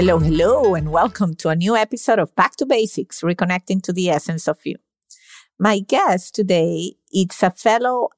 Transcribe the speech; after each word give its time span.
Hello, 0.00 0.20
hello, 0.20 0.76
and 0.76 0.92
welcome 0.92 1.34
to 1.34 1.48
a 1.48 1.56
new 1.56 1.74
episode 1.74 2.20
of 2.20 2.32
Back 2.36 2.54
to 2.58 2.64
Basics, 2.64 3.22
Reconnecting 3.22 3.82
to 3.82 3.92
the 3.92 4.10
Essence 4.10 4.46
of 4.46 4.64
You. 4.64 4.76
My 5.58 5.80
guest 5.80 6.36
today 6.36 6.92
is 7.12 7.42
a 7.42 7.50
fellow 7.50 8.10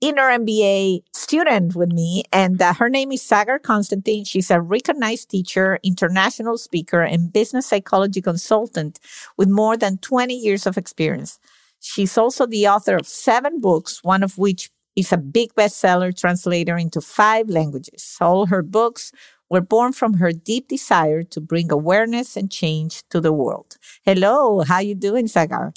inner 0.00 0.30
MBA 0.30 1.02
student 1.12 1.74
with 1.74 1.90
me, 1.90 2.22
and 2.32 2.62
uh, 2.62 2.74
her 2.74 2.88
name 2.88 3.10
is 3.10 3.20
Sagar 3.22 3.58
Constantin. 3.58 4.22
She's 4.22 4.48
a 4.48 4.60
recognized 4.60 5.28
teacher, 5.28 5.80
international 5.82 6.56
speaker, 6.56 7.02
and 7.02 7.32
business 7.32 7.66
psychology 7.66 8.22
consultant 8.22 9.00
with 9.36 9.48
more 9.48 9.76
than 9.76 9.98
20 9.98 10.32
years 10.32 10.68
of 10.68 10.78
experience. 10.78 11.40
She's 11.80 12.16
also 12.16 12.46
the 12.46 12.68
author 12.68 12.94
of 12.94 13.08
seven 13.08 13.58
books, 13.58 14.04
one 14.04 14.22
of 14.22 14.38
which 14.38 14.70
is 14.94 15.12
a 15.12 15.16
big 15.16 15.52
bestseller 15.56 16.16
translator 16.16 16.76
into 16.76 17.00
five 17.00 17.50
languages. 17.50 18.16
All 18.20 18.46
her 18.46 18.62
books 18.62 19.10
were 19.50 19.60
born 19.60 19.92
from 19.92 20.14
her 20.14 20.32
deep 20.32 20.68
desire 20.68 21.22
to 21.22 21.40
bring 21.40 21.70
awareness 21.70 22.36
and 22.36 22.50
change 22.50 23.02
to 23.10 23.20
the 23.20 23.32
world. 23.32 23.76
Hello, 24.04 24.62
how 24.62 24.80
you 24.80 24.94
doing, 24.94 25.26
Sagar? 25.26 25.72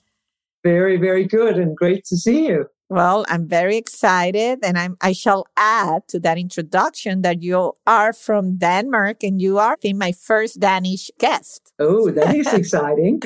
Very, 0.64 0.98
very 0.98 1.26
good 1.26 1.58
and 1.58 1.76
great 1.76 2.04
to 2.06 2.18
see 2.18 2.48
you. 2.48 2.66
Well, 2.90 3.26
I'm 3.28 3.50
very 3.50 3.76
excited 3.76 4.60
and 4.64 4.78
I'm, 4.78 4.96
I 5.02 5.12
shall 5.12 5.46
add 5.58 6.08
to 6.08 6.20
that 6.22 6.38
introduction 6.38 7.22
that 7.22 7.44
you 7.44 7.74
are 7.86 8.14
from 8.14 8.58
Denmark 8.58 9.24
and 9.24 9.42
you 9.42 9.60
are 9.60 9.76
being 9.82 9.98
my 9.98 10.14
first 10.14 10.62
Danish 10.62 11.12
guest. 11.20 11.74
Oh, 11.80 12.10
that 12.12 12.34
is 12.34 12.54
exciting. 12.54 13.20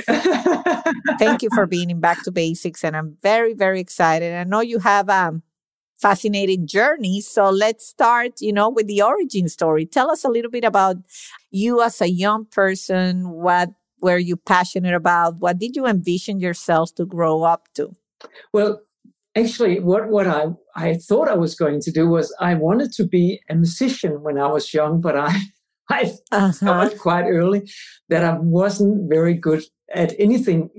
Thank 1.20 1.44
you 1.44 1.50
for 1.54 1.68
being 1.68 1.92
in 1.92 2.00
Back 2.00 2.24
to 2.24 2.32
Basics 2.32 2.84
and 2.84 2.98
I'm 2.98 3.18
very, 3.22 3.54
very 3.54 3.80
excited. 3.80 4.34
I 4.34 4.46
know 4.46 4.62
you 4.62 4.80
have 4.80 5.10
um, 5.10 5.44
fascinating 6.02 6.68
journey. 6.68 7.22
So 7.22 7.50
let's 7.50 7.88
start, 7.88 8.42
you 8.42 8.52
know, 8.52 8.70
with 8.70 8.88
the 8.88 9.02
origin 9.02 9.48
story. 9.48 9.86
Tell 9.86 10.10
us 10.10 10.26
a 10.26 10.30
little 10.30 10.52
bit 10.52 10.64
about 10.64 10.98
you 11.52 11.82
as 11.82 12.02
a 12.02 12.10
young 12.10 12.46
person. 12.46 13.30
What 13.30 13.70
were 14.02 14.18
you 14.18 14.36
passionate 14.36 14.96
about? 14.96 15.36
What 15.40 15.60
did 15.60 15.76
you 15.76 15.86
envision 15.86 16.40
yourself 16.40 16.96
to 16.96 17.06
grow 17.06 17.44
up 17.44 17.68
to? 17.76 17.96
Well, 18.52 18.82
actually, 19.36 19.80
what, 19.80 20.10
what 20.10 20.28
I, 20.28 20.48
I 20.76 20.96
thought 20.96 21.30
I 21.30 21.36
was 21.36 21.56
going 21.56 21.82
to 21.82 21.92
do 21.92 22.08
was 22.08 22.36
I 22.40 22.56
wanted 22.56 22.92
to 22.94 23.06
be 23.06 23.40
a 23.50 23.56
musician 23.56 24.24
when 24.24 24.40
I 24.40 24.48
was 24.48 24.74
young, 24.74 25.02
but 25.02 25.16
I, 25.16 25.38
I 25.90 26.14
uh-huh. 26.32 26.52
thought 26.52 26.98
quite 26.98 27.26
early 27.26 27.70
that 28.10 28.24
I 28.24 28.38
wasn't 28.40 29.10
very 29.10 29.36
good 29.36 29.64
at 29.94 30.16
anything 30.18 30.70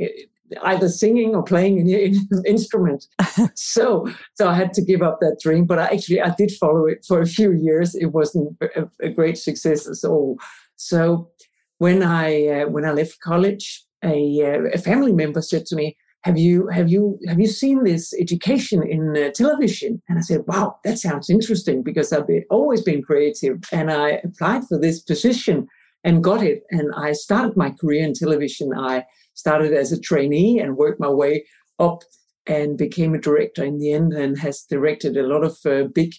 either 0.62 0.88
singing 0.88 1.34
or 1.34 1.42
playing 1.42 1.80
an 1.80 2.44
instrument. 2.46 3.06
so, 3.54 4.08
so 4.34 4.48
I 4.48 4.54
had 4.54 4.72
to 4.74 4.84
give 4.84 5.02
up 5.02 5.18
that 5.20 5.38
dream. 5.42 5.64
But 5.64 5.78
I 5.78 5.86
actually 5.86 6.20
I 6.20 6.34
did 6.36 6.52
follow 6.52 6.86
it 6.86 7.04
for 7.06 7.20
a 7.20 7.26
few 7.26 7.52
years. 7.52 7.94
It 7.94 8.12
wasn't 8.12 8.56
a, 8.62 8.88
a 9.00 9.08
great 9.08 9.38
success 9.38 9.88
at 9.88 10.08
all. 10.08 10.38
So, 10.76 11.30
when 11.78 12.02
I 12.02 12.46
uh, 12.46 12.66
when 12.68 12.84
I 12.84 12.92
left 12.92 13.20
college, 13.20 13.84
a, 14.04 14.42
uh, 14.42 14.70
a 14.74 14.78
family 14.78 15.12
member 15.12 15.42
said 15.42 15.66
to 15.66 15.76
me, 15.76 15.96
"Have 16.24 16.38
you 16.38 16.68
have 16.68 16.88
you 16.88 17.18
have 17.28 17.40
you 17.40 17.48
seen 17.48 17.84
this 17.84 18.14
education 18.18 18.82
in 18.86 19.16
uh, 19.16 19.30
television?" 19.30 20.02
And 20.08 20.18
I 20.18 20.22
said, 20.22 20.42
"Wow, 20.46 20.76
that 20.84 20.98
sounds 20.98 21.30
interesting 21.30 21.82
because 21.82 22.12
I've 22.12 22.26
been, 22.26 22.44
always 22.50 22.82
been 22.82 23.02
creative." 23.02 23.58
And 23.72 23.90
I 23.90 24.20
applied 24.24 24.64
for 24.68 24.78
this 24.78 25.00
position 25.00 25.68
and 26.04 26.24
got 26.24 26.42
it. 26.42 26.62
And 26.70 26.92
I 26.96 27.12
started 27.12 27.56
my 27.56 27.70
career 27.70 28.04
in 28.04 28.14
television. 28.14 28.72
I 28.76 29.04
started 29.42 29.72
as 29.72 29.90
a 29.90 30.00
trainee 30.00 30.60
and 30.60 30.76
worked 30.76 31.00
my 31.00 31.12
way 31.22 31.44
up 31.78 32.02
and 32.46 32.78
became 32.78 33.12
a 33.14 33.24
director 33.28 33.64
in 33.64 33.78
the 33.78 33.92
end 33.92 34.12
and 34.12 34.38
has 34.38 34.62
directed 34.74 35.16
a 35.16 35.26
lot 35.32 35.42
of 35.42 35.54
uh, 35.66 35.88
big 36.00 36.12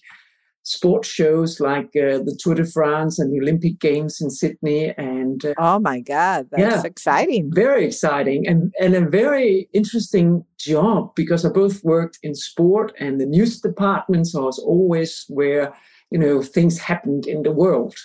sports 0.63 1.07
shows 1.07 1.59
like 1.59 1.91
uh, 1.95 2.19
the 2.27 2.37
Tour 2.41 2.55
de 2.55 2.65
France 2.65 3.19
and 3.19 3.31
the 3.31 3.39
Olympic 3.39 3.79
Games 3.79 4.19
in 4.21 4.29
Sydney. 4.29 4.93
And 4.97 5.45
uh, 5.45 5.53
oh 5.57 5.79
my 5.79 5.99
God, 6.01 6.47
that's 6.51 6.83
yeah, 6.83 6.83
exciting! 6.83 7.51
Very 7.53 7.85
exciting 7.85 8.47
and 8.47 8.73
and 8.79 8.93
a 8.95 9.09
very 9.09 9.69
interesting 9.73 10.43
job 10.57 11.15
because 11.15 11.45
I 11.45 11.49
both 11.49 11.83
worked 11.83 12.19
in 12.23 12.35
sport 12.35 12.93
and 12.99 13.19
the 13.19 13.25
news 13.25 13.61
department, 13.61 14.27
so 14.27 14.43
I 14.43 14.45
was 14.45 14.59
always 14.59 15.25
where 15.29 15.73
you 16.11 16.19
know 16.19 16.41
things 16.41 16.77
happened 16.79 17.25
in 17.27 17.43
the 17.43 17.51
world. 17.51 17.95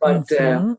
But 0.00 0.26
uh, 0.32 0.58
mm-hmm. 0.58 0.72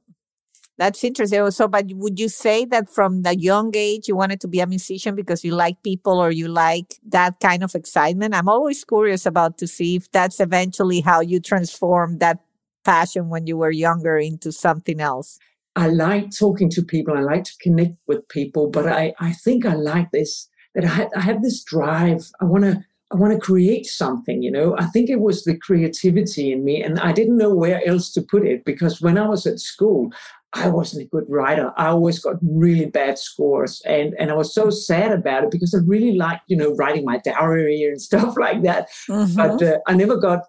That's 0.77 1.03
interesting. 1.03 1.39
Oh, 1.39 1.49
so, 1.51 1.67
but 1.67 1.85
would 1.93 2.19
you 2.19 2.29
say 2.29 2.65
that 2.65 2.89
from 2.89 3.21
the 3.21 3.37
young 3.37 3.71
age 3.75 4.07
you 4.07 4.15
wanted 4.15 4.41
to 4.41 4.47
be 4.47 4.59
a 4.59 4.65
musician 4.65 5.15
because 5.15 5.43
you 5.43 5.53
like 5.53 5.81
people 5.83 6.17
or 6.19 6.31
you 6.31 6.47
like 6.47 6.95
that 7.09 7.39
kind 7.39 7.63
of 7.63 7.75
excitement? 7.75 8.33
I'm 8.33 8.49
always 8.49 8.83
curious 8.83 9.25
about 9.25 9.59
to 9.59 9.67
see 9.67 9.97
if 9.97 10.11
that's 10.11 10.39
eventually 10.39 11.01
how 11.01 11.21
you 11.21 11.39
transform 11.39 12.17
that 12.17 12.39
passion 12.83 13.29
when 13.29 13.45
you 13.45 13.57
were 13.57 13.71
younger 13.71 14.17
into 14.17 14.51
something 14.51 14.99
else. 14.99 15.37
I 15.75 15.87
like 15.87 16.31
talking 16.31 16.69
to 16.71 16.83
people. 16.83 17.15
I 17.15 17.21
like 17.21 17.43
to 17.45 17.57
connect 17.61 17.95
with 18.07 18.27
people, 18.29 18.69
but 18.69 18.87
I, 18.87 19.13
I 19.19 19.33
think 19.33 19.65
I 19.65 19.75
like 19.75 20.11
this 20.11 20.49
that 20.75 20.85
I, 20.85 21.07
I 21.15 21.21
have 21.21 21.43
this 21.43 21.63
drive. 21.63 22.29
I 22.41 22.45
want 22.45 22.63
to 22.63 22.83
I 23.11 23.15
want 23.15 23.31
to 23.33 23.39
create 23.39 23.85
something, 23.85 24.41
you 24.41 24.49
know. 24.49 24.75
I 24.79 24.85
think 24.85 25.07
it 25.07 25.19
was 25.19 25.43
the 25.43 25.55
creativity 25.55 26.51
in 26.51 26.63
me, 26.63 26.81
and 26.81 26.99
I 26.99 27.11
didn't 27.11 27.37
know 27.37 27.53
where 27.53 27.85
else 27.87 28.11
to 28.13 28.23
put 28.23 28.45
it 28.45 28.65
because 28.65 29.01
when 29.01 29.19
I 29.19 29.27
was 29.27 29.45
at 29.45 29.59
school, 29.59 30.11
I 30.55 30.69
wasn't 30.69 31.05
a 31.05 31.09
good 31.09 31.25
writer. 31.27 31.71
I 31.77 31.87
always 31.87 32.19
got 32.19 32.35
really 32.41 32.85
bad 32.85 33.17
scores. 33.17 33.81
And, 33.85 34.13
and 34.19 34.29
I 34.29 34.35
was 34.35 34.53
so 34.53 34.69
sad 34.69 35.11
about 35.11 35.43
it 35.43 35.51
because 35.51 35.73
I 35.73 35.79
really 35.85 36.15
liked, 36.15 36.43
you 36.47 36.55
know, 36.55 36.75
writing 36.75 37.05
my 37.05 37.17
diary 37.17 37.83
and 37.83 38.01
stuff 38.09 38.35
like 38.37 38.61
that. 38.63 38.89
Mm-hmm. 39.09 39.35
But 39.35 39.63
uh, 39.63 39.79
I 39.87 39.93
never 39.95 40.17
got 40.17 40.41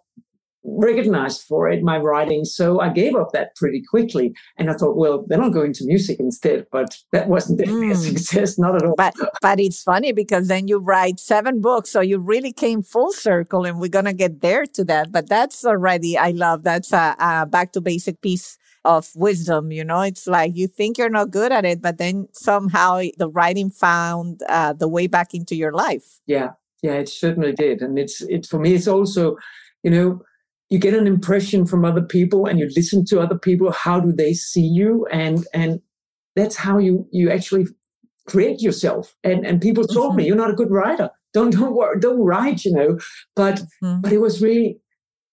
recognized 0.66 1.42
for 1.42 1.68
it, 1.68 1.82
my 1.82 1.98
writing. 1.98 2.44
So 2.44 2.80
I 2.80 2.88
gave 2.88 3.14
up 3.14 3.32
that 3.32 3.54
pretty 3.56 3.82
quickly. 3.88 4.34
And 4.58 4.70
I 4.70 4.74
thought, 4.74 4.96
well, 4.96 5.24
then 5.28 5.40
I'll 5.40 5.50
go 5.50 5.62
into 5.62 5.84
music 5.84 6.20
instead. 6.20 6.66
But 6.70 6.98
that 7.12 7.28
wasn't 7.28 7.60
mm. 7.60 7.90
a 7.90 7.94
success, 7.94 8.58
not 8.58 8.76
at 8.76 8.84
all. 8.84 8.94
But, 8.96 9.14
but 9.40 9.60
it's 9.60 9.82
funny 9.82 10.12
because 10.12 10.48
then 10.48 10.68
you 10.68 10.78
write 10.78 11.18
seven 11.18 11.60
books. 11.60 11.90
So 11.90 12.00
you 12.00 12.18
really 12.18 12.52
came 12.52 12.82
full 12.82 13.12
circle 13.12 13.64
and 13.64 13.78
we're 13.80 13.88
going 13.88 14.06
to 14.06 14.12
get 14.12 14.42
there 14.42 14.66
to 14.66 14.84
that. 14.84 15.12
But 15.12 15.28
that's 15.28 15.64
already, 15.64 16.18
I 16.18 16.30
love 16.30 16.62
that's 16.62 16.92
a, 16.92 17.16
a 17.18 17.46
back 17.46 17.72
to 17.72 17.80
basic 17.80 18.20
piece 18.20 18.58
of 18.84 19.10
wisdom. 19.14 19.72
You 19.72 19.84
know, 19.84 20.00
it's 20.00 20.26
like 20.26 20.56
you 20.56 20.68
think 20.68 20.98
you're 20.98 21.08
not 21.10 21.30
good 21.30 21.52
at 21.52 21.64
it, 21.64 21.80
but 21.80 21.98
then 21.98 22.28
somehow 22.32 23.02
the 23.18 23.28
writing 23.28 23.70
found 23.70 24.42
uh, 24.48 24.72
the 24.72 24.88
way 24.88 25.06
back 25.06 25.34
into 25.34 25.56
your 25.56 25.72
life. 25.72 26.20
Yeah, 26.26 26.50
yeah, 26.82 26.94
it 26.94 27.08
certainly 27.08 27.52
did. 27.52 27.82
And 27.82 27.98
it's 27.98 28.20
it's 28.22 28.48
for 28.48 28.58
me, 28.58 28.74
it's 28.74 28.88
also, 28.88 29.36
you 29.82 29.90
know, 29.90 30.22
you 30.70 30.78
get 30.78 30.94
an 30.94 31.06
impression 31.06 31.66
from 31.66 31.84
other 31.84 32.02
people 32.02 32.46
and 32.46 32.58
you 32.58 32.68
listen 32.74 33.04
to 33.06 33.20
other 33.20 33.38
people. 33.38 33.72
How 33.72 34.00
do 34.00 34.12
they 34.12 34.34
see 34.34 34.66
you? 34.66 35.06
And 35.10 35.46
and 35.54 35.80
that's 36.36 36.56
how 36.56 36.78
you 36.78 37.06
you 37.10 37.30
actually 37.30 37.66
create 38.26 38.60
yourself. 38.60 39.14
And 39.24 39.46
and 39.46 39.60
people 39.60 39.84
told 39.84 40.10
mm-hmm. 40.10 40.16
me 40.18 40.26
you're 40.26 40.36
not 40.36 40.50
a 40.50 40.54
good 40.54 40.70
writer. 40.70 41.10
Don't 41.32 41.50
don't 41.50 41.74
worry, 41.74 41.98
don't 42.00 42.20
write, 42.20 42.64
you 42.64 42.72
know. 42.72 42.98
But 43.34 43.56
mm-hmm. 43.82 44.00
but 44.00 44.12
it 44.12 44.18
was 44.18 44.42
really 44.42 44.80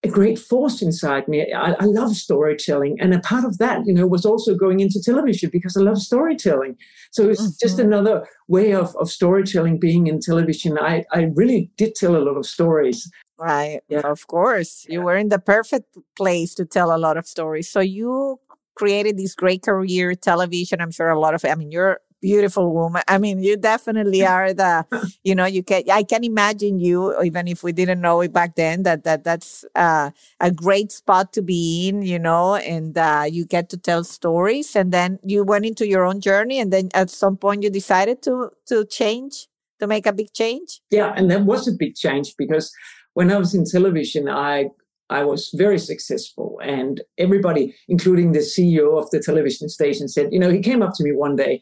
a 0.04 0.08
great 0.08 0.40
force 0.40 0.82
inside 0.82 1.28
me. 1.28 1.54
I, 1.54 1.74
I, 1.80 1.86
love 1.86 2.16
storytelling. 2.16 3.00
And 3.00 3.14
a 3.14 3.20
part 3.20 3.46
of 3.46 3.60
that, 3.60 3.86
you 3.86 3.94
know, 3.94 4.08
was 4.08 4.26
also 4.26 4.56
going 4.56 4.80
into 4.80 5.00
television 5.00 5.52
because 5.52 5.78
I 5.78 5.82
love 5.82 6.00
storytelling. 6.00 6.76
So 7.12 7.30
it's 7.30 7.42
mm-hmm. 7.42 7.52
just 7.62 7.78
another 7.78 8.28
way 8.48 8.74
of, 8.74 8.96
of 8.96 9.12
storytelling 9.12 9.80
being 9.80 10.08
in 10.08 10.20
television. 10.20 10.78
I, 10.80 11.04
I 11.12 11.30
really 11.36 11.70
did 11.78 11.94
tell 11.94 12.16
a 12.16 12.24
lot 12.24 12.36
of 12.36 12.48
stories. 12.48 13.12
Right. 13.38 13.82
Yeah. 13.90 14.00
Of 14.00 14.26
course. 14.26 14.86
Yeah. 14.88 14.94
You 14.94 15.02
were 15.02 15.18
in 15.18 15.30
the 15.30 15.40
perfect 15.40 15.96
place 16.16 16.56
to 16.56 16.66
tell 16.66 16.96
a 16.96 16.98
lot 16.98 17.18
of 17.18 17.28
stories. 17.28 17.70
So 17.70 17.80
you 17.80 18.40
created 18.76 19.18
this 19.18 19.36
great 19.36 19.62
career 19.62 20.16
television. 20.16 20.82
I'm 20.82 20.92
sure 20.92 21.10
a 21.10 21.20
lot 21.20 21.36
of, 21.36 21.46
I 21.46 21.54
mean, 21.54 21.72
you're 21.72 22.00
beautiful 22.22 22.74
woman. 22.74 23.02
I 23.08 23.18
mean, 23.18 23.44
you 23.44 23.58
definitely 23.58 24.26
are 24.26 24.54
the, 24.54 24.86
you 25.24 25.36
know, 25.36 25.46
you 25.46 25.64
can, 25.64 25.84
I 25.92 26.04
can 26.04 26.24
imagine 26.24 26.80
you, 26.80 27.20
even 27.22 27.48
if 27.48 27.64
we 27.64 27.72
didn't 27.72 28.02
know 28.02 28.22
it 28.22 28.32
back 28.32 28.56
then, 28.56 28.84
that, 28.84 29.04
that 29.04 29.24
that's 29.24 29.66
uh, 29.76 30.12
a 30.40 30.52
great 30.52 30.92
spot 30.92 31.34
to 31.34 31.42
be 31.42 31.90
in, 31.90 32.04
you 32.04 32.20
know, 32.20 32.56
and 32.56 32.98
uh, 32.98 33.26
you 33.30 33.46
get 33.46 33.70
to 33.70 33.78
tell 33.78 34.04
stories. 34.04 34.76
And 34.76 34.92
then 34.92 35.20
you 35.24 35.44
went 35.44 35.66
into 35.66 35.88
your 35.88 36.06
own 36.06 36.22
journey. 36.22 36.60
And 36.60 36.72
then 36.72 36.90
at 36.94 37.10
some 37.10 37.38
point 37.38 37.64
you 37.64 37.70
decided 37.70 38.22
to, 38.24 38.52
to 38.68 38.86
change, 38.86 39.48
to 39.80 39.88
make 39.88 40.06
a 40.06 40.14
big 40.14 40.32
change. 40.34 40.82
Yeah. 40.92 41.14
And 41.16 41.30
that 41.32 41.46
was 41.46 41.68
a 41.68 41.74
big 41.74 41.96
change 41.96 42.36
because 42.38 42.72
when 43.14 43.32
I 43.32 43.38
was 43.38 43.54
in 43.54 43.66
television, 43.66 44.30
I, 44.30 44.70
I 45.10 45.26
was 45.26 45.52
very 45.54 45.78
successful. 45.78 46.60
And 46.64 47.02
everybody, 47.18 47.76
including 47.90 48.32
the 48.32 48.40
CEO 48.40 48.98
of 48.98 49.10
the 49.10 49.20
television 49.20 49.68
station, 49.68 50.08
said, 50.08 50.32
you 50.32 50.40
know, 50.40 50.50
he 50.50 50.62
came 50.62 50.82
up 50.82 50.94
to 50.96 51.04
me 51.04 51.12
one 51.12 51.36
day. 51.36 51.62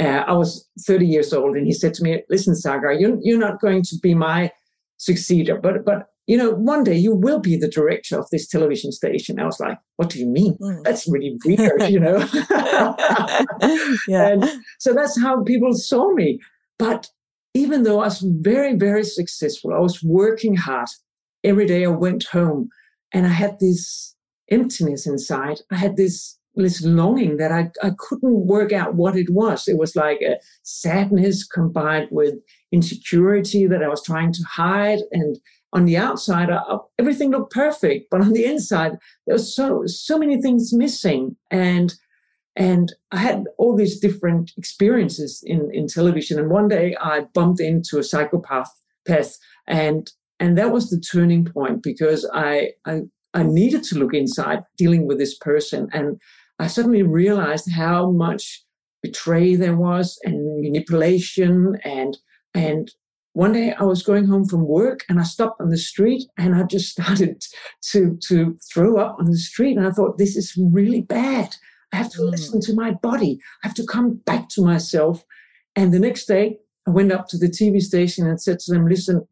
Uh, 0.00 0.24
I 0.26 0.32
was 0.32 0.68
30 0.86 1.06
years 1.06 1.32
old, 1.32 1.56
and 1.56 1.66
he 1.66 1.72
said 1.72 1.94
to 1.94 2.02
me, 2.04 2.22
listen, 2.30 2.54
Sagar, 2.54 2.92
you're, 2.92 3.18
you're 3.20 3.38
not 3.38 3.60
going 3.60 3.82
to 3.82 3.96
be 4.00 4.14
my 4.14 4.52
successor, 4.96 5.58
but, 5.60 5.84
but 5.84 6.08
you 6.28 6.36
know, 6.36 6.50
one 6.50 6.84
day 6.84 6.96
you 6.96 7.14
will 7.14 7.40
be 7.40 7.56
the 7.56 7.68
director 7.68 8.18
of 8.18 8.28
this 8.30 8.46
television 8.46 8.92
station. 8.92 9.40
I 9.40 9.46
was 9.46 9.58
like, 9.58 9.78
what 9.96 10.10
do 10.10 10.18
you 10.18 10.26
mean? 10.26 10.58
Mm. 10.58 10.84
That's 10.84 11.08
really 11.08 11.38
weird, 11.44 11.82
you 11.90 11.98
know? 11.98 12.18
yeah. 14.08 14.28
And 14.28 14.44
so 14.78 14.92
that's 14.92 15.18
how 15.20 15.42
people 15.42 15.72
saw 15.72 16.12
me. 16.12 16.38
But 16.78 17.08
even 17.54 17.82
though 17.82 18.00
I 18.00 18.04
was 18.04 18.20
very, 18.20 18.76
very 18.76 19.04
successful, 19.04 19.72
I 19.72 19.80
was 19.80 20.02
working 20.02 20.54
hard. 20.54 20.88
Every 21.42 21.66
day 21.66 21.84
I 21.84 21.88
went 21.88 22.24
home 22.24 22.68
and 23.12 23.26
I 23.26 23.30
had 23.30 23.58
this 23.58 24.14
emptiness 24.50 25.06
inside. 25.06 25.60
I 25.72 25.76
had 25.76 25.96
this 25.96 26.37
this 26.62 26.82
longing 26.84 27.36
that 27.36 27.52
I, 27.52 27.70
I 27.82 27.92
couldn't 27.98 28.46
work 28.46 28.72
out 28.72 28.94
what 28.94 29.16
it 29.16 29.30
was. 29.30 29.68
It 29.68 29.78
was 29.78 29.96
like 29.96 30.20
a 30.20 30.38
sadness 30.62 31.46
combined 31.46 32.08
with 32.10 32.34
insecurity 32.72 33.66
that 33.66 33.82
I 33.82 33.88
was 33.88 34.02
trying 34.02 34.32
to 34.32 34.42
hide. 34.42 35.00
And 35.12 35.38
on 35.72 35.84
the 35.84 35.96
outside, 35.96 36.50
I, 36.50 36.60
everything 36.98 37.30
looked 37.30 37.52
perfect, 37.52 38.08
but 38.10 38.20
on 38.20 38.32
the 38.32 38.44
inside, 38.44 38.92
there 39.26 39.34
was 39.34 39.54
so 39.54 39.82
so 39.86 40.18
many 40.18 40.40
things 40.40 40.72
missing. 40.72 41.36
And 41.50 41.94
and 42.56 42.92
I 43.12 43.18
had 43.18 43.44
all 43.56 43.76
these 43.76 44.00
different 44.00 44.52
experiences 44.56 45.42
in, 45.46 45.70
in 45.72 45.86
television. 45.86 46.40
And 46.40 46.50
one 46.50 46.66
day 46.66 46.96
I 47.00 47.20
bumped 47.32 47.60
into 47.60 47.98
a 47.98 48.02
psychopath, 48.02 48.72
path 49.06 49.36
and 49.68 50.10
and 50.40 50.58
that 50.58 50.72
was 50.72 50.90
the 50.90 51.00
turning 51.00 51.44
point 51.44 51.82
because 51.82 52.28
I, 52.32 52.70
I 52.84 53.02
I 53.34 53.42
needed 53.42 53.84
to 53.84 53.98
look 53.98 54.14
inside 54.14 54.64
dealing 54.76 55.06
with 55.06 55.18
this 55.18 55.36
person. 55.36 55.88
And 55.92 56.20
I 56.58 56.66
suddenly 56.66 57.02
realized 57.02 57.70
how 57.70 58.10
much 58.10 58.64
betray 59.02 59.54
there 59.54 59.76
was 59.76 60.18
and 60.24 60.62
manipulation 60.62 61.78
and 61.84 62.16
and 62.54 62.90
one 63.32 63.52
day 63.52 63.72
I 63.72 63.84
was 63.84 64.02
going 64.02 64.26
home 64.26 64.46
from 64.46 64.66
work 64.66 65.04
and 65.08 65.20
I 65.20 65.22
stopped 65.22 65.60
on 65.60 65.68
the 65.68 65.78
street 65.78 66.24
and 66.36 66.56
I 66.56 66.64
just 66.64 66.90
started 66.92 67.44
to 67.92 68.18
to 68.28 68.58
throw 68.72 68.96
up 68.96 69.16
on 69.18 69.26
the 69.26 69.38
street 69.38 69.76
and 69.76 69.86
I 69.86 69.90
thought 69.90 70.18
this 70.18 70.36
is 70.36 70.58
really 70.72 71.02
bad. 71.02 71.54
I 71.92 71.96
have 71.96 72.10
to 72.12 72.18
mm. 72.18 72.30
listen 72.30 72.60
to 72.62 72.74
my 72.74 72.92
body. 72.92 73.38
I 73.62 73.68
have 73.68 73.76
to 73.76 73.86
come 73.86 74.16
back 74.26 74.48
to 74.50 74.64
myself. 74.64 75.24
And 75.76 75.94
the 75.94 75.98
next 75.98 76.26
day, 76.26 76.58
I 76.86 76.90
went 76.90 77.12
up 77.12 77.28
to 77.28 77.38
the 77.38 77.46
TV 77.46 77.80
station 77.80 78.26
and 78.26 78.40
said 78.40 78.58
to 78.60 78.72
them, 78.72 78.86
listen, 78.86 79.26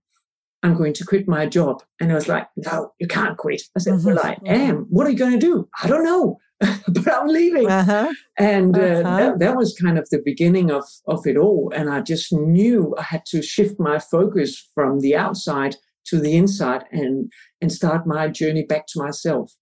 I'm 0.62 0.74
going 0.74 0.92
to 0.94 1.04
quit 1.04 1.28
my 1.28 1.46
job. 1.46 1.82
And 2.00 2.12
I 2.12 2.14
was 2.14 2.28
like, 2.28 2.46
no, 2.56 2.92
you 2.98 3.06
can't 3.06 3.36
quit. 3.36 3.62
I 3.76 3.80
said, 3.80 3.94
mm-hmm. 3.94 4.06
well, 4.06 4.20
I 4.20 4.34
mm-hmm. 4.36 4.46
am. 4.46 4.76
What 4.88 5.06
are 5.06 5.10
you 5.10 5.18
going 5.18 5.38
to 5.38 5.46
do? 5.46 5.68
I 5.82 5.88
don't 5.88 6.04
know, 6.04 6.38
but 6.60 7.12
I'm 7.12 7.28
leaving. 7.28 7.70
Uh-huh. 7.70 8.12
And 8.38 8.76
uh, 8.76 8.80
uh-huh. 8.80 9.16
that, 9.16 9.38
that, 9.40 9.56
was 9.56 9.76
kind 9.80 9.98
of 9.98 10.08
the 10.10 10.22
beginning 10.24 10.70
of, 10.70 10.84
of 11.06 11.26
it 11.26 11.36
all. 11.36 11.70
And 11.74 11.90
I 11.90 12.00
just 12.00 12.32
knew 12.32 12.94
I 12.98 13.02
had 13.02 13.26
to 13.26 13.42
shift 13.42 13.78
my 13.78 13.98
focus 13.98 14.70
from 14.74 15.00
the 15.00 15.16
outside 15.16 15.76
to 16.06 16.18
the 16.18 16.36
inside 16.36 16.84
and, 16.90 17.30
and 17.60 17.70
start 17.70 18.06
my 18.06 18.28
journey 18.28 18.64
back 18.64 18.86
to 18.88 18.98
myself. 18.98 19.52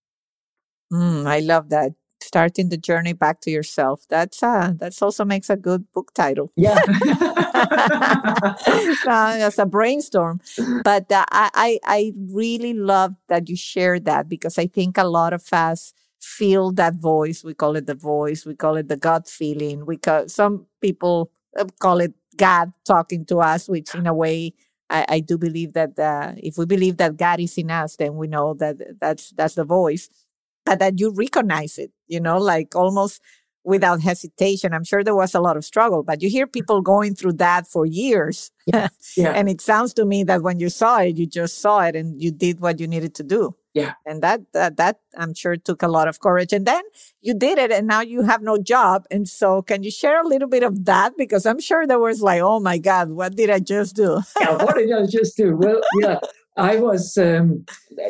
Mm, 0.92 1.26
I 1.26 1.40
love 1.40 1.70
that 1.70 1.92
starting 2.22 2.68
the 2.68 2.76
journey 2.76 3.12
back 3.12 3.40
to 3.40 3.50
yourself. 3.50 4.02
That's 4.08 4.42
uh 4.42 4.72
that's 4.76 5.02
also 5.02 5.24
makes 5.24 5.50
a 5.50 5.56
good 5.56 5.90
book 5.92 6.12
title. 6.14 6.52
Yeah, 6.56 6.74
uh, 9.06 9.50
a 9.56 9.66
brainstorm. 9.66 10.40
But 10.82 11.12
uh, 11.12 11.24
I 11.30 11.78
I 11.84 12.12
really 12.32 12.74
love 12.74 13.14
that 13.28 13.48
you 13.48 13.56
share 13.56 14.00
that 14.00 14.28
because 14.28 14.58
I 14.58 14.66
think 14.66 14.98
a 14.98 15.04
lot 15.04 15.32
of 15.32 15.44
us 15.52 15.92
feel 16.24 16.72
that 16.72 16.96
voice. 16.96 17.44
We 17.44 17.54
call 17.54 17.76
it 17.76 17.86
the 17.86 17.94
voice. 17.94 18.46
We 18.46 18.54
call 18.54 18.76
it 18.76 18.88
the 18.88 18.96
gut 18.96 19.28
feeling. 19.28 19.86
We 19.86 19.96
call 19.98 20.28
some 20.28 20.66
people 20.80 21.30
uh, 21.58 21.66
call 21.80 22.00
it 22.00 22.14
God 22.36 22.72
talking 22.84 23.24
to 23.26 23.38
us, 23.40 23.68
which 23.68 23.94
in 23.94 24.06
a 24.06 24.14
way 24.14 24.54
I, 24.90 25.06
I 25.08 25.20
do 25.20 25.38
believe 25.38 25.74
that 25.74 25.98
uh, 25.98 26.32
if 26.36 26.58
we 26.58 26.66
believe 26.66 26.96
that 26.98 27.16
God 27.16 27.40
is 27.40 27.56
in 27.58 27.70
us, 27.70 27.96
then 27.96 28.16
we 28.16 28.26
know 28.28 28.54
that 28.54 28.76
that's 29.00 29.30
that's 29.30 29.54
the 29.54 29.64
voice 29.64 30.08
but 30.64 30.78
that 30.78 30.98
you 31.00 31.10
recognize 31.10 31.78
it, 31.78 31.90
you 32.08 32.20
know, 32.20 32.38
like 32.38 32.74
almost 32.74 33.20
without 33.64 34.00
hesitation. 34.00 34.72
I'm 34.72 34.84
sure 34.84 35.02
there 35.02 35.14
was 35.14 35.34
a 35.34 35.40
lot 35.40 35.56
of 35.56 35.64
struggle, 35.64 36.02
but 36.02 36.22
you 36.22 36.28
hear 36.28 36.46
people 36.46 36.82
going 36.82 37.14
through 37.14 37.34
that 37.34 37.66
for 37.66 37.86
years. 37.86 38.50
Yeah. 38.66 38.88
yeah. 39.16 39.30
and 39.30 39.48
it 39.48 39.60
sounds 39.60 39.94
to 39.94 40.04
me 40.04 40.24
that 40.24 40.42
when 40.42 40.60
you 40.60 40.68
saw 40.68 40.98
it, 41.00 41.16
you 41.16 41.26
just 41.26 41.60
saw 41.60 41.80
it 41.80 41.96
and 41.96 42.22
you 42.22 42.30
did 42.30 42.60
what 42.60 42.78
you 42.78 42.86
needed 42.86 43.14
to 43.16 43.22
do. 43.22 43.56
Yeah. 43.72 43.94
And 44.06 44.22
that, 44.22 44.40
that, 44.52 44.76
that 44.76 45.00
I'm 45.18 45.34
sure 45.34 45.56
took 45.56 45.82
a 45.82 45.88
lot 45.88 46.06
of 46.06 46.20
courage. 46.20 46.52
And 46.52 46.64
then 46.64 46.82
you 47.20 47.34
did 47.34 47.58
it 47.58 47.72
and 47.72 47.88
now 47.88 48.02
you 48.02 48.22
have 48.22 48.40
no 48.40 48.56
job. 48.56 49.04
And 49.10 49.28
so 49.28 49.62
can 49.62 49.82
you 49.82 49.90
share 49.90 50.22
a 50.22 50.26
little 50.26 50.48
bit 50.48 50.62
of 50.62 50.84
that? 50.84 51.16
Because 51.18 51.44
I'm 51.44 51.58
sure 51.58 51.86
there 51.86 51.98
was 51.98 52.22
like, 52.22 52.40
oh 52.40 52.60
my 52.60 52.78
God, 52.78 53.10
what 53.10 53.34
did 53.34 53.50
I 53.50 53.58
just 53.58 53.96
do? 53.96 54.20
yeah. 54.40 54.62
What 54.62 54.76
did 54.76 54.92
I 54.92 55.06
just 55.06 55.36
do? 55.36 55.56
Well, 55.56 55.80
yeah. 56.00 56.20
I 56.56 56.76
was 56.76 57.16
um, 57.18 57.64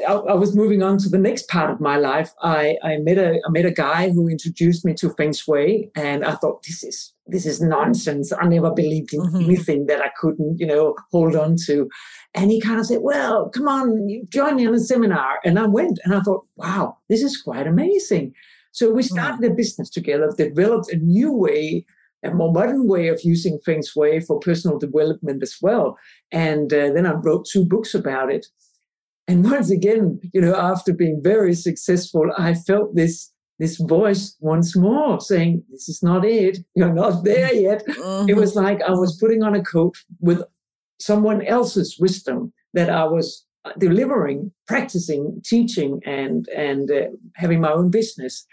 I, 0.07 0.13
I, 0.13 0.35
was 0.35 0.55
moving 0.55 0.83
on 0.83 0.99
to 0.99 1.09
the 1.09 1.19
next 1.19 1.49
part 1.49 1.71
of 1.71 1.81
my 1.81 1.97
life. 1.97 2.31
I, 2.43 2.77
I 2.83 2.99
met 2.99 3.17
a 3.17 3.41
I 3.47 3.51
met 3.51 3.65
a 3.65 3.71
guy 3.71 4.11
who 4.11 4.29
introduced 4.29 4.85
me 4.85 4.93
to 4.95 5.11
Feng 5.15 5.33
Shui, 5.33 5.91
and 5.97 6.25
I 6.25 6.35
thought 6.35 6.63
this 6.63 6.85
is 6.85 7.15
this 7.27 7.47
is 7.47 7.63
nonsense. 7.63 8.33
I 8.33 8.47
never 8.47 8.71
believed 8.71 9.15
in 9.15 9.21
mm-hmm. 9.21 9.37
anything 9.37 9.87
that 9.87 10.03
I 10.03 10.11
couldn't 10.21 10.59
you 10.59 10.67
know 10.67 10.95
hold 11.11 11.37
on 11.37 11.57
to. 11.67 11.89
And 12.35 12.51
he 12.51 12.61
kind 12.61 12.79
of 12.79 12.87
said, 12.87 13.01
"Well, 13.01 13.49
come 13.49 13.67
on, 13.67 14.09
join 14.29 14.57
me 14.57 14.67
on 14.67 14.75
a 14.75 14.81
seminar." 14.81 15.39
And 15.45 15.59
I 15.59 15.67
went, 15.67 15.99
and 16.05 16.15
I 16.15 16.21
thought, 16.21 16.45
"Wow, 16.57 16.99
this 17.09 17.23
is 17.23 17.41
quite 17.41 17.67
amazing." 17.67 18.35
So 18.73 18.91
we 18.91 19.03
mm-hmm. 19.03 19.15
started 19.15 19.51
a 19.51 19.55
business 19.55 19.89
together, 19.89 20.31
developed 20.37 20.93
a 20.93 20.97
new 20.97 21.33
way 21.33 21.87
a 22.25 22.33
more 22.33 22.53
modern 22.53 22.89
way 22.89 23.09
of 23.09 23.21
using 23.23 23.59
feng 23.65 23.83
shui 23.83 24.21
for 24.21 24.41
personal 24.41 24.79
development 24.79 25.43
as 25.43 25.57
well. 25.61 25.99
And 26.33 26.73
uh, 26.73 26.93
then 26.93 27.07
I 27.07 27.13
wrote 27.13 27.47
two 27.51 27.65
books 27.65 27.95
about 27.95 28.33
it. 28.33 28.47
And 29.29 29.45
once 29.51 29.71
again, 29.71 30.21
you 30.33 30.41
know, 30.41 30.55
after 30.55 30.93
being 30.93 31.21
very 31.23 31.55
successful, 31.55 32.31
I 32.37 32.55
felt 32.55 32.95
this 32.95 33.31
this 33.61 33.77
voice 33.77 34.37
once 34.41 34.75
more 34.75 35.21
saying, 35.21 35.63
"This 35.71 35.89
is 35.89 36.03
not 36.03 36.25
it. 36.25 36.59
You're 36.75 36.93
not 36.93 37.23
there 37.25 37.55
yet." 37.55 37.87
Mm-hmm. 37.87 38.29
It 38.29 38.37
was 38.37 38.57
like 38.57 38.83
I 38.83 38.91
was 38.91 39.17
putting 39.17 39.43
on 39.45 39.55
a 39.55 39.63
coat 39.63 39.95
with 40.21 40.43
someone 41.01 41.43
else's 41.43 41.97
wisdom 42.01 42.53
that 42.73 42.91
I 42.91 43.05
was 43.05 43.47
delivering, 43.79 44.53
practicing, 44.67 45.41
teaching, 45.45 46.01
and 46.05 46.49
and 46.49 46.91
uh, 46.91 47.07
having 47.35 47.61
my 47.61 47.73
own 47.73 47.91
business. 47.91 48.47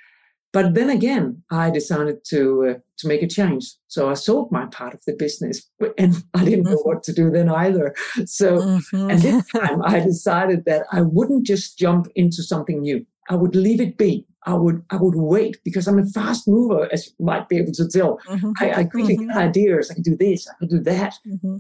But 0.53 0.74
then 0.74 0.89
again, 0.89 1.43
I 1.50 1.70
decided 1.70 2.25
to 2.25 2.65
uh, 2.70 2.79
to 2.98 3.08
make 3.08 3.24
a 3.24 3.27
change. 3.27 3.74
So 3.88 4.10
I 4.10 4.15
sold 4.15 4.51
my 4.51 4.65
part 4.65 4.93
of 4.93 5.01
the 5.05 5.13
business, 5.13 5.70
and 5.98 6.24
I 6.34 6.43
didn't 6.43 6.65
know 6.65 6.81
what 6.84 7.03
to 7.03 7.13
do 7.13 7.29
then 7.29 7.50
either. 7.50 7.96
So, 8.25 8.58
mm-hmm. 8.58 9.10
and 9.10 9.22
this 9.22 9.46
time 9.55 9.81
I 9.84 10.00
decided 10.00 10.65
that 10.65 10.86
I 10.91 11.01
wouldn't 11.01 11.46
just 11.46 11.77
jump 11.77 12.08
into 12.15 12.43
something 12.43 12.81
new. 12.81 13.05
I 13.29 13.36
would 13.36 13.55
leave 13.55 13.81
it 13.81 13.98
be. 13.98 14.25
I 14.46 14.55
would 14.55 14.84
I 14.89 14.98
would 14.98 15.15
wait 15.15 15.58
because 15.63 15.88
I'm 15.88 16.00
a 16.00 16.05
fast 16.05 16.48
mover, 16.48 16.89
as 16.91 17.08
you 17.08 17.25
might 17.25 17.48
be 17.48 17.58
able 17.58 17.74
to 17.74 17.88
tell. 17.88 18.20
Mm-hmm. 18.27 18.51
I, 18.60 18.72
I 18.72 18.84
quickly 18.84 19.15
mm-hmm. 19.15 19.27
get 19.27 19.38
ideas. 19.38 19.89
I 19.89 19.93
can 19.93 20.03
do 20.03 20.17
this. 20.17 20.48
I 20.48 20.53
can 20.60 20.67
do 20.67 20.79
that. 20.84 21.13
Mm-hmm. 21.25 21.58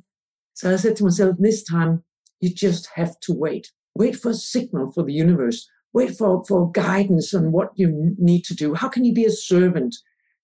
So 0.53 0.73
I 0.73 0.75
said 0.75 0.95
to 0.97 1.05
myself, 1.05 1.37
this 1.39 1.63
time 1.63 2.03
you 2.41 2.53
just 2.53 2.89
have 2.95 3.19
to 3.21 3.33
wait. 3.33 3.71
Wait 3.95 4.15
for 4.15 4.31
a 4.31 4.33
signal 4.33 4.91
for 4.91 5.03
the 5.03 5.13
universe 5.13 5.67
wait 5.93 6.17
for, 6.17 6.43
for 6.45 6.71
guidance 6.71 7.33
on 7.33 7.51
what 7.51 7.71
you 7.75 8.15
need 8.17 8.43
to 8.45 8.55
do. 8.55 8.73
How 8.73 8.87
can 8.87 9.03
you 9.03 9.13
be 9.13 9.25
a 9.25 9.31
servant 9.31 9.95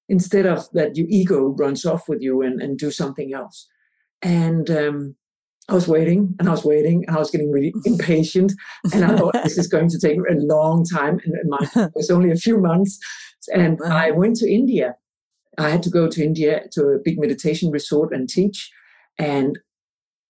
instead 0.09 0.45
of 0.45 0.69
that 0.73 0.95
your 0.95 1.07
ego 1.09 1.55
runs 1.57 1.85
off 1.85 2.07
with 2.07 2.21
you 2.21 2.41
and, 2.41 2.61
and 2.61 2.77
do 2.77 2.91
something 2.91 3.33
else? 3.33 3.67
And 4.21 4.69
um, 4.69 5.15
I 5.69 5.73
was 5.73 5.87
waiting 5.87 6.35
and 6.39 6.47
I 6.47 6.51
was 6.51 6.63
waiting 6.63 7.03
and 7.07 7.15
I 7.15 7.19
was 7.19 7.31
getting 7.31 7.51
really 7.51 7.73
impatient. 7.85 8.53
And 8.93 9.05
I 9.05 9.15
thought 9.15 9.33
this 9.43 9.57
is 9.57 9.67
going 9.67 9.89
to 9.89 9.99
take 9.99 10.17
a 10.17 10.33
long 10.33 10.85
time. 10.85 11.19
And 11.23 11.35
my, 11.45 11.59
it 11.75 11.91
was 11.95 12.09
only 12.11 12.31
a 12.31 12.35
few 12.35 12.59
months. 12.59 12.99
And 13.53 13.81
uh-huh. 13.81 13.93
I 13.93 14.11
went 14.11 14.35
to 14.37 14.51
India. 14.51 14.95
I 15.57 15.69
had 15.69 15.83
to 15.83 15.89
go 15.89 16.07
to 16.07 16.23
India 16.23 16.61
to 16.73 16.89
a 16.89 16.99
big 17.03 17.19
meditation 17.19 17.71
resort 17.71 18.13
and 18.13 18.29
teach. 18.29 18.71
And 19.17 19.57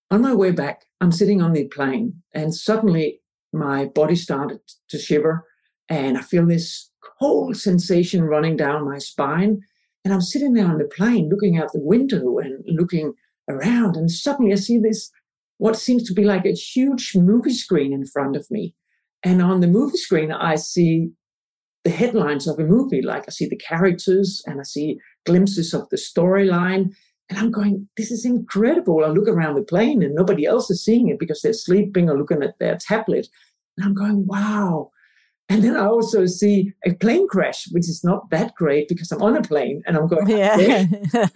on 0.10 0.22
my 0.22 0.34
way 0.34 0.52
back, 0.52 0.86
I'm 1.02 1.12
sitting 1.12 1.42
on 1.42 1.54
the 1.54 1.66
plane 1.68 2.22
and 2.34 2.56
suddenly 2.56 3.20
my 3.58 3.86
body 3.86 4.16
started 4.16 4.60
to 4.90 4.98
shiver 4.98 5.46
and 5.90 6.18
I 6.18 6.22
feel 6.22 6.46
this 6.46 6.90
cold 7.20 7.58
sensation 7.58 8.24
running 8.24 8.58
down 8.58 8.86
my 8.86 8.98
spine. 8.98 9.62
And 10.04 10.14
I'm 10.14 10.22
sitting 10.22 10.54
there 10.54 10.68
on 10.68 10.78
the 10.78 10.86
plane 10.86 11.30
looking 11.30 11.58
out 11.58 11.72
the 11.74 11.80
window 11.80 12.38
and 12.38 12.64
looking 12.68 13.14
around. 13.50 13.96
And 13.96 14.12
suddenly 14.12 14.52
I 14.52 14.56
see 14.56 14.78
this, 14.78 15.10
what 15.58 15.78
seems 15.78 16.04
to 16.04 16.14
be 16.14 16.24
like 16.24 16.46
a 16.46 16.52
huge 16.52 17.14
movie 17.16 17.54
screen 17.54 17.94
in 17.94 18.06
front 18.06 18.36
of 18.36 18.50
me. 18.52 18.76
And 19.24 19.42
on 19.42 19.62
the 19.62 19.68
movie 19.68 19.98
screen, 19.98 20.32
I 20.32 20.56
see 20.56 21.10
the 21.84 21.90
headlines 21.90 22.48
of 22.48 22.60
a 22.60 22.66
movie. 22.66 23.02
Like 23.02 23.24
I 23.28 23.32
see 23.32 23.48
the 23.48 23.58
characters 23.58 24.44
and 24.46 24.60
I 24.60 24.64
see 24.64 25.00
glimpses 25.26 25.74
of 25.74 25.88
the 25.90 25.98
storyline. 25.98 26.94
And 27.30 27.40
I'm 27.40 27.52
going, 27.52 27.90
this 27.98 28.12
is 28.12 28.24
incredible. 28.26 29.04
I 29.04 29.08
look 29.08 29.28
around 29.28 29.56
the 29.56 29.64
plane 29.64 30.02
and 30.02 30.16
nobody 30.16 30.46
else 30.46 30.70
is 30.70 30.84
seeing 30.84 31.10
it 31.10 31.20
because 31.20 31.42
they're 31.42 31.54
sleeping 31.54 32.10
or 32.10 32.18
looking 32.18 32.44
at 32.44 32.60
their 32.60 32.78
tablet. 32.78 33.28
And 33.78 33.86
I'm 33.86 33.94
going, 33.94 34.26
wow, 34.26 34.92
And 35.50 35.64
then 35.64 35.78
I 35.78 35.86
also 35.86 36.26
see 36.26 36.74
a 36.86 36.94
plane 36.96 37.28
crash, 37.28 37.68
which 37.72 37.88
is 37.88 38.04
not 38.04 38.30
that 38.32 38.54
great 38.56 38.90
because 38.90 39.12
I'm 39.12 39.22
on 39.22 39.38
a 39.38 39.42
plane 39.42 39.82
and 39.86 39.96
I'm 39.96 40.08
going, 40.08 40.28
yeah. 40.28 40.58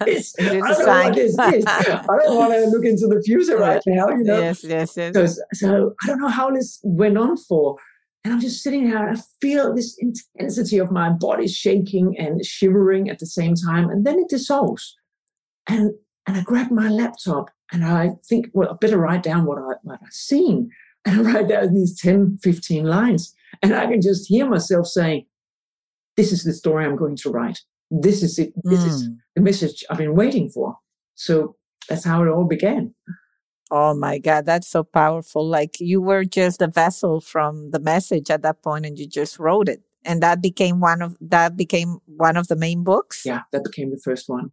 It's, 0.05 0.35
I, 0.39 0.49
don't 0.49 0.59
know 0.59 1.03
what 1.03 1.15
this 1.15 1.31
is. 1.31 1.37
I 1.37 1.81
don't 1.81 2.35
want 2.35 2.53
to 2.53 2.69
look 2.73 2.85
into 2.85 3.07
the 3.07 3.21
future 3.25 3.57
right 3.57 3.81
now, 3.87 4.09
you 4.09 4.23
know? 4.23 4.39
Yes, 4.39 4.63
yes, 4.63 4.97
yes. 4.97 5.13
So, 5.13 5.27
so 5.53 5.93
I 6.03 6.07
don't 6.07 6.19
know 6.19 6.27
how 6.27 6.49
this 6.51 6.79
went 6.83 7.17
on 7.17 7.37
for. 7.37 7.77
And 8.23 8.33
I'm 8.33 8.41
just 8.41 8.61
sitting 8.61 8.89
there 8.89 9.07
and 9.07 9.17
I 9.17 9.21
feel 9.41 9.73
this 9.73 9.97
intensity 9.97 10.77
of 10.77 10.91
my 10.91 11.09
body 11.09 11.47
shaking 11.47 12.15
and 12.19 12.45
shivering 12.45 13.09
at 13.09 13.19
the 13.19 13.25
same 13.25 13.55
time. 13.55 13.89
And 13.89 14.05
then 14.05 14.19
it 14.19 14.29
dissolves. 14.29 14.95
And 15.67 15.93
and 16.27 16.37
I 16.37 16.41
grab 16.43 16.71
my 16.71 16.87
laptop 16.87 17.49
and 17.71 17.83
I 17.83 18.11
think, 18.27 18.47
well, 18.53 18.69
I 18.69 18.73
better 18.79 18.97
write 18.97 19.23
down 19.23 19.45
what, 19.45 19.57
I, 19.57 19.75
what 19.83 19.99
I've 20.03 20.13
seen. 20.13 20.69
And 21.05 21.27
I 21.27 21.31
write 21.31 21.47
down 21.47 21.73
these 21.73 21.99
10, 21.99 22.39
15 22.43 22.85
lines. 22.85 23.33
And 23.63 23.73
I 23.73 23.87
can 23.87 24.01
just 24.01 24.27
hear 24.27 24.47
myself 24.47 24.85
saying, 24.87 25.25
This 26.15 26.31
is 26.31 26.43
the 26.43 26.53
story 26.53 26.85
I'm 26.85 26.95
going 26.95 27.15
to 27.17 27.29
write. 27.29 27.59
This 27.89 28.23
is 28.23 28.37
it. 28.39 28.53
This 28.63 28.83
mm. 28.83 28.87
is 28.87 29.05
hmm. 29.07 29.13
the 29.35 29.41
message 29.41 29.83
I've 29.89 29.97
been 29.97 30.15
waiting 30.15 30.49
for. 30.49 30.77
So 31.15 31.55
that's 31.89 32.05
how 32.05 32.23
it 32.23 32.29
all 32.29 32.45
began. 32.45 32.93
Oh 33.69 33.93
my 33.93 34.17
God, 34.17 34.45
that's 34.45 34.67
so 34.67 34.83
powerful. 34.83 35.47
Like 35.47 35.79
you 35.79 36.01
were 36.01 36.25
just 36.25 36.61
a 36.61 36.67
vessel 36.67 37.21
from 37.21 37.71
the 37.71 37.79
message 37.79 38.29
at 38.29 38.43
that 38.43 38.61
point 38.61 38.85
and 38.85 38.99
you 38.99 39.07
just 39.07 39.39
wrote 39.39 39.69
it. 39.69 39.81
And 40.03 40.21
that 40.21 40.41
became 40.41 40.79
one 40.79 41.01
of 41.01 41.15
that 41.21 41.55
became 41.55 41.99
one 42.05 42.35
of 42.35 42.47
the 42.47 42.55
main 42.55 42.83
books. 42.83 43.25
Yeah, 43.25 43.41
that 43.51 43.63
became 43.63 43.91
the 43.91 44.01
first 44.03 44.27
one. 44.27 44.51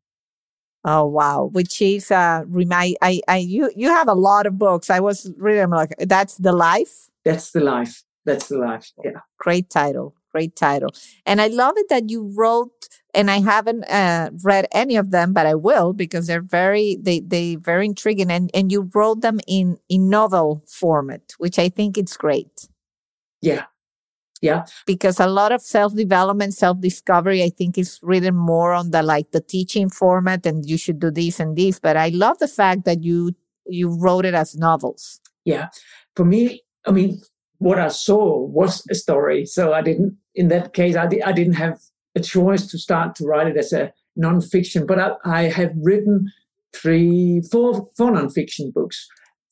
Oh 0.90 1.04
wow! 1.04 1.50
Which 1.52 1.82
is 1.82 2.10
uh, 2.10 2.44
remind 2.46 2.96
I 3.02 3.20
I 3.28 3.36
you 3.36 3.70
you 3.76 3.88
have 3.88 4.08
a 4.08 4.14
lot 4.14 4.46
of 4.46 4.58
books. 4.58 4.88
I 4.88 5.00
was 5.00 5.30
reading 5.36 5.68
like 5.68 5.94
that's 5.98 6.38
the 6.38 6.52
life. 6.52 7.10
That's 7.26 7.50
the 7.50 7.60
life. 7.60 8.04
That's 8.24 8.48
the 8.48 8.56
life. 8.56 8.90
Yeah. 9.04 9.20
Great 9.36 9.68
title. 9.68 10.14
Great 10.32 10.56
title. 10.56 10.88
And 11.26 11.42
I 11.42 11.48
love 11.48 11.74
it 11.76 11.90
that 11.90 12.08
you 12.08 12.32
wrote. 12.34 12.88
And 13.12 13.30
I 13.30 13.40
haven't 13.40 13.84
uh, 13.84 14.30
read 14.42 14.66
any 14.72 14.96
of 14.96 15.10
them, 15.10 15.34
but 15.34 15.44
I 15.44 15.54
will 15.54 15.92
because 15.92 16.26
they're 16.26 16.40
very 16.40 16.96
they 16.98 17.20
they 17.20 17.56
very 17.56 17.84
intriguing. 17.84 18.30
And 18.30 18.50
and 18.54 18.72
you 18.72 18.88
wrote 18.94 19.20
them 19.20 19.40
in 19.46 19.76
in 19.90 20.08
novel 20.08 20.62
format, 20.66 21.34
which 21.36 21.58
I 21.58 21.68
think 21.68 21.98
it's 21.98 22.16
great. 22.16 22.66
Yeah, 23.42 23.64
yeah. 24.40 24.66
Because 24.86 25.20
a 25.20 25.26
lot 25.26 25.52
of 25.52 25.60
self 25.60 25.94
development, 25.94 26.54
self 26.54 26.80
discovery, 26.80 27.42
I 27.42 27.50
think 27.50 27.78
is 27.78 27.98
written 28.02 28.36
more 28.36 28.72
on 28.72 28.90
the 28.90 29.02
like 29.02 29.32
the 29.32 29.40
teaching 29.40 29.90
format 29.90 30.46
and 30.46 30.68
you 30.68 30.78
should 30.78 31.00
do 31.00 31.10
this 31.10 31.40
and 31.40 31.56
this. 31.56 31.78
But 31.80 31.96
I 31.96 32.08
love 32.08 32.38
the 32.38 32.48
fact 32.48 32.84
that 32.84 33.02
you, 33.02 33.32
you 33.66 33.90
wrote 33.90 34.24
it 34.24 34.34
as 34.34 34.56
novels. 34.56 35.20
Yeah. 35.44 35.68
For 36.14 36.24
me, 36.24 36.62
I 36.86 36.92
mean, 36.92 37.20
what 37.58 37.78
I 37.78 37.88
saw 37.88 38.44
was 38.46 38.84
a 38.90 38.94
story. 38.94 39.44
So 39.46 39.72
I 39.72 39.82
didn't, 39.82 40.16
in 40.34 40.48
that 40.48 40.72
case, 40.72 40.96
I, 40.96 41.06
di- 41.06 41.22
I 41.22 41.32
didn't 41.32 41.54
have 41.54 41.80
a 42.14 42.20
choice 42.20 42.66
to 42.68 42.78
start 42.78 43.14
to 43.16 43.24
write 43.24 43.48
it 43.48 43.56
as 43.56 43.72
a 43.72 43.92
nonfiction, 44.18 44.86
but 44.86 44.98
I, 44.98 45.12
I 45.24 45.42
have 45.44 45.72
written 45.76 46.30
three, 46.74 47.42
four, 47.50 47.88
four 47.96 48.12
nonfiction 48.12 48.72
books. 48.72 49.08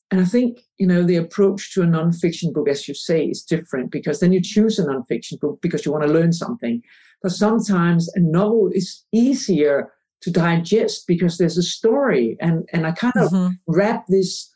And 0.09 0.21
I 0.21 0.25
think, 0.25 0.61
you 0.77 0.87
know, 0.87 1.03
the 1.03 1.17
approach 1.17 1.73
to 1.73 1.81
a 1.81 1.85
nonfiction 1.85 2.53
book, 2.53 2.69
as 2.69 2.87
you 2.87 2.93
say, 2.93 3.25
is 3.25 3.43
different 3.43 3.91
because 3.91 4.19
then 4.19 4.31
you 4.31 4.41
choose 4.41 4.79
a 4.79 4.85
nonfiction 4.85 5.39
book 5.39 5.59
because 5.61 5.85
you 5.85 5.91
want 5.91 6.05
to 6.05 6.13
learn 6.13 6.31
something. 6.31 6.81
But 7.21 7.33
sometimes 7.33 8.09
a 8.15 8.19
novel 8.19 8.69
is 8.71 9.03
easier 9.11 9.91
to 10.21 10.31
digest 10.31 11.05
because 11.07 11.37
there's 11.37 11.57
a 11.57 11.63
story. 11.63 12.37
And, 12.39 12.67
and 12.71 12.87
I 12.87 12.91
kind 12.91 13.13
of 13.17 13.31
mm-hmm. 13.31 13.53
wrap 13.67 14.05
this 14.07 14.49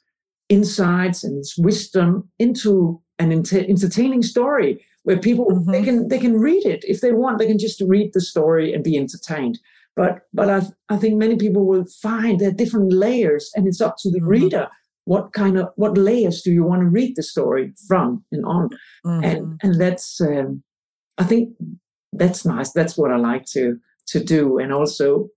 insights 0.47 1.23
and 1.23 1.37
this 1.37 1.55
wisdom 1.57 2.29
into 2.39 3.01
an 3.19 3.31
entertaining 3.31 4.23
story 4.23 4.83
where 5.03 5.17
people 5.17 5.45
mm-hmm. 5.45 5.71
they 5.71 5.83
can 5.83 6.07
they 6.09 6.19
can 6.19 6.37
read 6.37 6.65
it 6.65 6.83
if 6.83 7.01
they 7.01 7.13
want 7.13 7.39
they 7.39 7.47
can 7.47 7.57
just 7.57 7.81
read 7.87 8.11
the 8.13 8.19
story 8.19 8.73
and 8.73 8.83
be 8.83 8.97
entertained 8.97 9.57
but 9.95 10.23
but 10.33 10.49
I, 10.49 10.61
I 10.89 10.97
think 10.97 11.15
many 11.15 11.37
people 11.37 11.65
will 11.65 11.85
find 11.85 12.39
there 12.39 12.49
are 12.49 12.63
different 12.63 12.91
layers 12.91 13.49
and 13.55 13.67
it's 13.67 13.79
up 13.79 13.95
to 13.99 14.11
the 14.11 14.17
mm-hmm. 14.17 14.27
reader 14.27 14.67
what 15.05 15.33
kind 15.33 15.57
of 15.57 15.69
what 15.75 15.97
layers 15.97 16.41
do 16.41 16.51
you 16.51 16.63
want 16.63 16.81
to 16.81 16.87
read 16.87 17.15
the 17.15 17.23
story 17.23 17.73
from 17.87 18.23
and 18.31 18.45
on? 18.45 18.69
Mm-hmm. 19.05 19.23
and 19.23 19.59
and 19.63 19.81
that's 19.81 20.21
um, 20.21 20.63
i 21.17 21.23
think 21.23 21.49
that's 22.13 22.45
nice. 22.45 22.71
That's 22.73 22.97
what 22.97 23.11
i 23.11 23.17
like 23.17 23.45
to 23.53 23.79
to 24.07 24.23
do. 24.23 24.59
And 24.59 24.73
also 24.73 25.29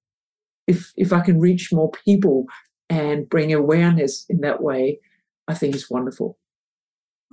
if 0.67 0.93
if 0.97 1.13
i 1.13 1.21
can 1.21 1.41
reach 1.41 1.73
more 1.73 1.91
people 2.05 2.47
and 2.89 3.29
bring 3.29 3.53
awareness 3.53 4.25
in 4.29 4.41
that 4.41 4.63
way 4.63 4.99
i 5.49 5.55
think 5.55 5.75
it's 5.75 5.91
wonderful 5.91 6.39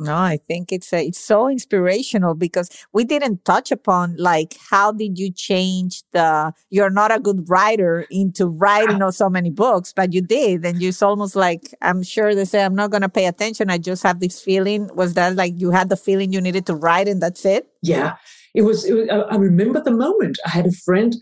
no, 0.01 0.15
I 0.15 0.37
think 0.37 0.71
it's 0.71 0.91
a, 0.93 1.05
it's 1.05 1.19
so 1.19 1.47
inspirational 1.47 2.33
because 2.33 2.69
we 2.91 3.03
didn't 3.03 3.45
touch 3.45 3.71
upon 3.71 4.15
like 4.17 4.57
how 4.69 4.91
did 4.91 5.19
you 5.19 5.31
change 5.31 6.01
the 6.11 6.51
you're 6.71 6.89
not 6.89 7.15
a 7.15 7.19
good 7.19 7.47
writer 7.47 8.07
into 8.09 8.47
writing 8.47 9.01
of 9.03 9.13
so 9.13 9.29
many 9.29 9.51
books, 9.51 9.93
but 9.95 10.11
you 10.11 10.21
did, 10.21 10.65
and 10.65 10.81
it's 10.81 11.03
almost 11.03 11.35
like 11.35 11.73
I'm 11.81 12.01
sure 12.01 12.33
they 12.33 12.45
say 12.45 12.65
I'm 12.65 12.75
not 12.75 12.89
going 12.89 13.03
to 13.03 13.09
pay 13.09 13.27
attention. 13.27 13.69
I 13.69 13.77
just 13.77 14.01
have 14.01 14.19
this 14.19 14.41
feeling. 14.41 14.89
Was 14.95 15.13
that 15.13 15.35
like 15.35 15.53
you 15.57 15.69
had 15.69 15.89
the 15.89 15.97
feeling 15.97 16.33
you 16.33 16.41
needed 16.41 16.65
to 16.65 16.75
write, 16.75 17.07
and 17.07 17.21
that's 17.21 17.45
it? 17.45 17.67
Yeah, 17.83 18.15
it 18.55 18.63
was. 18.63 18.83
It 18.85 18.93
was 18.93 19.07
I 19.09 19.35
remember 19.35 19.81
the 19.81 19.91
moment. 19.91 20.39
I 20.45 20.49
had 20.49 20.65
a 20.65 20.71
friend 20.71 21.15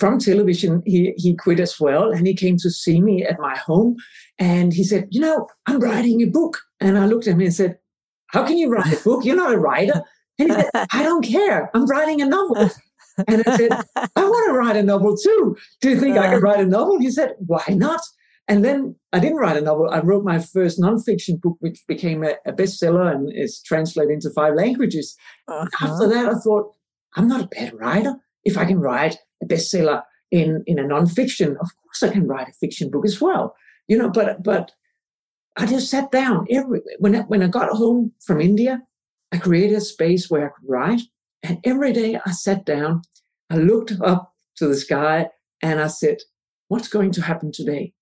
from 0.00 0.18
television. 0.18 0.82
He 0.84 1.14
he 1.16 1.36
quit 1.36 1.60
as 1.60 1.78
well, 1.78 2.10
and 2.10 2.26
he 2.26 2.34
came 2.34 2.56
to 2.58 2.70
see 2.70 3.00
me 3.00 3.24
at 3.24 3.38
my 3.38 3.56
home, 3.56 3.96
and 4.40 4.72
he 4.72 4.82
said, 4.82 5.06
"You 5.10 5.20
know, 5.20 5.46
I'm 5.66 5.78
writing 5.78 6.22
a 6.22 6.26
book." 6.26 6.58
And 6.80 6.98
I 6.98 7.06
looked 7.06 7.26
at 7.26 7.34
him 7.34 7.40
and 7.40 7.54
said, 7.54 7.76
how 8.32 8.46
can 8.46 8.58
you 8.58 8.70
write 8.70 8.92
a 8.92 9.02
book? 9.02 9.24
You're 9.24 9.36
not 9.36 9.54
a 9.54 9.58
writer. 9.58 10.02
And 10.38 10.50
he 10.50 10.54
said, 10.54 10.70
I 10.92 11.02
don't 11.02 11.24
care. 11.24 11.70
I'm 11.74 11.86
writing 11.86 12.20
a 12.20 12.26
novel. 12.26 12.70
And 13.28 13.42
I 13.46 13.56
said, 13.56 13.72
I 13.96 14.24
want 14.24 14.50
to 14.50 14.58
write 14.58 14.76
a 14.76 14.82
novel 14.82 15.16
too. 15.16 15.56
Do 15.80 15.90
you 15.90 16.00
think 16.00 16.16
I 16.16 16.30
can 16.30 16.40
write 16.40 16.60
a 16.60 16.66
novel? 16.66 16.98
He 16.98 17.10
said, 17.10 17.34
Why 17.38 17.64
not? 17.68 18.00
And 18.48 18.64
then 18.64 18.96
I 19.12 19.20
didn't 19.20 19.38
write 19.38 19.56
a 19.56 19.60
novel. 19.60 19.88
I 19.90 20.00
wrote 20.00 20.24
my 20.24 20.40
first 20.40 20.80
nonfiction 20.80 21.40
book, 21.40 21.56
which 21.60 21.80
became 21.86 22.24
a, 22.24 22.34
a 22.44 22.52
bestseller 22.52 23.14
and 23.14 23.32
is 23.32 23.62
translated 23.62 24.12
into 24.12 24.30
five 24.30 24.54
languages. 24.54 25.16
Uh-huh. 25.46 25.86
After 25.86 26.08
that, 26.08 26.28
I 26.28 26.34
thought, 26.34 26.72
I'm 27.14 27.28
not 27.28 27.42
a 27.42 27.46
bad 27.46 27.74
writer. 27.74 28.16
If 28.44 28.58
I 28.58 28.64
can 28.64 28.80
write 28.80 29.18
a 29.42 29.46
bestseller 29.46 30.02
in, 30.32 30.64
in 30.66 30.78
a 30.78 30.82
nonfiction, 30.82 31.50
of 31.60 31.70
course 31.82 32.02
I 32.02 32.08
can 32.08 32.26
write 32.26 32.48
a 32.48 32.52
fiction 32.52 32.90
book 32.90 33.04
as 33.04 33.20
well. 33.20 33.54
You 33.86 33.98
know, 33.98 34.08
but 34.08 34.42
but 34.42 34.72
I 35.56 35.66
just 35.66 35.90
sat 35.90 36.10
down 36.10 36.46
every 36.50 36.80
when 36.98 37.16
I, 37.16 37.20
when 37.22 37.42
I 37.42 37.48
got 37.48 37.70
home 37.70 38.12
from 38.24 38.40
India, 38.40 38.82
I 39.32 39.38
created 39.38 39.76
a 39.76 39.80
space 39.80 40.30
where 40.30 40.46
I 40.46 40.48
could 40.48 40.68
write, 40.68 41.02
and 41.42 41.58
every 41.64 41.92
day 41.92 42.18
I 42.24 42.30
sat 42.32 42.64
down, 42.64 43.02
I 43.50 43.56
looked 43.56 43.92
up 44.02 44.32
to 44.56 44.66
the 44.66 44.76
sky, 44.76 45.28
and 45.62 45.80
I 45.80 45.88
said, 45.88 46.18
"What's 46.68 46.88
going 46.88 47.12
to 47.12 47.22
happen 47.22 47.52
today?" 47.52 47.92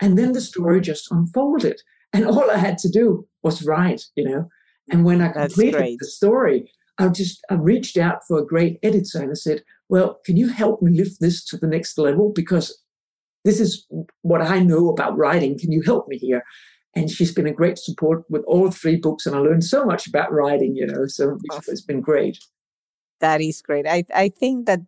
And 0.00 0.18
then 0.18 0.32
the 0.32 0.40
story 0.40 0.80
just 0.80 1.10
unfolded, 1.10 1.80
and 2.12 2.26
all 2.26 2.50
I 2.50 2.58
had 2.58 2.78
to 2.78 2.88
do 2.88 3.26
was 3.42 3.64
write, 3.64 4.04
you 4.16 4.24
know. 4.24 4.48
And 4.90 5.04
when 5.04 5.20
I 5.20 5.30
completed 5.32 5.98
the 6.00 6.06
story, 6.06 6.70
I 6.98 7.08
just 7.08 7.40
I 7.50 7.54
reached 7.54 7.96
out 7.96 8.26
for 8.26 8.38
a 8.38 8.46
great 8.46 8.78
editor 8.82 9.22
and 9.22 9.30
I 9.30 9.34
said, 9.34 9.62
"Well, 9.88 10.20
can 10.24 10.36
you 10.36 10.48
help 10.48 10.82
me 10.82 10.96
lift 10.96 11.20
this 11.20 11.44
to 11.46 11.56
the 11.56 11.68
next 11.68 11.96
level 11.96 12.32
because 12.34 12.82
this 13.44 13.60
is 13.60 13.86
what 14.22 14.42
I 14.42 14.58
know 14.60 14.88
about 14.88 15.16
writing. 15.16 15.58
Can 15.58 15.70
you 15.70 15.82
help 15.82 16.08
me 16.08 16.18
here?" 16.18 16.42
And 16.98 17.10
she's 17.10 17.32
been 17.32 17.46
a 17.46 17.52
great 17.52 17.78
support 17.78 18.24
with 18.28 18.42
all 18.46 18.70
three 18.70 18.96
books 18.96 19.26
and 19.26 19.36
i 19.36 19.38
learned 19.38 19.64
so 19.64 19.84
much 19.84 20.06
about 20.06 20.32
writing 20.32 20.74
you 20.74 20.86
know 20.86 21.06
so 21.06 21.38
it's 21.68 21.80
been 21.80 22.00
great. 22.00 22.38
That 23.20 23.40
is 23.40 23.62
great. 23.62 23.86
I 23.86 24.04
i 24.14 24.28
think 24.28 24.66
that 24.66 24.80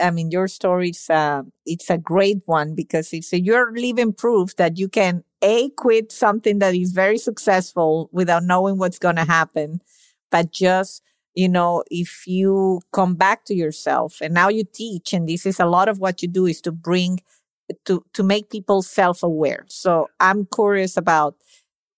i 0.00 0.10
mean 0.10 0.30
your 0.30 0.48
story 0.48 0.90
is 0.90 1.10
uh, 1.10 1.42
it's 1.64 1.90
a 1.90 1.98
great 1.98 2.42
one 2.46 2.74
because 2.74 3.12
it's 3.12 3.32
a, 3.32 3.40
you're 3.40 3.72
living 3.72 4.12
proof 4.12 4.56
that 4.56 4.78
you 4.78 4.88
can 4.88 5.24
a 5.42 5.70
quit 5.70 6.12
something 6.12 6.58
that 6.58 6.74
is 6.74 6.92
very 6.92 7.18
successful 7.18 8.08
without 8.12 8.42
knowing 8.42 8.78
what's 8.78 8.98
going 8.98 9.16
to 9.16 9.24
happen 9.24 9.80
but 10.30 10.50
just 10.50 11.02
you 11.34 11.48
know 11.48 11.82
if 11.90 12.26
you 12.26 12.80
come 12.92 13.14
back 13.14 13.44
to 13.44 13.54
yourself 13.54 14.20
and 14.20 14.34
now 14.34 14.48
you 14.48 14.64
teach 14.64 15.12
and 15.12 15.28
this 15.28 15.46
is 15.46 15.60
a 15.60 15.66
lot 15.66 15.88
of 15.88 15.98
what 15.98 16.20
you 16.22 16.28
do 16.28 16.46
is 16.46 16.60
to 16.60 16.72
bring 16.72 17.20
to 17.84 18.04
to 18.12 18.22
make 18.22 18.50
people 18.50 18.82
self-aware 18.82 19.64
so 19.68 20.08
i'm 20.20 20.46
curious 20.54 20.96
about 20.96 21.36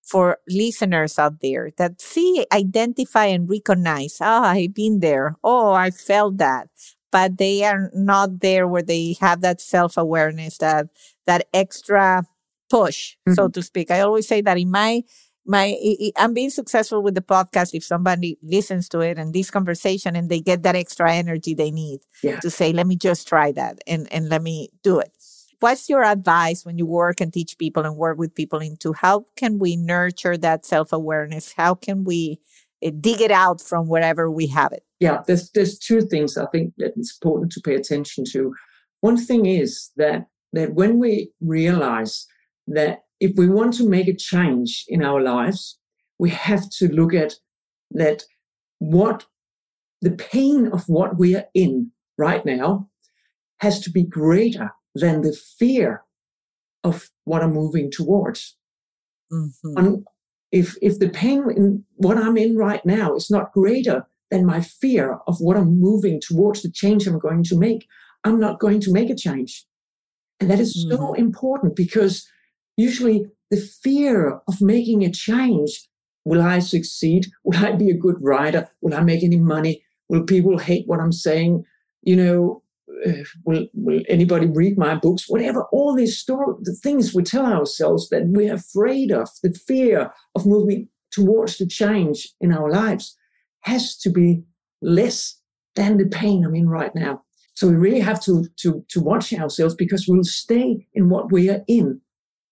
for 0.09 0.39
listeners 0.49 1.19
out 1.19 1.41
there 1.43 1.71
that 1.77 2.01
see, 2.01 2.47
identify 2.53 3.27
and 3.27 3.49
recognize, 3.49 4.19
oh, 4.21 4.43
I've 4.43 4.75
been 4.75 5.01
there. 5.01 5.37
Oh, 5.45 5.73
I 5.73 5.91
felt 5.91 6.39
that. 6.39 6.69
But 7.13 7.39
they 7.39 7.65
are 7.65 7.91
not 7.95 8.41
there 8.41 8.67
where 8.67 8.83
they 8.83 9.17
have 9.21 9.41
that 9.43 9.61
self 9.61 9.97
awareness, 9.97 10.59
that, 10.59 10.87
that 11.27 11.47
extra 11.53 12.25
push, 12.71 13.17
mm-hmm. 13.27 13.35
so 13.35 13.49
to 13.49 13.63
speak. 13.63 13.91
I 13.91 14.01
always 14.01 14.27
say 14.27 14.41
that 14.43 14.59
in 14.59 14.71
my, 14.71 15.03
my, 15.47 15.77
I'm 16.17 16.35
being 16.35 16.51
successful 16.51 17.03
with 17.03 17.15
the 17.15 17.23
podcast 17.23 17.71
if 17.73 17.85
somebody 17.85 18.39
listens 18.43 18.89
to 18.91 19.01
it 19.01 19.19
and 19.19 19.33
this 19.33 19.51
conversation 19.51 20.17
and 20.17 20.29
they 20.29 20.41
get 20.41 20.63
that 20.65 20.77
extra 20.77 21.13
energy 21.13 21.55
they 21.55 21.71
need 21.71 22.01
yeah. 22.23 22.39
to 22.41 22.51
say, 22.51 22.73
let 22.73 22.87
me 22.87 22.97
just 22.97 23.27
try 23.27 23.53
that 23.53 23.79
and, 23.87 24.11
and 24.13 24.29
let 24.29 24.43
me 24.43 24.69
do 24.83 24.99
it 24.99 25.13
what's 25.61 25.88
your 25.88 26.05
advice 26.05 26.65
when 26.65 26.79
you 26.79 26.87
work 26.87 27.21
and 27.21 27.33
teach 27.33 27.59
people 27.59 27.85
and 27.85 27.97
work 27.97 28.19
with 28.19 28.35
people 28.35 28.61
into 28.61 28.93
how 28.93 29.25
can 29.37 29.59
we 29.59 29.77
nurture 29.77 30.37
that 30.37 30.65
self-awareness 30.65 31.55
how 31.57 31.75
can 31.75 32.05
we 32.05 32.41
uh, 32.85 32.91
dig 33.00 33.21
it 33.21 33.31
out 33.31 33.61
from 33.61 33.88
wherever 33.88 34.31
we 34.31 34.47
have 34.47 34.73
it. 34.73 34.85
Yeah, 35.00 35.23
there's 35.27 35.50
there's 35.50 35.79
two 35.79 36.03
things 36.03 36.37
I 36.37 36.47
think 36.47 36.75
that 36.79 36.93
it's 36.97 37.17
important 37.21 37.53
to 37.53 37.61
pay 37.61 37.75
attention 37.75 38.25
to. 38.33 38.55
One 39.00 39.17
thing 39.17 39.47
is 39.47 39.91
that 39.97 40.27
that 40.53 40.75
when 40.75 40.99
we 40.99 41.31
realize 41.41 42.27
that 42.69 43.00
if 43.21 43.33
we 43.37 43.49
want 43.49 43.75
to 43.75 43.88
make 43.88 44.09
a 44.09 44.17
change 44.17 44.85
in 44.88 45.03
our 45.03 45.21
lives, 45.21 45.79
we 46.19 46.31
have 46.31 46.69
to 46.79 46.88
look 46.88 47.15
at 47.15 47.35
that 47.91 48.23
what 48.79 49.27
the 50.00 50.12
pain 50.12 50.69
of 50.69 50.88
what 50.88 51.19
we 51.19 51.35
are 51.35 51.47
in 51.55 51.91
right 52.17 52.45
now 52.45 52.88
has 53.61 53.81
to 53.81 53.91
be 53.91 54.05
greater 54.05 54.71
than 54.99 55.23
the 55.23 55.37
fear 55.59 56.02
of 56.85 57.11
what 57.25 57.43
I'm 57.43 57.52
moving 57.52 57.90
towards. 57.90 58.57
Mm-hmm. 59.33 59.97
if 60.52 60.76
if 60.81 60.99
the 60.99 61.11
pain 61.11 61.45
in 61.55 61.85
what 61.97 62.17
I'm 62.17 62.38
in 62.38 62.57
right 62.57 62.85
now 62.87 63.14
is 63.14 63.31
not 63.31 63.52
greater 63.52 64.07
than 64.31 64.47
my 64.47 64.62
fear 64.62 65.19
of 65.26 65.38
what 65.38 65.57
I'm 65.57 65.78
moving 65.81 66.21
towards, 66.21 66.62
the 66.62 66.71
change 66.71 67.07
I'm 67.07 67.19
going 67.19 67.43
to 67.45 67.59
make, 67.59 67.87
I'm 68.25 68.40
not 68.40 68.59
going 68.59 68.81
to 68.81 68.93
make 68.93 69.11
a 69.11 69.14
change. 69.14 69.67
And 70.40 70.50
that 70.50 70.61
is 70.61 70.75
mm-hmm. 70.76 70.97
so 70.97 71.14
important 71.14 71.76
because 71.76 72.26
usually 72.76 73.26
the 73.50 73.61
fear 73.83 74.40
of 74.47 74.61
making 74.61 75.05
a 75.05 75.11
change 75.11 75.88
will 76.25 76.43
I 76.43 76.59
succeed? 76.59 77.26
Will 77.45 77.59
I 77.64 77.73
be 77.73 77.90
a 77.90 77.97
good 77.97 78.17
writer? 78.21 78.69
Will 78.83 78.95
I 78.95 79.02
make 79.02 79.25
any 79.25 79.38
money? 79.38 79.83
Will 80.09 80.25
people 80.25 80.59
hate 80.59 80.87
what 80.87 81.00
I'm 81.00 81.12
saying? 81.12 81.64
You 82.02 82.17
know, 82.17 82.62
uh, 83.07 83.25
will, 83.45 83.67
will 83.75 84.02
anybody 84.09 84.47
read 84.47 84.78
my 84.78 84.95
books? 84.95 85.28
Whatever, 85.28 85.64
all 85.73 85.95
these 85.95 86.19
story, 86.19 86.57
the 86.62 86.75
things 86.75 87.14
we 87.14 87.23
tell 87.23 87.47
ourselves 87.47 88.09
that 88.11 88.26
we're 88.26 88.55
afraid 88.55 89.11
of, 89.11 89.28
the 89.43 89.52
fear 89.52 90.12
of 90.35 90.47
moving 90.47 90.88
towards 91.11 91.59
the 91.59 91.67
change 91.67 92.28
in 92.40 92.52
our 92.52 92.71
lives 92.71 93.17
has 93.62 93.97
to 93.99 94.11
be 94.11 94.43
less 94.83 95.40
than 95.75 95.97
the 95.97 96.07
pain 96.07 96.45
I'm 96.45 96.55
in 96.55 96.69
right 96.69 96.95
now. 96.95 97.23
So 97.55 97.69
we 97.69 97.75
really 97.75 98.00
have 98.00 98.23
to, 98.23 98.47
to, 98.59 98.85
to 98.88 99.00
watch 99.00 99.33
ourselves 99.33 99.75
because 99.75 100.07
we'll 100.07 100.25
stay 100.25 100.87
in 100.95 101.09
what 101.09 101.33
we 101.33 101.50
are 101.50 101.64
in 101.67 102.00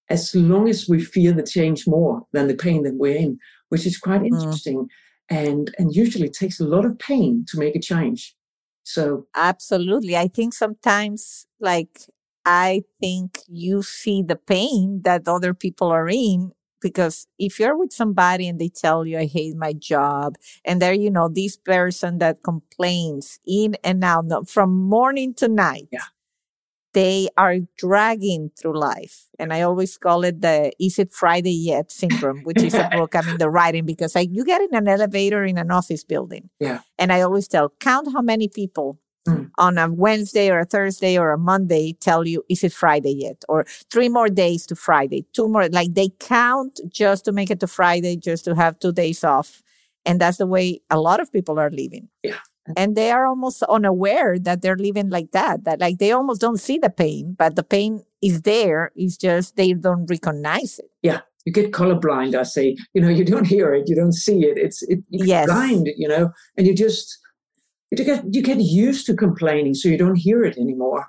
as 0.09 0.35
long 0.35 0.69
as 0.69 0.89
we 0.89 1.03
fear 1.03 1.33
the 1.33 1.43
change 1.43 1.87
more 1.87 2.23
than 2.33 2.49
the 2.49 2.55
pain 2.55 2.83
that 2.85 2.95
we're 2.95 3.17
in, 3.17 3.39
which 3.69 3.87
is 3.87 3.99
quite 3.99 4.23
mm. 4.23 4.27
interesting. 4.27 4.85
Mm. 4.85 4.89
And, 5.29 5.75
and 5.79 5.93
usually 5.93 6.29
takes 6.29 6.61
a 6.61 6.65
lot 6.65 6.85
of 6.85 6.99
pain 7.01 7.45
to 7.49 7.59
make 7.59 7.75
a 7.75 7.81
change. 7.81 8.37
So 8.87 9.27
absolutely. 9.35 10.17
I 10.17 10.29
think 10.29 10.55
sometimes 10.55 11.47
like 11.61 11.99
I 12.45 12.85
think 13.01 13.41
you 13.49 13.83
see 13.83 14.23
the 14.23 14.37
pain 14.37 15.03
that 15.05 15.27
other 15.27 15.55
people 15.55 15.89
are 15.89 16.09
in 16.09 16.53
because 16.81 17.27
if 17.39 17.59
you're 17.59 17.77
with 17.77 17.93
somebody 17.93 18.47
and 18.49 18.61
they 18.61 18.69
tell 18.69 19.05
you 19.05 19.19
I 19.19 19.27
hate 19.27 19.57
my 19.57 19.73
job 19.73 20.37
and 20.65 20.81
there 20.81 20.95
you 20.95 21.11
know 21.11 21.29
this 21.29 21.57
person 21.57 22.19
that 22.19 22.45
complains 22.45 23.41
in 23.45 23.77
and 23.83 24.05
out 24.05 24.49
from 24.49 24.71
morning 24.89 25.35
to 25.35 25.49
night. 25.49 25.89
Yeah 25.91 26.07
they 26.97 27.29
are 27.37 27.59
dragging 27.77 28.51
through 28.59 28.81
life. 28.81 29.29
And 29.39 29.53
I 29.53 29.61
always 29.61 29.99
call 29.99 30.25
it 30.25 30.41
the 30.41 30.73
Is 30.81 30.99
It 30.99 31.13
Friday 31.13 31.53
Yet 31.53 31.93
syndrome, 31.93 32.43
which 32.45 32.63
is 32.63 32.73
a 32.73 32.89
book 32.97 33.15
I'm 33.15 33.29
in 33.29 33.37
the 33.37 33.51
writing 33.51 33.85
because 33.85 34.15
like 34.15 34.31
you 34.33 34.47
get 34.47 34.63
in 34.63 34.75
an 34.75 34.89
elevator 34.89 35.45
in 35.45 35.59
an 35.59 35.71
office 35.71 36.05
building. 36.05 36.49
Yeah. 36.59 36.81
And 36.99 37.13
I 37.13 37.21
always 37.21 37.49
tell, 37.49 37.69
count 37.81 38.15
how 38.15 38.23
many 38.23 38.49
people 38.49 38.99
mm. 39.29 39.51
on 39.59 39.77
a 39.77 39.93
Wednesday 39.93 40.49
or 40.49 40.61
a 40.61 40.65
Thursday 40.65 41.19
or 41.19 41.33
a 41.33 41.39
Monday 41.39 41.93
tell 42.01 42.27
you, 42.27 42.43
Is 42.49 42.65
it 42.65 42.73
Friday 42.73 43.13
yet? 43.15 43.45
Or 43.47 43.67
three 43.93 44.09
more 44.09 44.31
days 44.31 44.65
to 44.69 44.75
Friday, 44.75 45.27
two 45.35 45.49
more. 45.49 45.69
Like 45.69 45.93
they 45.93 46.09
count 46.19 46.81
just 46.89 47.27
to 47.27 47.33
make 47.33 47.51
it 47.51 47.61
to 47.61 47.67
Friday, 47.67 48.17
just 48.17 48.47
to 48.47 48.55
have 48.55 48.79
two 48.79 48.93
days 48.93 49.23
off. 49.23 49.63
And 50.07 50.19
that's 50.19 50.39
the 50.39 50.47
way 50.47 50.81
a 50.89 50.99
lot 50.99 51.21
of 51.21 51.31
people 51.31 51.59
are 51.59 51.71
living. 51.71 52.09
Yeah 52.23 52.39
and 52.77 52.97
they 52.97 53.11
are 53.11 53.27
almost 53.27 53.63
unaware 53.65 54.39
that 54.39 54.63
they're 54.63 54.77
living 54.77 55.11
like 55.11 55.31
that 55.33 55.65
that 55.65 55.81
like 55.81 55.99
they 55.99 56.13
almost 56.13 56.41
don't 56.41 56.59
see 56.59 56.79
the 56.79 56.91
pain 56.91 57.35
but 57.39 57.57
the 57.57 57.63
pain 57.63 58.03
is 58.23 58.43
there 58.43 58.93
it's 58.97 59.17
just 59.17 59.57
they 59.57 59.73
don't 59.73 60.07
recognize 60.07 60.79
it 60.79 60.91
yeah 61.03 61.21
you 61.45 61.53
get 61.53 61.73
colorblind 61.73 62.35
i 62.35 62.43
say 62.43 62.77
you 62.95 63.01
know 63.01 63.09
you 63.09 63.25
don't 63.25 63.47
hear 63.47 63.73
it 63.73 63.89
you 63.89 63.95
don't 63.95 64.15
see 64.15 64.45
it 64.45 64.59
it's 64.59 64.83
it, 64.83 65.01
yes. 65.11 65.47
blind 65.47 65.89
you 65.97 66.09
know 66.09 66.31
and 66.57 66.67
you 66.67 66.75
just 66.75 67.19
you 67.91 68.05
get 68.05 68.23
you 68.33 68.43
get 68.43 68.61
used 68.61 69.07
to 69.07 69.15
complaining 69.15 69.75
so 69.75 69.89
you 69.89 69.99
don't 69.99 70.17
hear 70.17 70.45
it 70.45 70.59
anymore 70.59 71.09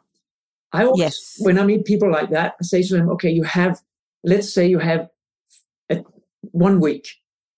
i 0.73 0.83
always 0.83 0.99
yes. 0.99 1.35
when 1.39 1.57
i 1.57 1.63
meet 1.63 1.85
people 1.85 2.11
like 2.11 2.29
that 2.29 2.53
i 2.61 2.63
say 2.63 2.83
to 2.83 2.95
them 2.95 3.09
okay 3.09 3.29
you 3.29 3.43
have 3.43 3.81
let's 4.23 4.53
say 4.53 4.67
you 4.67 4.79
have 4.79 5.09
a, 5.89 6.03
one 6.51 6.79
week 6.79 7.07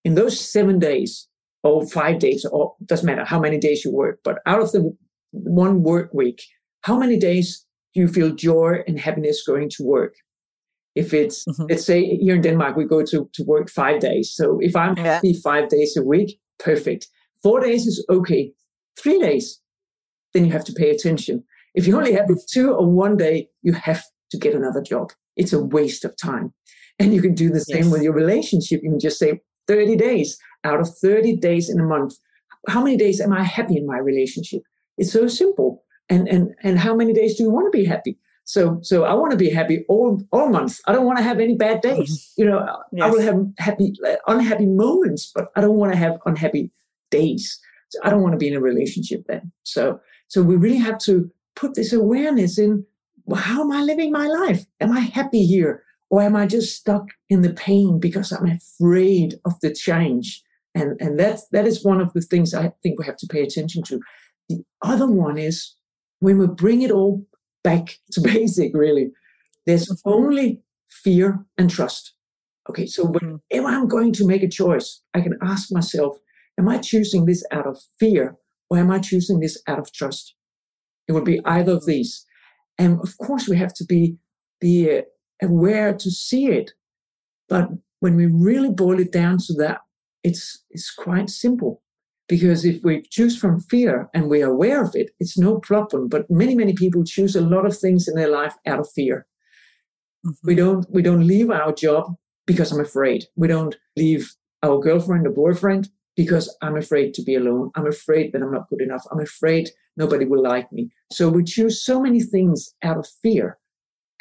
in 0.06 0.16
those 0.16 0.40
seven 0.40 0.80
days 0.80 1.29
or 1.64 1.88
five 1.88 2.20
days, 2.20 2.46
or 2.46 2.76
doesn't 2.86 3.06
matter 3.06 3.26
how 3.26 3.40
many 3.40 3.58
days 3.58 3.84
you 3.84 3.92
work, 3.92 4.20
but 4.24 4.40
out 4.46 4.62
of 4.62 4.72
the 4.72 4.96
one 5.32 5.84
work 5.84 6.14
week, 6.14 6.42
how 6.82 6.98
many 6.98 7.18
days 7.18 7.66
do 7.94 8.02
you 8.02 8.08
feel 8.08 8.34
joy 8.34 8.78
and 8.88 9.00
happiness 9.00 9.44
going 9.46 9.70
to 9.70 9.84
work? 9.84 10.16
If 10.96 11.14
it's, 11.14 11.46
mm-hmm. 11.46 11.66
let's 11.70 11.86
say 11.86 12.18
here 12.18 12.36
in 12.36 12.42
Denmark, 12.42 12.76
we 12.76 12.86
go 12.86 13.04
to, 13.06 13.30
to 13.34 13.44
work 13.44 13.70
five 13.70 14.00
days. 14.00 14.34
So 14.34 14.58
if 14.62 14.76
I'm 14.76 14.98
yeah. 14.98 15.16
happy 15.16 15.34
five 15.34 15.70
days 15.70 15.96
a 15.98 16.04
week, 16.04 16.40
perfect. 16.58 17.08
Four 17.44 17.60
days 17.62 17.86
is 17.86 18.06
okay. 18.10 18.52
Three 18.98 19.20
days, 19.20 19.62
then 20.34 20.46
you 20.46 20.52
have 20.52 20.66
to 20.66 20.74
pay 20.74 20.90
attention. 20.90 21.44
If 21.76 21.88
you 21.88 21.96
only 21.96 22.14
have 22.14 22.28
two 22.52 22.74
or 22.74 22.90
one 22.90 23.18
day, 23.18 23.50
you 23.62 23.74
have 23.74 24.04
to 24.32 24.38
get 24.38 24.56
another 24.56 24.82
job. 24.82 25.12
It's 25.36 25.54
a 25.54 25.64
waste 25.64 26.04
of 26.04 26.16
time. 26.22 26.54
And 26.98 27.14
you 27.14 27.22
can 27.22 27.34
do 27.34 27.50
the 27.50 27.62
same 27.62 27.84
yes. 27.84 27.92
with 27.92 28.02
your 28.02 28.14
relationship. 28.14 28.82
You 28.84 28.90
can 28.90 29.00
just 29.00 29.20
say 29.20 29.40
30 29.68 29.96
days 29.96 30.38
out 30.64 30.80
of 30.80 30.90
30 30.98 31.38
days 31.38 31.70
in 31.70 31.80
a 31.80 31.84
month, 31.84 32.16
how 32.68 32.84
many 32.84 32.98
days 32.98 33.22
am 33.22 33.34
I 33.34 33.44
happy 33.44 33.78
in 33.78 33.86
my 33.86 33.98
relationship? 33.98 34.62
It's 34.98 35.12
so 35.12 35.28
simple. 35.28 35.84
And 36.10 36.28
and 36.28 36.56
and 36.64 36.80
how 36.80 36.96
many 36.96 37.14
days 37.14 37.38
do 37.38 37.44
you 37.44 37.52
want 37.52 37.72
to 37.72 37.78
be 37.78 37.86
happy? 37.86 38.18
So 38.44 38.80
so 38.82 39.04
I 39.04 39.14
want 39.14 39.32
to 39.32 39.38
be 39.38 39.50
happy 39.50 39.86
all 39.88 40.22
all 40.32 40.50
month. 40.50 40.80
I 40.88 40.92
don't 40.92 41.06
want 41.06 41.20
to 41.20 41.24
have 41.24 41.40
any 41.40 41.56
bad 41.56 41.82
days. 41.82 42.12
Mm-hmm. 42.12 42.42
You 42.42 42.50
know, 42.50 42.84
yes. 42.92 43.06
I 43.06 43.10
will 43.10 43.22
have 43.22 43.46
happy 43.60 43.94
unhappy 44.28 44.66
moments, 44.66 45.32
but 45.34 45.50
I 45.56 45.62
don't 45.62 45.78
want 45.78 45.94
to 45.94 45.98
have 45.98 46.18
unhappy 46.26 46.72
days. 47.12 47.60
So 47.90 48.00
I 48.04 48.10
don't 48.10 48.22
want 48.22 48.34
to 48.34 48.38
be 48.38 48.48
in 48.48 48.56
a 48.56 48.60
relationship 48.60 49.26
then. 49.28 49.52
So 49.64 50.00
so 50.28 50.42
we 50.42 50.56
really 50.56 50.78
have 50.78 50.98
to 51.00 51.30
put 51.56 51.76
this 51.76 51.94
awareness 51.94 52.58
in 52.58 52.86
well, 53.26 53.40
how 53.40 53.62
am 53.62 53.72
I 53.72 53.84
living 53.84 54.12
my 54.12 54.26
life? 54.26 54.66
Am 54.82 54.92
I 54.92 55.02
happy 55.02 55.46
here? 55.46 55.84
Or 56.10 56.24
am 56.24 56.36
I 56.36 56.48
just 56.48 56.76
stuck 56.76 57.06
in 57.30 57.44
the 57.44 57.54
pain 57.54 58.00
because 58.00 58.32
I'm 58.32 58.48
afraid 58.50 59.36
of 59.46 59.60
the 59.62 59.72
change? 59.72 60.44
And, 60.76 61.00
and 61.02 61.20
that's, 61.20 61.48
that 61.50 61.66
is 61.66 61.84
one 61.84 62.00
of 62.00 62.14
the 62.14 62.22
things 62.22 62.54
I 62.54 62.72
think 62.84 63.00
we 63.00 63.06
have 63.06 63.18
to 63.18 63.28
pay 63.28 63.42
attention 63.42 63.84
to. 63.84 64.00
The 64.50 64.64
other 64.82 65.08
one 65.08 65.38
is 65.38 65.76
when 66.20 66.38
we 66.38 66.48
bring 66.48 66.82
it 66.82 66.92
all 66.92 67.26
back 67.64 67.98
to 68.12 68.22
basic, 68.22 68.72
really, 68.74 69.12
there's 69.66 69.88
mm-hmm. 69.88 70.10
only 70.10 70.62
fear 70.90 71.46
and 71.58 71.70
trust. 71.70 72.14
Okay, 72.70 72.86
so 72.86 73.06
mm-hmm. 73.06 73.38
if 73.50 73.66
I'm 73.66 73.88
going 73.88 74.14
to 74.14 74.28
make 74.28 74.44
a 74.44 74.48
choice, 74.48 75.02
I 75.14 75.22
can 75.22 75.38
ask 75.42 75.72
myself, 75.72 76.18
am 76.60 76.70
I 76.70 76.78
choosing 76.78 77.26
this 77.26 77.44
out 77.52 77.66
of 77.66 77.80
fear 78.00 78.36
or 78.70 78.78
am 78.78 78.92
I 78.92 79.00
choosing 79.00 79.40
this 79.40 79.62
out 79.68 79.80
of 79.80 79.92
trust? 79.92 80.36
It 81.08 81.14
would 81.14 81.26
be 81.26 81.42
either 81.46 81.74
of 81.74 81.86
these. 81.86 82.26
And 82.78 83.00
of 83.02 83.18
course, 83.18 83.48
we 83.48 83.58
have 83.58 83.74
to 83.76 83.86
be, 83.86 84.18
be 84.62 84.98
uh, 84.98 85.02
aware 85.42 85.94
to 85.94 86.12
see 86.12 86.48
it. 86.48 86.72
But 87.48 87.70
when 88.00 88.16
we 88.16 88.28
really 88.28 88.70
boil 88.70 89.00
it 89.00 89.12
down 89.12 89.40
to 89.48 89.54
that, 89.56 89.80
it's 90.24 90.64
it's 90.70 90.92
quite 90.94 91.30
simple. 91.30 91.82
Because 92.28 92.64
if 92.64 92.84
we 92.84 93.02
choose 93.10 93.36
from 93.36 93.60
fear 93.60 94.08
and 94.14 94.30
we're 94.30 94.48
aware 94.48 94.84
of 94.84 94.96
it 94.96 95.12
it's 95.20 95.38
no 95.38 95.60
problem. 95.60 96.08
But 96.08 96.30
many 96.30 96.56
many 96.56 96.74
people 96.74 97.04
choose 97.04 97.36
a 97.36 97.42
lot 97.42 97.66
of 97.66 97.78
things 97.78 98.08
in 98.08 98.16
their 98.16 98.30
life 98.30 98.56
out 98.66 98.80
of 98.80 98.90
fear. 98.92 99.26
Mm-hmm. 100.26 100.48
we 100.48 100.56
don't 100.56 100.86
we 100.90 101.02
don't 101.02 101.26
leave 101.26 101.50
our 101.50 101.72
job 101.72 102.16
because 102.46 102.72
i'm 102.72 102.82
afraid. 102.82 103.26
We 103.36 103.48
don't 103.48 103.76
leave 103.96 104.34
our 104.64 104.80
girlfriend 104.80 105.26
or 105.28 105.32
boyfriend 105.32 105.90
because 106.16 106.56
i'm 106.62 106.76
afraid 106.76 107.14
to 107.16 107.24
be 107.24 107.36
alone. 107.36 107.72
I'm 107.76 107.88
afraid 107.88 108.34
that 108.34 108.42
i'm 108.42 108.52
not 108.52 108.70
good 108.70 108.82
enough. 108.82 109.06
I'm 109.12 109.22
afraid 109.22 109.70
nobody 109.98 110.26
will 110.26 110.44
like 110.44 110.72
me. 110.72 110.92
So 111.12 111.30
we 111.30 111.44
choose 111.44 111.84
so 111.84 112.00
many 112.00 112.22
things 112.22 112.74
out 112.84 112.98
of 112.98 113.08
fear. 113.22 113.58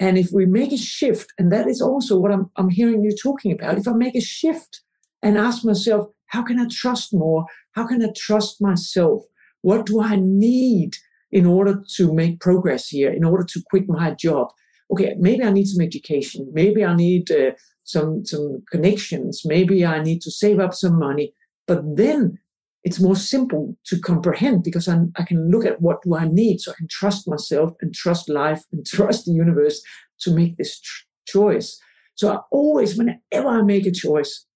And 0.01 0.17
if 0.17 0.31
we 0.33 0.47
make 0.47 0.73
a 0.73 0.77
shift 0.77 1.33
and 1.39 1.51
that 1.53 1.67
is 1.67 1.83
also 1.83 2.19
what 2.19 2.33
i'm, 2.33 2.51
I'm 2.57 2.71
hearing 2.71 3.03
you 3.03 3.13
talking 3.23 3.53
about 3.53 3.79
if 3.79 3.89
i 3.89 3.93
make 3.93 4.17
a 4.17 4.21
shift 4.21 4.83
and 5.23 5.37
ask 5.37 5.65
myself, 5.65 6.09
how 6.27 6.43
can 6.43 6.59
I 6.59 6.67
trust 6.71 7.15
more? 7.15 7.47
How 7.73 7.87
can 7.87 8.03
I 8.03 8.09
trust 8.17 8.61
myself? 8.61 9.23
What 9.63 9.87
do 9.87 10.01
I 10.01 10.17
need 10.17 10.97
in 11.31 11.47
order 11.47 11.83
to 11.97 12.13
make 12.13 12.41
progress 12.41 12.89
here, 12.89 13.11
in 13.11 13.25
order 13.25 13.45
to 13.45 13.63
quit 13.71 13.89
my 13.89 14.13
job? 14.13 14.49
Okay, 14.91 15.15
maybe 15.19 15.43
I 15.43 15.51
need 15.51 15.67
some 15.67 15.85
education. 15.85 16.51
Maybe 16.53 16.85
I 16.85 16.95
need 16.95 17.31
uh, 17.31 17.53
some, 17.85 18.25
some 18.25 18.63
connections. 18.71 19.43
Maybe 19.45 19.85
I 19.85 20.03
need 20.03 20.23
to 20.23 20.31
save 20.31 20.61
up 20.61 20.75
some 20.75 20.99
money. 20.99 21.35
But 21.67 21.83
then 21.97 22.39
it's 22.85 23.01
more 23.01 23.17
simple 23.17 23.77
to 23.87 24.01
comprehend 24.01 24.63
because 24.63 24.89
I'm, 24.89 25.13
I 25.17 25.25
can 25.25 25.51
look 25.51 25.67
at 25.67 25.81
what 25.83 26.03
do 26.03 26.17
I 26.17 26.27
need 26.27 26.61
so 26.61 26.73
I 26.73 26.75
can 26.77 26.89
trust 26.89 27.29
myself 27.29 27.73
and 27.81 27.95
trust 27.95 28.29
life 28.29 28.65
and 28.73 28.87
trust 28.95 29.27
the 29.27 29.33
universe 29.33 29.83
to 30.21 30.35
make 30.35 30.57
this 30.57 30.81
tr- 30.81 31.05
choice. 31.27 31.79
So 32.15 32.33
I 32.33 32.39
always, 32.51 32.97
whenever 32.97 33.49
I 33.49 33.63
make 33.63 33.87
a 33.87 33.93
choice, 33.93 34.47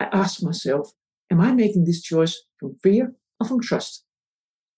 I 0.00 0.04
ask 0.12 0.42
myself, 0.42 0.92
am 1.30 1.40
I 1.40 1.52
making 1.52 1.84
this 1.84 2.02
choice 2.02 2.42
from 2.58 2.74
fear 2.82 3.14
or 3.40 3.48
from 3.48 3.60
trust? 3.60 4.04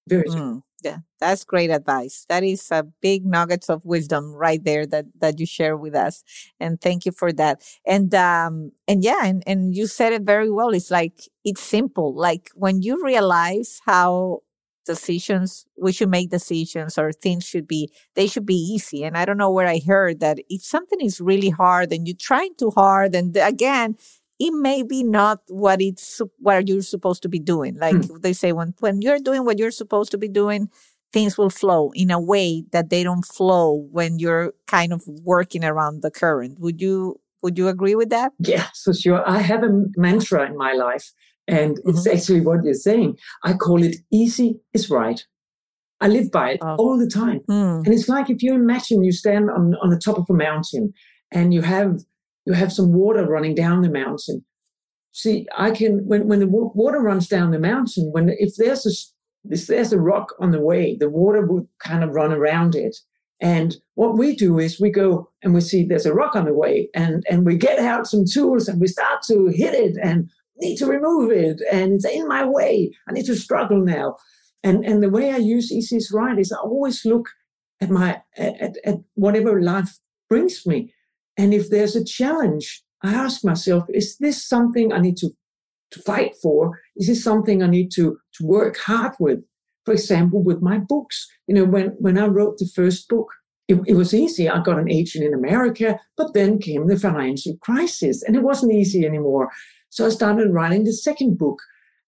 Very 0.08 0.28
mm, 0.28 0.62
yeah, 0.84 0.98
that's 1.20 1.44
great 1.44 1.70
advice. 1.70 2.26
That 2.28 2.44
is 2.44 2.70
a 2.70 2.84
big 3.02 3.24
nuggets 3.26 3.68
of 3.70 3.84
wisdom 3.84 4.34
right 4.34 4.62
there 4.62 4.86
that 4.86 5.06
that 5.20 5.40
you 5.40 5.46
share 5.46 5.76
with 5.76 5.94
us, 5.94 6.22
and 6.60 6.80
thank 6.80 7.06
you 7.06 7.12
for 7.12 7.32
that. 7.32 7.62
And 7.86 8.14
um 8.14 8.72
and 8.88 9.02
yeah, 9.04 9.24
and 9.24 9.42
and 9.46 9.74
you 9.74 9.86
said 9.86 10.12
it 10.12 10.22
very 10.22 10.50
well. 10.50 10.70
It's 10.70 10.90
like 10.90 11.28
it's 11.44 11.62
simple. 11.62 12.14
Like 12.14 12.50
when 12.54 12.82
you 12.82 13.04
realize 13.04 13.80
how 13.86 14.42
decisions 14.86 15.66
we 15.76 15.92
should 15.92 16.08
make 16.08 16.30
decisions 16.30 16.96
or 16.96 17.12
things 17.12 17.44
should 17.44 17.66
be 17.66 17.90
they 18.14 18.28
should 18.28 18.46
be 18.46 18.54
easy 18.54 19.02
and 19.02 19.18
i 19.18 19.24
don't 19.24 19.36
know 19.36 19.50
where 19.50 19.66
i 19.66 19.80
heard 19.84 20.20
that 20.20 20.38
if 20.48 20.62
something 20.62 21.00
is 21.00 21.20
really 21.20 21.50
hard 21.50 21.92
and 21.92 22.06
you're 22.06 22.16
trying 22.16 22.54
too 22.56 22.70
hard 22.70 23.12
and 23.12 23.36
again 23.36 23.96
it 24.38 24.52
may 24.52 24.82
be 24.82 25.02
not 25.02 25.40
what 25.48 25.80
it's 25.80 26.20
what 26.38 26.68
you're 26.68 26.82
supposed 26.82 27.22
to 27.22 27.28
be 27.28 27.38
doing 27.38 27.76
like 27.78 27.94
hmm. 27.94 28.16
they 28.20 28.32
say 28.32 28.52
when 28.52 28.74
when 28.80 29.00
you're 29.02 29.18
doing 29.18 29.44
what 29.44 29.58
you're 29.58 29.70
supposed 29.70 30.10
to 30.10 30.18
be 30.18 30.28
doing 30.28 30.68
things 31.12 31.38
will 31.38 31.50
flow 31.50 31.90
in 31.94 32.10
a 32.10 32.20
way 32.20 32.64
that 32.72 32.90
they 32.90 33.02
don't 33.02 33.24
flow 33.24 33.86
when 33.90 34.18
you're 34.18 34.52
kind 34.66 34.92
of 34.92 35.02
working 35.06 35.64
around 35.64 36.02
the 36.02 36.10
current 36.10 36.58
would 36.58 36.80
you 36.80 37.18
would 37.42 37.56
you 37.56 37.68
agree 37.68 37.94
with 37.94 38.10
that 38.10 38.32
yeah 38.38 38.66
for 38.84 38.92
sure 38.92 39.28
i 39.28 39.38
have 39.38 39.62
a 39.62 39.70
mantra 39.96 40.46
in 40.46 40.56
my 40.56 40.72
life 40.72 41.12
and 41.48 41.76
mm-hmm. 41.76 41.90
it's 41.90 42.06
actually 42.06 42.40
what 42.40 42.64
you're 42.64 42.74
saying. 42.74 43.18
I 43.44 43.54
call 43.54 43.82
it 43.82 43.96
easy 44.12 44.60
is 44.74 44.90
right. 44.90 45.24
I 46.00 46.08
live 46.08 46.30
by 46.30 46.52
it 46.52 46.58
oh. 46.62 46.76
all 46.76 46.98
the 46.98 47.08
time. 47.08 47.40
Mm. 47.48 47.84
And 47.84 47.88
it's 47.88 48.08
like 48.08 48.28
if 48.28 48.42
you 48.42 48.54
imagine 48.54 49.02
you 49.02 49.12
stand 49.12 49.50
on, 49.50 49.74
on 49.82 49.90
the 49.90 49.98
top 49.98 50.18
of 50.18 50.26
a 50.28 50.34
mountain 50.34 50.92
and 51.32 51.54
you 51.54 51.62
have 51.62 52.00
you 52.46 52.52
have 52.52 52.72
some 52.72 52.92
water 52.92 53.26
running 53.26 53.54
down 53.54 53.82
the 53.82 53.90
mountain. 53.90 54.44
See, 55.12 55.46
I 55.56 55.70
can 55.70 56.06
when 56.06 56.28
when 56.28 56.40
the 56.40 56.46
water 56.46 57.00
runs 57.00 57.28
down 57.28 57.50
the 57.50 57.58
mountain, 57.58 58.12
when 58.12 58.30
if 58.38 58.56
there's 58.56 58.86
a 58.86 59.52
if 59.52 59.66
there's 59.66 59.92
a 59.92 60.00
rock 60.00 60.34
on 60.40 60.52
the 60.52 60.60
way, 60.60 60.96
the 60.96 61.08
water 61.08 61.46
would 61.46 61.66
kind 61.78 62.02
of 62.02 62.10
run 62.10 62.32
around 62.32 62.74
it. 62.74 62.96
And 63.40 63.76
what 63.94 64.16
we 64.16 64.34
do 64.34 64.58
is 64.58 64.80
we 64.80 64.90
go 64.90 65.30
and 65.42 65.54
we 65.54 65.60
see 65.60 65.84
there's 65.84 66.06
a 66.06 66.14
rock 66.14 66.36
on 66.36 66.44
the 66.44 66.54
way, 66.54 66.88
and 66.94 67.24
and 67.28 67.44
we 67.44 67.56
get 67.56 67.78
out 67.78 68.06
some 68.06 68.24
tools 68.24 68.68
and 68.68 68.80
we 68.80 68.86
start 68.86 69.22
to 69.28 69.48
hit 69.48 69.74
it 69.74 69.96
and 70.02 70.30
need 70.58 70.76
to 70.76 70.86
remove 70.86 71.30
it 71.30 71.60
and 71.70 71.92
it's 71.94 72.04
in 72.06 72.26
my 72.28 72.44
way. 72.44 72.92
I 73.08 73.12
need 73.12 73.26
to 73.26 73.36
struggle 73.36 73.84
now. 73.84 74.16
And 74.62 74.84
and 74.84 75.02
the 75.02 75.10
way 75.10 75.32
I 75.32 75.36
use 75.36 75.72
easy 75.72 75.96
is 75.96 76.10
right 76.12 76.38
is 76.38 76.52
I 76.52 76.56
always 76.56 77.04
look 77.04 77.28
at 77.80 77.90
my 77.90 78.22
at, 78.36 78.76
at 78.84 78.96
whatever 79.14 79.60
life 79.60 79.98
brings 80.28 80.66
me. 80.66 80.92
And 81.36 81.52
if 81.52 81.70
there's 81.70 81.96
a 81.96 82.04
challenge, 82.04 82.82
I 83.02 83.12
ask 83.12 83.44
myself, 83.44 83.84
is 83.90 84.16
this 84.18 84.46
something 84.46 84.92
I 84.92 84.98
need 84.98 85.16
to, 85.18 85.30
to 85.92 86.00
fight 86.00 86.34
for? 86.42 86.80
Is 86.96 87.06
this 87.06 87.22
something 87.22 87.62
I 87.62 87.66
need 87.66 87.90
to, 87.92 88.18
to 88.34 88.46
work 88.46 88.78
hard 88.78 89.12
with? 89.18 89.40
For 89.84 89.92
example, 89.92 90.42
with 90.42 90.62
my 90.62 90.78
books. 90.78 91.28
You 91.46 91.54
know, 91.54 91.64
when, 91.64 91.88
when 91.98 92.18
I 92.18 92.26
wrote 92.26 92.58
the 92.58 92.68
first 92.74 93.08
book, 93.08 93.28
it, 93.68 93.80
it, 93.86 93.94
was 93.94 94.14
easy. 94.14 94.48
I 94.48 94.62
got 94.62 94.78
an 94.78 94.90
agent 94.90 95.24
in 95.24 95.34
America, 95.34 95.98
but 96.16 96.34
then 96.34 96.58
came 96.58 96.86
the 96.86 96.98
financial 96.98 97.56
crisis 97.58 98.22
and 98.22 98.36
it 98.36 98.42
wasn't 98.42 98.72
easy 98.72 99.04
anymore. 99.04 99.50
So 99.90 100.06
I 100.06 100.10
started 100.10 100.52
writing 100.52 100.84
the 100.84 100.92
second 100.92 101.38
book. 101.38 101.60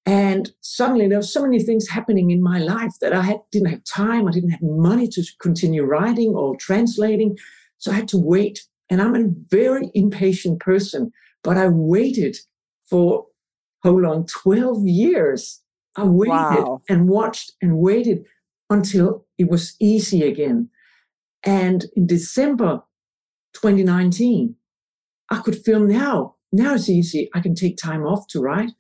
And 0.07 0.53
suddenly 0.61 1.09
there 1.09 1.19
were 1.19 1.23
so 1.23 1.43
many 1.43 1.63
things 1.63 1.89
happening 1.89 2.31
in 2.31 2.43
my 2.43 2.59
life 2.59 2.95
that 3.01 3.13
I 3.13 3.23
had, 3.23 3.41
didn't 3.53 3.69
have 3.69 3.85
time. 3.85 4.27
I 4.27 4.31
didn't 4.31 4.51
have 4.51 4.63
money 4.63 5.07
to 5.09 5.23
continue 5.41 5.85
writing 5.85 6.35
or 6.35 6.57
translating. 6.57 7.37
So 7.79 7.93
I 7.93 7.97
had 7.97 8.09
to 8.09 8.19
wait. 8.19 8.61
And 8.91 9.03
I'm 9.03 9.15
a 9.15 9.29
very 9.51 9.91
impatient 9.95 10.61
person, 10.61 11.13
but 11.43 11.57
I 11.57 11.69
waited 11.69 12.37
for, 12.89 13.27
hold 13.83 14.05
on, 14.05 14.27
12 14.27 14.87
years. 14.87 15.61
I 15.97 16.05
waited 16.05 16.33
wow. 16.33 16.83
and 16.89 17.09
watched 17.09 17.53
and 17.61 17.79
waited 17.79 18.25
until 18.71 19.27
it 19.37 19.51
was 19.51 19.75
easy 19.81 20.23
again. 20.23 20.71
And 21.45 21.87
in 21.97 22.07
December 22.07 22.83
2019, 23.55 24.55
I 25.31 25.41
could 25.41 25.57
feel 25.57 25.81
now 25.81 26.37
now 26.53 26.75
it's 26.75 26.89
easy. 26.89 27.29
I 27.35 27.41
can 27.41 27.55
take 27.55 27.77
time 27.77 28.05
off 28.05 28.27
to 28.29 28.41
write. 28.41 28.71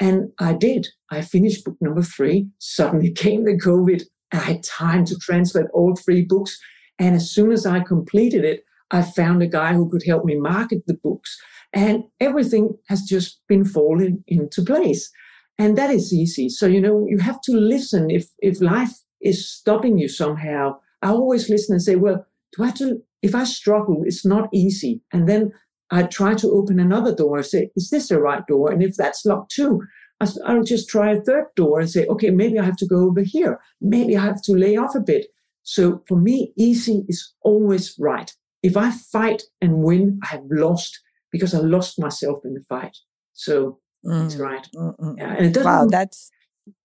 And 0.00 0.30
I 0.38 0.52
did. 0.52 0.88
I 1.10 1.22
finished 1.22 1.64
book 1.64 1.76
number 1.80 2.02
three. 2.02 2.48
Suddenly 2.58 3.10
came 3.16 3.44
the 3.44 3.58
COVID. 3.58 4.02
I 4.32 4.36
had 4.36 4.62
time 4.62 5.04
to 5.06 5.16
translate 5.16 5.66
all 5.72 5.96
three 5.96 6.24
books. 6.24 6.58
And 6.98 7.16
as 7.16 7.30
soon 7.30 7.52
as 7.52 7.66
I 7.66 7.80
completed 7.80 8.44
it, 8.44 8.64
I 8.90 9.02
found 9.02 9.42
a 9.42 9.46
guy 9.46 9.74
who 9.74 9.88
could 9.88 10.02
help 10.06 10.24
me 10.24 10.36
market 10.36 10.82
the 10.86 10.94
books. 10.94 11.36
And 11.72 12.04
everything 12.20 12.70
has 12.88 13.02
just 13.02 13.40
been 13.46 13.64
falling 13.64 14.24
into 14.26 14.62
place. 14.62 15.10
And 15.58 15.76
that 15.76 15.90
is 15.90 16.14
easy. 16.14 16.48
So, 16.48 16.66
you 16.66 16.80
know, 16.80 17.06
you 17.08 17.18
have 17.18 17.40
to 17.42 17.52
listen. 17.52 18.10
If 18.10 18.26
if 18.38 18.60
life 18.60 18.94
is 19.20 19.50
stopping 19.50 19.98
you 19.98 20.08
somehow, 20.08 20.78
I 21.02 21.08
always 21.08 21.50
listen 21.50 21.74
and 21.74 21.82
say, 21.82 21.96
well, 21.96 22.24
do 22.56 22.62
I 22.62 22.66
have 22.66 22.76
to 22.76 23.02
if 23.22 23.34
I 23.34 23.44
struggle, 23.44 24.02
it's 24.04 24.24
not 24.24 24.48
easy. 24.52 25.02
And 25.12 25.28
then 25.28 25.52
I 25.90 26.04
try 26.04 26.34
to 26.34 26.50
open 26.50 26.78
another 26.78 27.14
door 27.14 27.38
and 27.38 27.46
say, 27.46 27.70
is 27.76 27.90
this 27.90 28.08
the 28.08 28.20
right 28.20 28.46
door? 28.46 28.70
And 28.70 28.82
if 28.82 28.96
that's 28.96 29.24
locked 29.24 29.52
too, 29.52 29.82
I'll 30.20 30.64
just 30.64 30.88
try 30.88 31.12
a 31.12 31.20
third 31.20 31.46
door 31.56 31.80
and 31.80 31.90
say, 31.90 32.06
okay, 32.06 32.30
maybe 32.30 32.58
I 32.58 32.64
have 32.64 32.76
to 32.78 32.86
go 32.86 33.08
over 33.08 33.22
here. 33.22 33.60
Maybe 33.80 34.16
I 34.16 34.24
have 34.24 34.42
to 34.42 34.52
lay 34.52 34.76
off 34.76 34.94
a 34.94 35.00
bit. 35.00 35.26
So 35.62 36.02
for 36.08 36.16
me, 36.16 36.52
easy 36.56 37.04
is 37.08 37.32
always 37.42 37.94
right. 37.98 38.32
If 38.62 38.76
I 38.76 38.90
fight 38.90 39.42
and 39.60 39.82
win, 39.82 40.20
I 40.22 40.26
have 40.28 40.44
lost 40.50 40.98
because 41.30 41.54
I 41.54 41.58
lost 41.58 41.98
myself 41.98 42.40
in 42.44 42.54
the 42.54 42.62
fight. 42.68 42.96
So 43.34 43.78
mm. 44.04 44.24
it's 44.24 44.36
right. 44.36 44.66
Yeah, 44.72 45.36
and 45.36 45.46
it 45.46 45.54
doesn't, 45.54 45.70
wow, 45.70 45.86
that's 45.86 46.30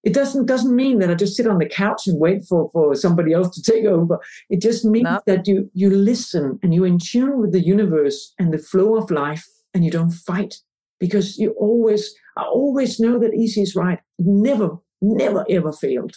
it 0.03 0.13
doesn't 0.13 0.45
doesn't 0.45 0.75
mean 0.75 0.99
that 0.99 1.09
I 1.09 1.15
just 1.15 1.35
sit 1.35 1.47
on 1.47 1.57
the 1.57 1.65
couch 1.65 2.07
and 2.07 2.19
wait 2.19 2.45
for, 2.45 2.69
for 2.71 2.95
somebody 2.95 3.33
else 3.33 3.55
to 3.55 3.61
take 3.61 3.85
over. 3.85 4.19
It 4.49 4.61
just 4.61 4.85
means 4.85 5.05
no. 5.05 5.21
that 5.25 5.47
you 5.47 5.69
you 5.73 5.89
listen 5.89 6.59
and 6.61 6.73
you're 6.73 6.87
in 6.87 6.99
tune 6.99 7.39
with 7.39 7.51
the 7.51 7.65
universe 7.65 8.33
and 8.39 8.53
the 8.53 8.57
flow 8.57 8.95
of 8.95 9.11
life 9.11 9.47
and 9.73 9.83
you 9.83 9.91
don't 9.91 10.11
fight 10.11 10.55
because 10.99 11.37
you 11.37 11.51
always 11.59 12.13
I 12.37 12.43
always 12.43 12.99
know 12.99 13.19
that 13.19 13.33
easy 13.33 13.61
is 13.61 13.75
right. 13.75 13.99
Never, 14.19 14.77
never 15.01 15.45
ever 15.49 15.71
failed. 15.71 16.15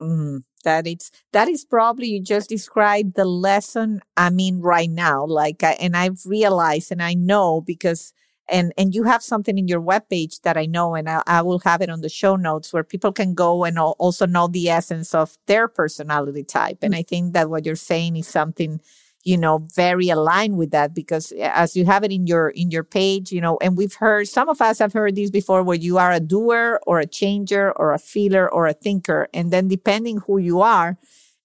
Mm, 0.00 0.42
that 0.66 0.86
it's 0.86 1.10
that 1.32 1.48
is 1.48 1.64
probably 1.64 2.08
you 2.08 2.20
just 2.20 2.50
described 2.50 3.16
the 3.16 3.24
lesson 3.24 4.02
I'm 4.18 4.40
in 4.40 4.60
right 4.60 4.90
now. 4.90 5.24
Like, 5.26 5.62
I, 5.64 5.72
and 5.80 5.96
I've 5.96 6.20
realized 6.26 6.92
and 6.92 7.02
I 7.02 7.14
know 7.14 7.62
because 7.62 8.12
and 8.50 8.74
and 8.78 8.94
you 8.94 9.04
have 9.04 9.22
something 9.22 9.58
in 9.58 9.68
your 9.68 9.80
webpage 9.80 10.42
that 10.42 10.58
I 10.58 10.66
know, 10.66 10.94
and 10.96 11.08
I, 11.08 11.22
I, 11.26 11.42
will 11.42 11.60
have 11.60 11.82
it 11.82 11.90
on 11.90 12.02
the 12.02 12.10
show 12.10 12.36
notes 12.36 12.72
where 12.72 12.84
people 12.84 13.12
can 13.12 13.34
go 13.34 13.64
and 13.64 13.78
also 13.78 14.26
know 14.26 14.48
the 14.48 14.68
essence 14.70 15.14
of 15.14 15.38
their 15.46 15.68
personality 15.68 16.44
type. 16.44 16.78
And. 16.82 16.94
I 16.94 17.02
think 17.02 17.34
that 17.34 17.50
what 17.50 17.66
you're 17.66 17.76
saying 17.76 18.16
is 18.16 18.28
something 18.28 18.80
you 19.26 19.36
know 19.36 19.66
very 19.74 20.08
aligned 20.08 20.56
with 20.56 20.70
that 20.70 20.94
because 20.94 21.32
eh, 21.36 21.50
as 21.52 21.76
you 21.76 21.84
have 21.84 22.04
it 22.04 22.12
in 22.12 22.26
your 22.26 22.50
in 22.50 22.70
your 22.70 22.84
page 22.84 23.32
you 23.32 23.40
know 23.40 23.58
and 23.60 23.76
we've 23.76 23.94
heard 23.94 24.28
some 24.28 24.48
of 24.48 24.60
us 24.62 24.78
have 24.78 24.92
heard 24.92 25.16
these 25.16 25.32
before 25.32 25.62
where 25.62 25.76
you 25.76 25.98
are 25.98 26.12
a 26.12 26.20
doer 26.20 26.80
or 26.86 27.00
a 27.00 27.06
changer 27.06 27.72
or 27.72 27.92
a 27.92 27.98
feeler 27.98 28.50
or 28.50 28.66
a 28.66 28.72
thinker 28.72 29.28
and 29.34 29.52
then 29.52 29.68
depending 29.68 30.18
who 30.26 30.38
you 30.38 30.60
are 30.60 30.96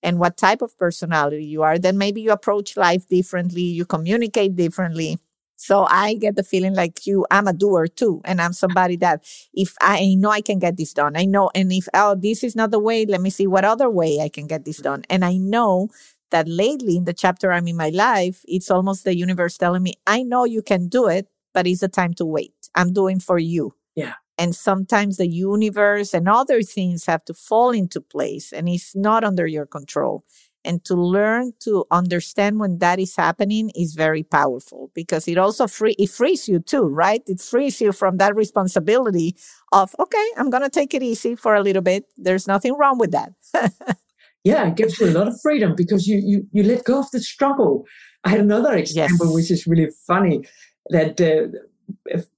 and 0.04 0.20
what 0.20 0.38
type 0.38 0.62
of 0.62 0.78
personality 0.78 1.44
you 1.44 1.63
are 1.63 1.80
then 1.80 1.98
maybe 1.98 2.22
you 2.22 2.32
approach 2.32 2.78
life 2.78 3.08
differently 3.08 3.63
you 3.63 3.84
communicate 3.86 4.56
differently 4.56 5.17
so 5.56 5.86
I 5.88 6.15
get 6.15 6.36
the 6.36 6.41
feeling 6.41 6.74
like 6.74 7.06
you, 7.06 7.24
I'm 7.30 7.48
a 7.48 7.54
doer 7.54 7.86
too. 7.86 8.20
And 8.26 8.41
I'm 8.41 8.52
somebody 8.52 8.96
that 8.96 9.24
if 9.54 9.76
I 9.80 10.15
know 10.17 10.32
I 10.32 10.41
can 10.41 10.58
get 10.58 10.76
this 10.76 10.91
done, 10.91 11.15
I 11.15 11.26
know. 11.26 11.52
And 11.54 11.72
if, 11.72 11.88
oh, 11.94 12.15
this 12.15 12.44
is 12.44 12.56
not 12.56 12.72
the 12.72 12.80
way, 12.80 13.06
let 13.06 13.22
me 13.22 13.30
see 13.30 13.46
what 13.46 13.63
other 13.63 13.88
way 13.88 14.22
I 14.22 14.30
can 14.30 14.48
get 14.48 14.65
this 14.65 14.78
done. 14.78 15.04
And 15.08 15.24
I 15.24 15.38
know 15.38 15.89
that 16.32 16.48
lately 16.48 16.98
in 16.98 17.06
the 17.06 17.13
chapter 17.13 17.52
I'm 17.52 17.67
in 17.67 17.78
my 17.78 17.89
life, 17.89 18.41
it's 18.48 18.72
almost 18.72 19.04
the 19.04 19.15
universe 19.15 19.58
telling 19.58 19.84
me, 19.84 19.94
I 20.08 20.24
know 20.24 20.46
you 20.46 20.62
can 20.62 20.88
do 20.88 21.08
it, 21.08 21.28
but 21.54 21.67
it's 21.67 21.82
the 21.82 21.89
time 21.89 22.13
to 22.15 22.26
wait. 22.26 22.54
I'm 22.76 22.94
doing 22.94 23.20
for 23.20 23.38
you. 23.38 23.76
Yeah. 23.96 24.13
And 24.38 24.56
sometimes 24.56 25.17
the 25.17 25.28
universe 25.28 26.13
and 26.13 26.28
other 26.28 26.63
things 26.63 27.06
have 27.06 27.24
to 27.26 27.34
fall 27.34 27.72
into 27.72 28.02
place 28.02 28.52
and 28.52 28.67
it's 28.67 28.96
not 28.96 29.24
under 29.24 29.46
your 29.46 29.65
control. 29.65 30.24
And 30.63 30.84
to 30.86 30.96
learn 30.96 31.54
to 31.62 31.86
understand 31.89 32.60
when 32.60 32.78
that 32.80 33.00
is 33.00 33.15
happening 33.15 33.72
is 33.76 33.94
very 33.96 34.24
powerful 34.24 34.91
because 34.94 35.28
it 35.28 35.38
also 35.38 35.67
free, 35.67 35.96
it 35.98 36.10
frees 36.10 36.48
you 36.48 36.60
too, 36.60 36.84
right? 36.84 37.24
It 37.28 37.41
frees 37.41 37.82
you 37.82 37.91
from 37.91 38.17
that 38.17 38.36
responsibility 38.36 39.36
of, 39.72 39.96
okay, 40.00 40.28
I'm 40.38 40.52
going 40.52 40.63
to 40.63 40.70
take 40.70 40.94
it 40.94 41.02
easy 41.02 41.36
for 41.36 41.56
a 41.56 41.63
little 41.63 41.82
bit. 41.82 42.06
There's 42.15 42.48
nothing 42.48 42.76
wrong 42.78 43.00
with 43.00 43.12
that. 43.12 43.34
yeah, 44.43 44.67
it 44.67 44.75
gives 44.75 44.99
you 44.99 45.08
a 45.08 45.12
lot 45.12 45.27
of 45.27 45.39
freedom 45.41 45.75
because 45.75 46.08
you, 46.08 46.21
you, 46.23 46.47
you 46.51 46.63
let 46.63 46.84
go 46.84 46.99
of 46.99 47.12
the 47.12 47.19
struggle. 47.19 47.86
I 48.23 48.30
had 48.30 48.39
another 48.39 48.73
example, 48.73 49.27
yes. 49.27 49.36
which 49.36 49.51
is 49.51 49.67
really 49.67 49.89
funny 50.08 50.43
that 50.89 51.21
uh, 51.21 51.58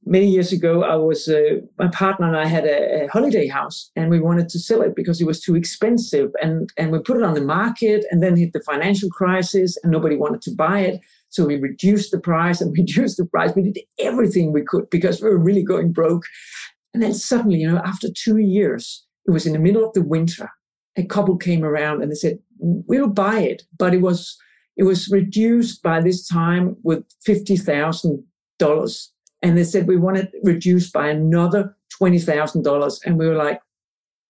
many 0.05 0.27
years 0.27 0.51
ago, 0.51 0.83
I 0.83 0.95
was 0.95 1.27
uh, 1.27 1.61
my 1.77 1.87
partner 1.87 2.27
and 2.27 2.37
I 2.37 2.45
had 2.45 2.65
a, 2.65 3.05
a, 3.05 3.07
holiday 3.07 3.47
house, 3.47 3.91
and 3.95 4.09
we 4.09 4.19
wanted 4.19 4.49
to 4.49 4.59
sell 4.59 4.81
it 4.81 4.95
because 4.95 5.21
it 5.21 5.27
was 5.27 5.41
too 5.41 5.55
expensive, 5.55 6.31
and 6.41 6.71
and 6.77 6.91
we 6.91 6.99
put 6.99 7.17
it 7.17 7.23
on 7.23 7.33
the 7.33 7.41
market, 7.41 8.05
and 8.11 8.21
then 8.21 8.35
hit 8.35 8.53
the 8.53 8.61
financial 8.61 9.09
crisis, 9.09 9.77
and 9.83 9.91
nobody 9.91 10.15
wanted 10.15 10.41
to 10.43 10.51
buy 10.51 10.79
it. 10.79 11.01
So 11.29 11.45
we 11.45 11.57
reduced 11.57 12.11
the 12.11 12.19
price 12.19 12.61
and 12.61 12.77
reduced 12.77 13.17
the 13.17 13.25
price. 13.25 13.55
We 13.55 13.63
did 13.63 13.79
everything 13.99 14.51
we 14.51 14.63
could 14.63 14.89
because 14.89 15.21
we 15.21 15.29
were 15.29 15.37
really 15.37 15.63
going 15.63 15.91
broke. 15.91 16.23
And 16.93 17.01
then 17.01 17.13
suddenly, 17.13 17.57
you 17.57 17.71
know, 17.71 17.81
after 17.83 18.07
two 18.11 18.37
years, 18.37 19.03
it 19.25 19.31
was 19.31 19.47
in 19.47 19.53
the 19.53 19.59
middle 19.59 19.83
of 19.83 19.93
the 19.93 20.03
winter, 20.03 20.51
a 20.97 21.03
couple 21.03 21.37
came 21.37 21.63
around 21.63 22.01
and 22.01 22.11
they 22.11 22.15
said, 22.15 22.39
we'll 22.59 23.07
buy 23.07 23.39
it. 23.39 23.63
But 23.77 23.93
it 23.93 24.01
was, 24.01 24.37
it 24.77 24.83
was 24.83 25.09
reduced 25.09 25.81
by 25.83 26.01
this 26.01 26.27
time 26.27 26.75
with 26.83 27.03
$50,000. 27.27 29.07
And 29.41 29.57
they 29.57 29.63
said, 29.63 29.87
we 29.87 29.97
want 29.97 30.17
it 30.17 30.31
reduced 30.43 30.93
by 30.93 31.09
another 31.09 31.75
$20,000. 32.01 32.99
And 33.05 33.17
we 33.17 33.27
were 33.27 33.35
like, 33.35 33.59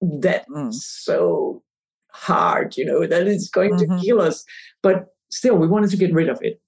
that's 0.02 0.49
mm. 0.49 0.73
so 0.73 1.63
hard, 2.12 2.78
you 2.78 2.86
know, 2.86 3.06
that 3.06 3.28
is 3.28 3.49
going 3.49 3.73
mm-hmm. 3.73 3.97
to 3.97 4.04
kill 4.04 4.21
us. 4.21 4.43
But 4.82 5.08
still, 5.32 5.56
we 5.56 5.67
wanted 5.67 5.89
to 5.91 5.97
get 5.97 6.13
rid 6.13 6.30
of 6.30 6.39
it. 6.41 6.60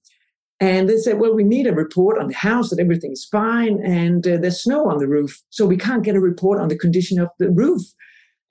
And 0.59 0.89
they 0.89 0.97
said, 0.97 1.19
well, 1.19 1.35
we 1.35 1.43
need 1.43 1.67
a 1.67 1.73
report 1.73 2.17
on 2.17 2.27
the 2.27 2.33
house 2.33 2.69
that 2.69 2.79
everything 2.79 3.11
is 3.11 3.25
fine 3.25 3.81
and 3.83 4.25
uh, 4.25 4.37
there's 4.37 4.63
snow 4.63 4.89
on 4.89 4.99
the 4.99 5.07
roof. 5.07 5.41
So 5.49 5.65
we 5.65 5.75
can't 5.75 6.03
get 6.03 6.15
a 6.15 6.21
report 6.21 6.61
on 6.61 6.69
the 6.69 6.77
condition 6.77 7.19
of 7.19 7.29
the 7.39 7.49
roof. 7.49 7.81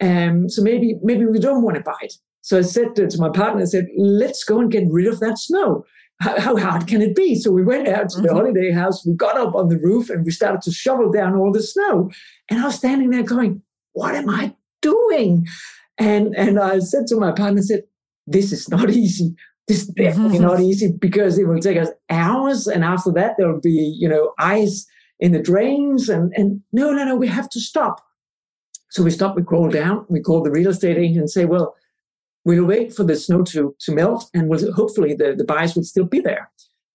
Um, 0.05 0.49
so 0.51 0.63
maybe, 0.63 0.99
maybe 1.03 1.25
we 1.25 1.39
don't 1.39 1.63
want 1.63 1.77
to 1.77 1.83
buy 1.83 1.97
it. 2.03 2.15
So 2.43 2.59
I 2.59 2.63
said 2.63 2.95
to, 2.97 3.09
my 3.19 3.31
partner, 3.31 3.63
I 3.63 3.65
said, 3.65 3.87
let's 3.97 4.45
go 4.45 4.61
and 4.61 4.71
get 4.71 4.85
rid 4.91 5.07
of 5.07 5.19
that 5.21 5.39
snow. 5.39 5.85
How, 6.21 6.39
how 6.39 6.57
hard 6.59 6.87
can 6.87 7.01
it 7.01 7.17
be? 7.17 7.37
So 7.37 7.51
we 7.51 7.65
went 7.65 7.89
out 7.89 8.11
to 8.11 8.17
mm-hmm. 8.19 8.27
the 8.27 8.35
holiday 8.35 8.71
house, 8.71 9.07
we 9.07 9.15
got 9.15 9.39
up 9.39 9.55
on 9.55 9.69
the 9.69 9.79
roof 9.79 10.11
and 10.11 10.25
we 10.25 10.31
started 10.31 10.61
to 10.63 10.71
shovel 10.71 11.11
down 11.11 11.35
all 11.35 11.51
the 11.51 11.63
snow. 11.63 12.11
And 12.51 12.61
I 12.61 12.67
was 12.67 12.75
standing 12.75 13.11
there 13.11 13.23
going, 13.23 13.63
what 13.93 14.15
am 14.15 14.29
I 14.29 14.55
doing? 14.83 15.47
And, 15.97 16.37
and 16.37 16.61
I 16.61 16.81
said 16.81 17.07
to 17.09 17.17
my 17.17 17.33
partner, 17.33 17.61
I 17.61 17.63
said, 17.63 17.85
this 18.27 18.53
is 18.53 18.69
not 18.69 18.91
easy. 19.05 19.35
This 19.67 19.85
is 19.85 19.89
definitely 19.89 20.41
not 20.41 20.61
easy 20.61 20.93
because 20.93 21.39
it 21.39 21.49
will 21.49 21.61
take 21.61 21.79
us 21.79 21.89
hours. 22.11 22.67
And 22.67 22.85
after 22.85 23.11
that, 23.13 23.37
there 23.39 23.51
will 23.51 23.63
be, 23.63 23.97
you 23.99 24.07
know, 24.07 24.35
ice 24.39 24.87
in 25.19 25.33
the 25.33 25.41
drains. 25.41 26.11
And, 26.11 26.31
and 26.37 26.61
no, 26.73 26.93
no, 26.93 27.07
no, 27.07 27.17
we 27.17 27.29
have 27.29 27.49
to 27.51 27.61
stop. 27.61 28.04
So 28.95 29.03
we 29.03 29.11
stop, 29.11 29.35
we 29.35 29.43
crawl 29.43 29.69
down, 29.69 30.07
we 30.09 30.21
call 30.21 30.45
the 30.45 30.53
real 30.53 30.71
estate 30.71 30.97
agent 30.97 31.19
and 31.19 31.31
say, 31.31 31.47
well, 31.47 31.75
we'll 32.45 32.65
wait 32.65 32.95
for 32.95 33.03
the 33.03 33.17
snow 33.17 33.43
to, 33.43 33.75
to 33.81 33.93
melt 33.93 34.31
and 34.33 34.49
we'll, 34.49 34.73
hopefully 34.73 35.15
the, 35.15 35.35
the 35.35 35.43
buyers 35.45 35.75
will 35.75 35.83
still 35.83 36.05
be 36.05 36.21
there. 36.21 36.49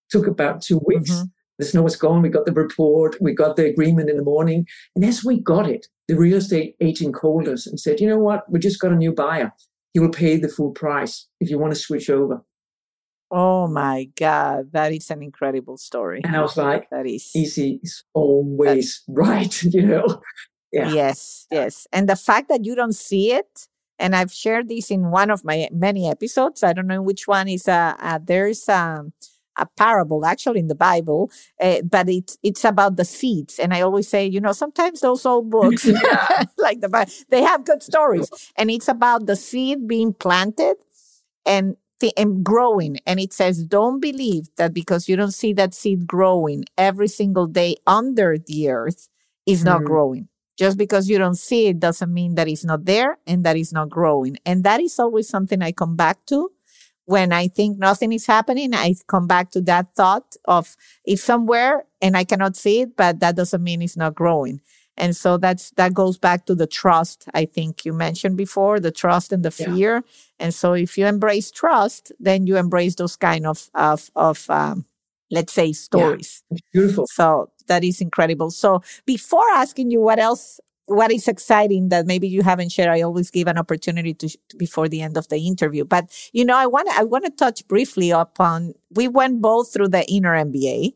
Took 0.08 0.26
about 0.26 0.62
two 0.62 0.80
weeks. 0.86 1.10
Mm-hmm. 1.10 1.24
The 1.58 1.66
snow 1.66 1.82
was 1.82 1.96
gone. 1.96 2.22
We 2.22 2.30
got 2.30 2.46
the 2.46 2.54
report. 2.54 3.20
We 3.20 3.34
got 3.34 3.56
the 3.56 3.66
agreement 3.66 4.08
in 4.08 4.16
the 4.16 4.22
morning. 4.22 4.66
And 4.96 5.04
as 5.04 5.22
we 5.22 5.40
got 5.40 5.68
it, 5.68 5.88
the 6.08 6.16
real 6.16 6.38
estate 6.38 6.74
agent 6.80 7.14
called 7.14 7.46
us 7.46 7.66
and 7.66 7.78
said, 7.78 8.00
you 8.00 8.08
know 8.08 8.18
what? 8.18 8.50
We 8.50 8.60
just 8.60 8.80
got 8.80 8.92
a 8.92 8.96
new 8.96 9.12
buyer. 9.12 9.52
He 9.92 10.00
will 10.00 10.08
pay 10.08 10.38
the 10.38 10.48
full 10.48 10.70
price 10.70 11.28
if 11.38 11.50
you 11.50 11.58
want 11.58 11.74
to 11.74 11.78
switch 11.78 12.08
over. 12.08 12.42
Oh 13.30 13.68
my 13.68 14.08
God, 14.16 14.72
that 14.72 14.92
is 14.92 15.10
an 15.10 15.22
incredible 15.22 15.76
story. 15.76 16.22
And 16.24 16.34
I 16.34 16.40
was 16.40 16.56
like, 16.56 16.88
that 16.90 17.06
is 17.06 17.30
easy 17.36 17.78
is 17.82 18.04
always 18.14 19.02
right, 19.08 19.62
you 19.62 19.82
know. 19.82 20.22
Yeah. 20.72 20.92
Yes, 20.92 21.46
yes. 21.50 21.86
And 21.92 22.08
the 22.08 22.16
fact 22.16 22.48
that 22.48 22.64
you 22.64 22.74
don't 22.74 22.94
see 22.94 23.32
it, 23.32 23.66
and 23.98 24.16
I've 24.16 24.32
shared 24.32 24.68
this 24.68 24.90
in 24.90 25.10
one 25.10 25.30
of 25.30 25.44
my 25.44 25.68
many 25.72 26.08
episodes. 26.08 26.62
I 26.62 26.72
don't 26.72 26.86
know 26.86 27.02
which 27.02 27.26
one 27.28 27.48
is. 27.48 27.68
Uh, 27.68 27.94
uh 27.98 28.18
there's 28.22 28.68
um, 28.68 29.12
a 29.56 29.66
parable 29.76 30.24
actually 30.24 30.60
in 30.60 30.68
the 30.68 30.74
Bible, 30.74 31.30
uh, 31.60 31.82
but 31.82 32.08
it's 32.08 32.38
it's 32.42 32.64
about 32.64 32.96
the 32.96 33.04
seeds. 33.04 33.58
And 33.58 33.74
I 33.74 33.82
always 33.82 34.08
say, 34.08 34.26
you 34.26 34.40
know, 34.40 34.52
sometimes 34.52 35.00
those 35.00 35.26
old 35.26 35.50
books, 35.50 35.86
like 36.58 36.80
the 36.80 36.88
Bible, 36.88 37.12
they 37.28 37.42
have 37.42 37.64
good 37.64 37.82
stories, 37.82 38.28
and 38.56 38.70
it's 38.70 38.88
about 38.88 39.26
the 39.26 39.36
seed 39.36 39.86
being 39.86 40.14
planted 40.14 40.76
and 41.44 41.76
and 42.16 42.42
growing. 42.44 42.98
And 43.06 43.20
it 43.20 43.32
says, 43.32 43.62
don't 43.62 44.00
believe 44.00 44.48
that 44.56 44.72
because 44.72 45.08
you 45.08 45.16
don't 45.16 45.34
see 45.34 45.52
that 45.54 45.74
seed 45.74 46.06
growing 46.06 46.64
every 46.78 47.08
single 47.08 47.46
day 47.46 47.76
under 47.86 48.38
the 48.38 48.70
earth 48.70 49.08
is 49.46 49.64
not 49.64 49.82
mm. 49.82 49.86
growing. 49.86 50.28
Just 50.60 50.76
because 50.76 51.08
you 51.08 51.16
don't 51.16 51.36
see 51.48 51.68
it 51.68 51.80
doesn't 51.80 52.12
mean 52.12 52.34
that 52.34 52.46
it's 52.46 52.66
not 52.66 52.84
there 52.84 53.16
and 53.26 53.44
that 53.44 53.56
it's 53.56 53.72
not 53.72 53.88
growing. 53.88 54.36
And 54.44 54.62
that 54.64 54.78
is 54.78 54.98
always 54.98 55.26
something 55.26 55.62
I 55.62 55.72
come 55.72 55.96
back 55.96 56.18
to 56.26 56.50
when 57.06 57.32
I 57.32 57.48
think 57.48 57.78
nothing 57.78 58.12
is 58.12 58.26
happening. 58.26 58.74
I 58.74 58.94
come 59.06 59.26
back 59.26 59.52
to 59.52 59.62
that 59.62 59.94
thought 59.96 60.36
of 60.44 60.76
it's 61.06 61.24
somewhere 61.24 61.86
and 62.02 62.14
I 62.14 62.24
cannot 62.24 62.56
see 62.56 62.82
it, 62.82 62.94
but 62.94 63.20
that 63.20 63.36
doesn't 63.36 63.64
mean 63.64 63.80
it's 63.80 63.96
not 63.96 64.14
growing. 64.14 64.60
And 64.98 65.16
so 65.16 65.38
that's 65.38 65.70
that 65.78 65.94
goes 65.94 66.18
back 66.18 66.44
to 66.44 66.54
the 66.54 66.66
trust 66.66 67.24
I 67.32 67.46
think 67.46 67.86
you 67.86 67.94
mentioned 67.94 68.36
before, 68.36 68.80
the 68.80 68.90
trust 68.90 69.32
and 69.32 69.42
the 69.42 69.50
fear. 69.50 69.94
Yeah. 69.94 70.00
And 70.38 70.52
so 70.54 70.74
if 70.74 70.98
you 70.98 71.06
embrace 71.06 71.50
trust, 71.50 72.12
then 72.20 72.46
you 72.46 72.58
embrace 72.58 72.96
those 72.96 73.16
kind 73.16 73.46
of 73.46 73.70
of 73.74 74.10
of 74.14 74.44
um, 74.50 74.84
let's 75.30 75.52
say 75.52 75.72
stories. 75.72 76.42
Yeah. 76.50 76.58
Beautiful. 76.72 77.06
So 77.06 77.50
that 77.68 77.84
is 77.84 78.00
incredible. 78.00 78.50
So 78.50 78.82
before 79.06 79.48
asking 79.54 79.90
you 79.90 80.00
what 80.00 80.18
else 80.18 80.60
what 80.86 81.12
is 81.12 81.28
exciting 81.28 81.88
that 81.90 82.04
maybe 82.04 82.26
you 82.26 82.42
haven't 82.42 82.72
shared 82.72 82.88
i 82.88 83.00
always 83.00 83.30
give 83.30 83.46
an 83.46 83.56
opportunity 83.56 84.12
to 84.12 84.28
before 84.56 84.88
the 84.88 85.00
end 85.00 85.16
of 85.16 85.28
the 85.28 85.36
interview 85.36 85.84
but 85.84 86.10
you 86.32 86.44
know 86.44 86.56
i 86.56 86.66
want 86.66 86.88
i 86.98 87.04
want 87.04 87.24
to 87.24 87.30
touch 87.30 87.64
briefly 87.68 88.10
upon 88.10 88.74
we 88.90 89.06
went 89.06 89.40
both 89.40 89.72
through 89.72 89.86
the 89.86 90.04
inner 90.10 90.34
mba 90.46 90.92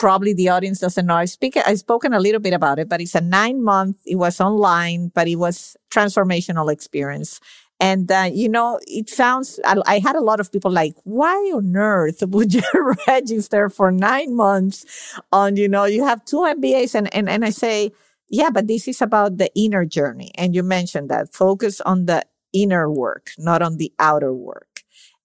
probably 0.00 0.32
the 0.32 0.48
audience 0.48 0.80
doesn't 0.80 1.06
know. 1.06 1.14
I 1.14 1.26
speak, 1.26 1.56
I've 1.58 1.78
spoken 1.78 2.14
a 2.14 2.18
little 2.18 2.40
bit 2.40 2.54
about 2.54 2.78
it, 2.78 2.88
but 2.88 3.00
it's 3.02 3.14
a 3.14 3.20
nine 3.20 3.62
month, 3.62 3.98
it 4.06 4.16
was 4.16 4.40
online, 4.40 5.12
but 5.14 5.28
it 5.28 5.36
was 5.36 5.76
transformational 5.90 6.72
experience. 6.72 7.38
And, 7.80 8.12
uh, 8.12 8.28
you 8.30 8.48
know, 8.48 8.78
it 8.86 9.08
sounds, 9.08 9.58
I, 9.64 9.76
I, 9.86 9.98
had 10.00 10.14
a 10.14 10.20
lot 10.20 10.38
of 10.38 10.52
people 10.52 10.70
like, 10.70 10.94
why 11.04 11.34
on 11.54 11.74
earth 11.74 12.22
would 12.26 12.52
you 12.52 12.62
register 13.08 13.70
for 13.70 13.90
nine 13.90 14.36
months 14.36 15.18
on, 15.32 15.56
you 15.56 15.68
know, 15.68 15.84
you 15.84 16.04
have 16.04 16.24
two 16.24 16.40
MBAs 16.40 16.94
and, 16.94 17.12
and, 17.14 17.28
and 17.28 17.44
I 17.44 17.50
say, 17.50 17.92
yeah, 18.28 18.50
but 18.50 18.68
this 18.68 18.86
is 18.86 19.00
about 19.00 19.38
the 19.38 19.50
inner 19.56 19.84
journey. 19.84 20.30
And 20.36 20.54
you 20.54 20.62
mentioned 20.62 21.08
that 21.10 21.34
focus 21.34 21.80
on 21.80 22.06
the 22.06 22.24
inner 22.52 22.90
work, 22.90 23.30
not 23.38 23.62
on 23.62 23.78
the 23.78 23.92
outer 23.98 24.32
work. 24.32 24.66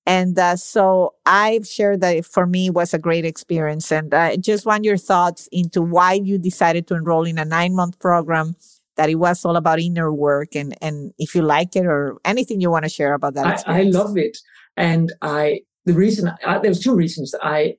And 0.06 0.38
uh, 0.38 0.56
so 0.56 1.16
I've 1.26 1.68
shared 1.68 2.02
that 2.02 2.26
for 2.26 2.46
me 2.46 2.70
was 2.70 2.94
a 2.94 3.00
great 3.00 3.26
experience. 3.26 3.92
And 3.92 4.14
I 4.14 4.34
uh, 4.34 4.38
just 4.38 4.66
want 4.66 4.84
your 4.84 4.98
thoughts 4.98 5.50
into 5.52 5.82
why 5.82 6.14
you 6.14 6.38
decided 6.38 6.88
to 6.88 6.96
enroll 6.96 7.26
in 7.26 7.40
a 7.40 7.46
nine 7.46 7.76
month 7.76 8.00
program, 8.00 8.56
that 8.96 9.10
it 9.10 9.16
was 9.16 9.44
all 9.46 9.56
about 9.56 9.80
inner 9.80 10.14
work 10.14 10.56
and, 10.56 10.76
and 10.82 11.14
if 11.18 11.36
you 11.36 11.42
like 11.42 11.76
it 11.76 11.86
or 11.86 12.18
anything 12.26 12.62
you 12.62 12.72
want 12.72 12.84
to 12.84 12.90
share 12.90 13.14
about 13.14 13.34
that. 13.34 13.64
I, 13.68 13.80
I 13.80 13.82
love 13.84 14.18
it. 14.18 14.38
And 14.78 15.14
I, 15.22 15.62
the 15.86 15.94
reason, 15.94 16.32
I, 16.46 16.60
there 16.60 16.72
was 16.72 16.80
two 16.80 16.96
reasons 16.96 17.34
I 17.42 17.76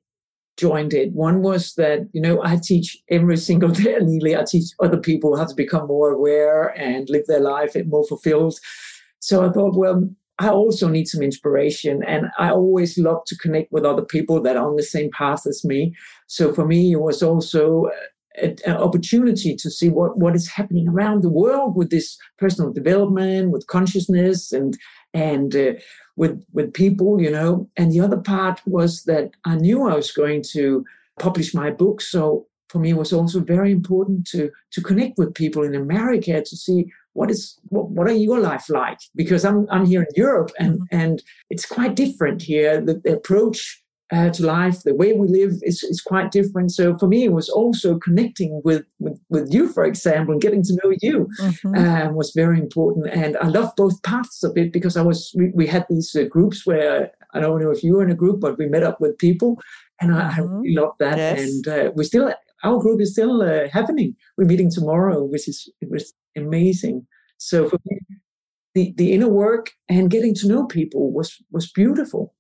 joined 0.57 0.95
it. 0.95 1.13
One 1.13 1.43
was 1.43 1.75
that, 1.75 2.09
you 2.13 2.21
know, 2.21 2.41
I 2.43 2.59
teach 2.63 2.97
every 3.11 3.37
single 3.37 3.69
day, 3.83 3.97
nearly 4.01 4.37
I 4.37 4.45
teach 4.45 4.71
other 4.83 4.99
people 4.99 5.37
how 5.37 5.45
to 5.45 5.55
become 5.55 5.87
more 5.87 6.11
aware 6.11 6.69
and 6.79 7.09
live 7.09 7.27
their 7.27 7.41
life 7.41 7.77
more 7.87 8.07
fulfilled. 8.07 8.59
So 9.21 9.47
I 9.47 9.53
thought, 9.53 9.77
well, 9.77 10.09
I 10.39 10.51
also 10.51 10.89
need 10.89 11.09
some 11.09 11.23
inspiration. 11.23 12.03
And 12.07 12.27
I 12.39 12.51
always 12.51 12.99
love 12.99 13.25
to 13.27 13.37
connect 13.39 13.73
with 13.73 13.85
other 13.85 14.05
people 14.05 14.43
that 14.43 14.57
are 14.57 14.69
on 14.69 14.77
the 14.77 14.83
same 14.83 15.11
path 15.11 15.47
as 15.47 15.65
me. 15.65 15.95
So 16.27 16.53
for 16.53 16.67
me, 16.67 16.93
it 16.93 17.01
was 17.01 17.23
also 17.23 17.87
uh, 17.87 17.91
an 18.43 18.77
opportunity 18.77 19.55
to 19.57 19.71
see 19.71 19.89
what, 19.89 20.19
what 20.19 20.35
is 20.35 20.49
happening 20.49 20.89
around 20.89 21.23
the 21.23 21.31
world 21.31 21.77
with 21.77 21.91
this 21.91 22.19
personal 22.39 22.73
development, 22.73 23.51
with 23.51 23.67
consciousness, 23.67 24.53
and 24.53 24.77
and 25.15 25.57
uh, 25.57 25.73
with 26.17 26.45
with 26.53 26.73
people, 26.73 27.21
you 27.21 27.31
know. 27.31 27.69
And 27.77 27.93
the 27.93 28.01
other 28.01 28.19
part 28.19 28.61
was 28.67 29.05
that 29.05 29.31
I 29.45 29.57
knew 29.57 29.89
I 29.89 29.95
was 29.95 30.13
going 30.13 30.43
to 30.53 30.85
publish 31.19 31.55
my 31.55 31.71
book, 31.71 32.01
so 32.01 32.47
for 32.69 32.79
me 32.79 32.91
it 32.91 32.97
was 32.97 33.13
also 33.13 33.41
very 33.41 33.73
important 33.73 34.27
to 34.29 34.51
to 34.73 34.81
connect 34.83 35.19
with 35.19 35.35
people 35.35 35.63
in 35.63 35.75
America 35.75 36.43
to 36.43 36.57
see 36.57 36.87
what 37.13 37.31
is 37.31 37.59
what, 37.69 37.91
what 37.91 38.07
are 38.07 38.13
your 38.13 38.41
life 38.41 38.69
like 38.69 38.99
because 39.15 39.45
i'm 39.45 39.67
i'm 39.71 39.87
here 39.87 40.03
in 40.03 40.15
europe 40.15 40.51
and 40.59 40.75
mm-hmm. 40.75 41.01
and 41.01 41.23
it's 41.49 41.67
quite 41.67 41.97
different 41.97 42.43
here 42.43 42.81
the, 42.81 42.95
the 43.05 43.15
approach 43.15 43.83
uh, 44.13 44.31
to 44.31 44.47
life 44.47 44.83
the 44.83 44.95
way 44.95 45.13
we 45.13 45.27
live 45.29 45.53
is, 45.63 45.83
is 45.83 46.01
quite 46.01 46.31
different 46.31 46.71
so 46.71 46.97
for 46.99 47.09
me 47.09 47.25
it 47.25 47.33
was 47.33 47.49
also 47.49 47.99
connecting 47.99 48.61
with 48.65 48.85
with, 49.01 49.19
with 49.31 49.53
you 49.53 49.69
for 49.69 49.85
example 49.85 50.33
and 50.33 50.41
getting 50.41 50.63
to 50.63 50.79
know 50.83 50.93
you 51.03 51.29
mm-hmm. 51.41 51.75
um, 51.75 52.15
was 52.15 52.33
very 52.35 52.59
important 52.59 53.07
and 53.09 53.37
i 53.39 53.49
love 53.49 53.73
both 53.77 54.01
paths 54.03 54.45
of 54.45 54.57
it 54.57 54.73
because 54.73 54.97
i 54.97 55.03
was 55.03 55.33
we, 55.37 55.51
we 55.55 55.67
had 55.67 55.85
these 55.91 56.15
uh, 56.15 56.23
groups 56.25 56.65
where 56.65 57.11
i 57.35 57.41
don't 57.41 57.61
know 57.61 57.71
if 57.71 57.83
you 57.83 57.95
were 57.95 58.05
in 58.05 58.11
a 58.11 58.15
group 58.15 58.41
but 58.41 58.59
we 58.59 58.67
met 58.67 58.85
up 58.85 59.01
with 59.01 59.19
people 59.19 59.61
and 60.01 60.15
i, 60.15 60.31
mm-hmm. 60.31 60.41
I 60.41 60.45
really 60.45 60.75
loved 60.75 60.99
that 61.01 61.19
yes. 61.19 61.41
and 61.41 61.69
uh, 61.69 61.91
we 61.97 62.05
still 62.05 62.33
our 62.65 62.79
group 62.79 63.01
is 63.01 63.13
still 63.13 63.43
uh, 63.43 63.69
happening. 63.69 64.17
We're 64.37 64.47
meeting 64.47 64.71
tomorrow, 64.71 65.25
which 65.25 65.49
is 65.49 65.69
it 65.81 65.91
was 65.91 66.13
amazing. 66.37 67.07
So 67.39 67.69
for 67.69 67.79
me, 67.85 67.99
the, 68.75 68.95
the 68.97 69.13
inner 69.13 69.29
work 69.29 69.71
and 69.89 70.11
getting 70.11 70.35
to 70.37 70.49
know 70.49 70.67
people 70.67 71.13
was 71.13 71.37
was 71.51 71.71
beautiful. 71.71 72.35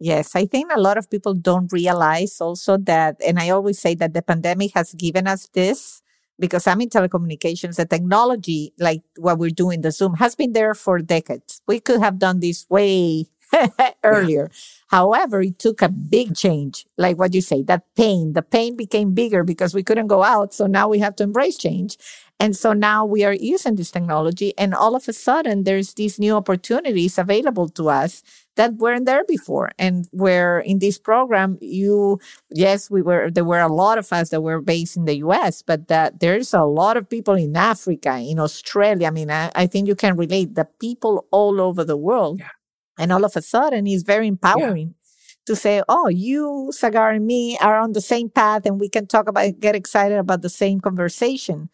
Yes, 0.00 0.34
I 0.34 0.44
think 0.46 0.70
a 0.74 0.80
lot 0.80 0.98
of 0.98 1.08
people 1.08 1.34
don't 1.34 1.72
realize 1.72 2.40
also 2.40 2.76
that, 2.78 3.16
and 3.24 3.38
I 3.38 3.50
always 3.50 3.78
say 3.78 3.94
that 3.94 4.12
the 4.12 4.22
pandemic 4.22 4.72
has 4.74 4.92
given 4.94 5.26
us 5.26 5.48
this 5.54 6.02
because 6.38 6.66
I'm 6.66 6.80
in 6.80 6.88
telecommunications. 6.88 7.76
The 7.76 7.86
technology, 7.86 8.72
like 8.78 9.02
what 9.18 9.38
we're 9.38 9.50
doing, 9.50 9.82
the 9.82 9.92
Zoom, 9.92 10.14
has 10.14 10.34
been 10.34 10.52
there 10.52 10.74
for 10.74 10.98
decades. 10.98 11.62
We 11.68 11.78
could 11.80 12.00
have 12.00 12.18
done 12.18 12.40
this 12.40 12.66
way 12.68 13.26
earlier. 14.04 14.50
Yeah. 14.50 14.58
However, 14.88 15.40
it 15.42 15.58
took 15.60 15.80
a 15.80 15.88
big 15.88 16.34
change, 16.34 16.86
like 16.98 17.16
what 17.16 17.32
you 17.32 17.40
say, 17.40 17.62
that 17.62 17.84
pain, 17.96 18.32
the 18.32 18.42
pain 18.42 18.76
became 18.76 19.14
bigger 19.14 19.44
because 19.44 19.74
we 19.74 19.84
couldn't 19.84 20.08
go 20.08 20.24
out. 20.24 20.52
So 20.52 20.66
now 20.66 20.88
we 20.88 20.98
have 20.98 21.14
to 21.16 21.24
embrace 21.24 21.56
change. 21.56 21.96
And 22.40 22.56
so 22.56 22.72
now 22.72 23.04
we 23.04 23.24
are 23.24 23.32
using 23.34 23.76
this 23.76 23.92
technology, 23.92 24.52
and 24.58 24.74
all 24.74 24.96
of 24.96 25.08
a 25.08 25.12
sudden, 25.12 25.62
there's 25.62 25.94
these 25.94 26.18
new 26.18 26.34
opportunities 26.34 27.16
available 27.16 27.68
to 27.70 27.88
us 27.88 28.22
that 28.56 28.74
weren't 28.74 29.06
there 29.06 29.24
before. 29.24 29.70
And 29.78 30.06
where 30.12 30.60
in 30.60 30.78
this 30.78 30.98
program, 30.98 31.58
you, 31.60 32.20
yes, 32.50 32.90
we 32.90 33.02
were, 33.02 33.30
there 33.30 33.44
were 33.44 33.60
a 33.60 33.72
lot 33.72 33.98
of 33.98 34.12
us 34.12 34.30
that 34.30 34.42
were 34.42 34.60
based 34.60 34.96
in 34.96 35.04
the 35.04 35.16
US, 35.16 35.62
but 35.62 35.88
that 35.88 36.20
there's 36.20 36.54
a 36.54 36.62
lot 36.64 36.96
of 36.96 37.08
people 37.08 37.34
in 37.34 37.56
Africa, 37.56 38.16
in 38.16 38.38
Australia. 38.38 39.08
I 39.08 39.10
mean, 39.10 39.30
I, 39.30 39.50
I 39.54 39.66
think 39.66 39.88
you 39.88 39.94
can 39.94 40.16
relate 40.16 40.54
the 40.54 40.68
people 40.80 41.26
all 41.30 41.60
over 41.60 41.84
the 41.84 41.96
world. 41.96 42.40
Yeah. 42.40 42.48
And 42.98 43.12
all 43.12 43.24
of 43.24 43.36
a 43.36 43.42
sudden, 43.42 43.86
it's 43.86 44.02
very 44.02 44.28
empowering. 44.28 44.88
Yeah 44.88 44.94
to 45.46 45.54
say, 45.54 45.82
oh, 45.88 46.08
you, 46.08 46.70
Sagar, 46.72 47.10
and 47.10 47.26
me 47.26 47.58
are 47.58 47.78
on 47.78 47.92
the 47.92 48.00
same 48.00 48.30
path 48.30 48.64
and 48.64 48.80
we 48.80 48.88
can 48.88 49.06
talk 49.06 49.28
about, 49.28 49.60
get 49.60 49.74
excited 49.74 50.18
about 50.18 50.42
the 50.42 50.48
same 50.48 50.80
conversation. 50.80 51.68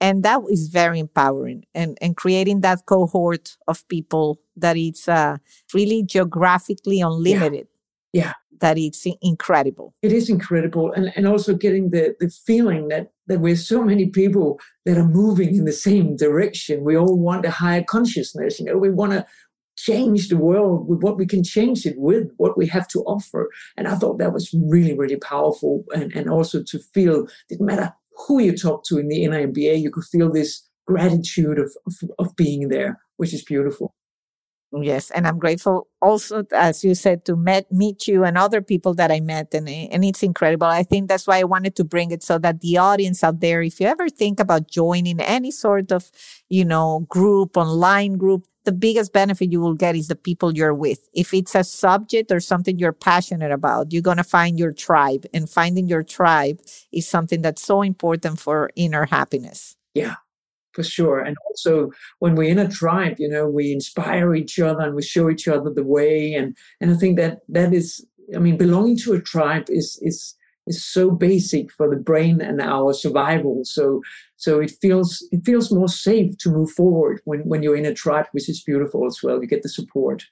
And 0.00 0.22
that 0.24 0.42
is 0.50 0.68
very 0.68 0.98
empowering 0.98 1.64
and, 1.74 1.96
and 2.00 2.16
creating 2.16 2.60
that 2.60 2.84
cohort 2.86 3.56
of 3.66 3.86
people 3.88 4.40
that 4.56 4.76
it's 4.76 5.08
uh, 5.08 5.38
really 5.72 6.02
geographically 6.02 7.00
unlimited. 7.00 7.66
Yeah. 8.12 8.24
yeah. 8.24 8.32
That 8.60 8.78
it's 8.78 9.06
incredible. 9.20 9.94
It 10.02 10.12
is 10.12 10.30
incredible. 10.30 10.92
And, 10.92 11.12
and 11.14 11.26
also 11.26 11.54
getting 11.54 11.90
the, 11.90 12.14
the 12.20 12.30
feeling 12.30 12.88
that, 12.88 13.10
that 13.26 13.40
we're 13.40 13.56
so 13.56 13.82
many 13.82 14.06
people 14.06 14.58
that 14.86 14.96
are 14.96 15.06
moving 15.06 15.54
in 15.54 15.64
the 15.66 15.72
same 15.72 16.16
direction. 16.16 16.82
We 16.82 16.96
all 16.96 17.18
want 17.18 17.44
a 17.44 17.50
higher 17.50 17.84
consciousness. 17.84 18.58
You 18.58 18.66
know, 18.66 18.78
we 18.78 18.90
want 18.90 19.12
to 19.12 19.26
change 19.76 20.28
the 20.28 20.38
world 20.38 20.88
with 20.88 21.02
what 21.02 21.18
we 21.18 21.26
can 21.26 21.44
change 21.44 21.84
it 21.84 21.98
with, 21.98 22.30
what 22.38 22.56
we 22.56 22.66
have 22.68 22.88
to 22.88 23.00
offer. 23.00 23.50
And 23.76 23.86
I 23.86 23.94
thought 23.94 24.18
that 24.18 24.32
was 24.32 24.54
really, 24.54 24.96
really 24.96 25.16
powerful. 25.16 25.84
And, 25.94 26.10
and 26.16 26.30
also 26.30 26.62
to 26.62 26.78
feel, 26.78 27.28
didn't 27.50 27.66
matter 27.66 27.94
who 28.16 28.40
you 28.40 28.56
talk 28.56 28.84
to 28.84 28.98
in 28.98 29.08
the 29.08 29.24
NIMBA, 29.24 29.80
you 29.80 29.90
could 29.90 30.04
feel 30.04 30.30
this 30.30 30.68
gratitude 30.86 31.58
of, 31.58 31.72
of, 31.86 31.94
of 32.18 32.36
being 32.36 32.68
there, 32.68 33.00
which 33.16 33.34
is 33.34 33.44
beautiful. 33.44 33.94
Yes, 34.72 35.10
and 35.12 35.26
I'm 35.26 35.38
grateful 35.38 35.88
also, 36.02 36.44
as 36.52 36.82
you 36.82 36.94
said, 36.94 37.24
to 37.26 37.36
met, 37.36 37.70
meet 37.70 38.08
you 38.08 38.24
and 38.24 38.36
other 38.36 38.60
people 38.60 38.94
that 38.94 39.12
I 39.12 39.20
met, 39.20 39.54
and 39.54 39.68
and 39.68 40.04
it's 40.04 40.22
incredible. 40.22 40.66
I 40.66 40.82
think 40.82 41.08
that's 41.08 41.26
why 41.26 41.38
I 41.38 41.44
wanted 41.44 41.76
to 41.76 41.84
bring 41.84 42.10
it 42.10 42.22
so 42.22 42.36
that 42.38 42.60
the 42.60 42.76
audience 42.76 43.22
out 43.22 43.40
there, 43.40 43.62
if 43.62 43.80
you 43.80 43.86
ever 43.86 44.08
think 44.08 44.40
about 44.40 44.68
joining 44.68 45.20
any 45.20 45.52
sort 45.52 45.92
of, 45.92 46.10
you 46.48 46.64
know, 46.64 47.06
group, 47.08 47.56
online 47.56 48.18
group, 48.18 48.44
the 48.66 48.72
biggest 48.72 49.12
benefit 49.12 49.50
you 49.50 49.60
will 49.60 49.74
get 49.74 49.96
is 49.96 50.08
the 50.08 50.16
people 50.16 50.52
you're 50.52 50.74
with. 50.74 51.08
If 51.14 51.32
it's 51.32 51.54
a 51.54 51.64
subject 51.64 52.30
or 52.30 52.40
something 52.40 52.78
you're 52.78 52.92
passionate 52.92 53.52
about, 53.52 53.92
you're 53.92 54.02
going 54.02 54.18
to 54.18 54.24
find 54.24 54.58
your 54.58 54.72
tribe 54.72 55.24
and 55.32 55.48
finding 55.48 55.88
your 55.88 56.02
tribe 56.02 56.60
is 56.92 57.08
something 57.08 57.40
that's 57.40 57.62
so 57.62 57.80
important 57.80 58.38
for 58.38 58.70
inner 58.76 59.06
happiness. 59.06 59.76
Yeah, 59.94 60.16
for 60.72 60.82
sure. 60.82 61.20
And 61.20 61.36
also 61.48 61.90
when 62.18 62.34
we're 62.34 62.50
in 62.50 62.58
a 62.58 62.68
tribe, 62.68 63.16
you 63.18 63.28
know, 63.28 63.48
we 63.48 63.72
inspire 63.72 64.34
each 64.34 64.58
other 64.58 64.82
and 64.82 64.94
we 64.94 65.02
show 65.02 65.30
each 65.30 65.48
other 65.48 65.70
the 65.72 65.84
way. 65.84 66.34
And, 66.34 66.56
and 66.80 66.90
I 66.90 66.94
think 66.94 67.16
that 67.16 67.38
that 67.48 67.72
is, 67.72 68.04
I 68.34 68.38
mean, 68.38 68.58
belonging 68.58 68.98
to 68.98 69.14
a 69.14 69.22
tribe 69.22 69.66
is, 69.68 69.98
is, 70.02 70.34
is 70.66 70.84
so 70.84 71.10
basic 71.10 71.70
for 71.72 71.88
the 71.88 71.96
brain 71.96 72.40
and 72.40 72.60
our 72.60 72.92
survival. 72.92 73.60
So 73.64 74.02
so 74.36 74.60
it 74.60 74.72
feels 74.82 75.26
it 75.32 75.44
feels 75.44 75.72
more 75.72 75.88
safe 75.88 76.36
to 76.38 76.50
move 76.50 76.70
forward 76.70 77.20
when 77.24 77.40
when 77.40 77.62
you're 77.62 77.76
in 77.76 77.86
a 77.86 77.94
tribe, 77.94 78.26
which 78.32 78.48
is 78.48 78.62
beautiful 78.62 79.06
as 79.06 79.20
well. 79.22 79.40
You 79.40 79.48
get 79.48 79.62
the 79.62 79.68
support. 79.68 80.26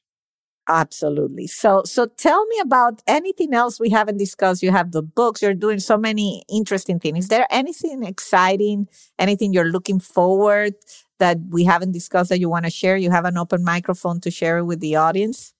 Absolutely. 0.68 1.46
So 1.46 1.82
so 1.84 2.06
tell 2.06 2.46
me 2.46 2.58
about 2.60 3.02
anything 3.06 3.52
else 3.54 3.78
we 3.78 3.90
haven't 3.90 4.16
discussed. 4.16 4.62
You 4.62 4.70
have 4.70 4.92
the 4.92 5.02
books, 5.02 5.42
you're 5.42 5.54
doing 5.54 5.78
so 5.78 5.98
many 5.98 6.42
interesting 6.48 6.98
things. 6.98 7.24
Is 7.24 7.28
there 7.28 7.46
anything 7.50 8.02
exciting, 8.02 8.88
anything 9.18 9.52
you're 9.52 9.70
looking 9.70 10.00
forward 10.00 10.74
that 11.18 11.38
we 11.50 11.64
haven't 11.64 11.92
discussed 11.92 12.30
that 12.30 12.40
you 12.40 12.48
want 12.48 12.64
to 12.64 12.70
share? 12.70 12.96
You 12.96 13.10
have 13.10 13.26
an 13.26 13.36
open 13.36 13.62
microphone 13.62 14.20
to 14.20 14.30
share 14.30 14.64
with 14.64 14.80
the 14.80 14.96
audience. 14.96 15.53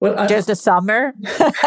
Well, 0.00 0.18
I, 0.18 0.26
just 0.26 0.46
the 0.46 0.56
summer. 0.56 1.12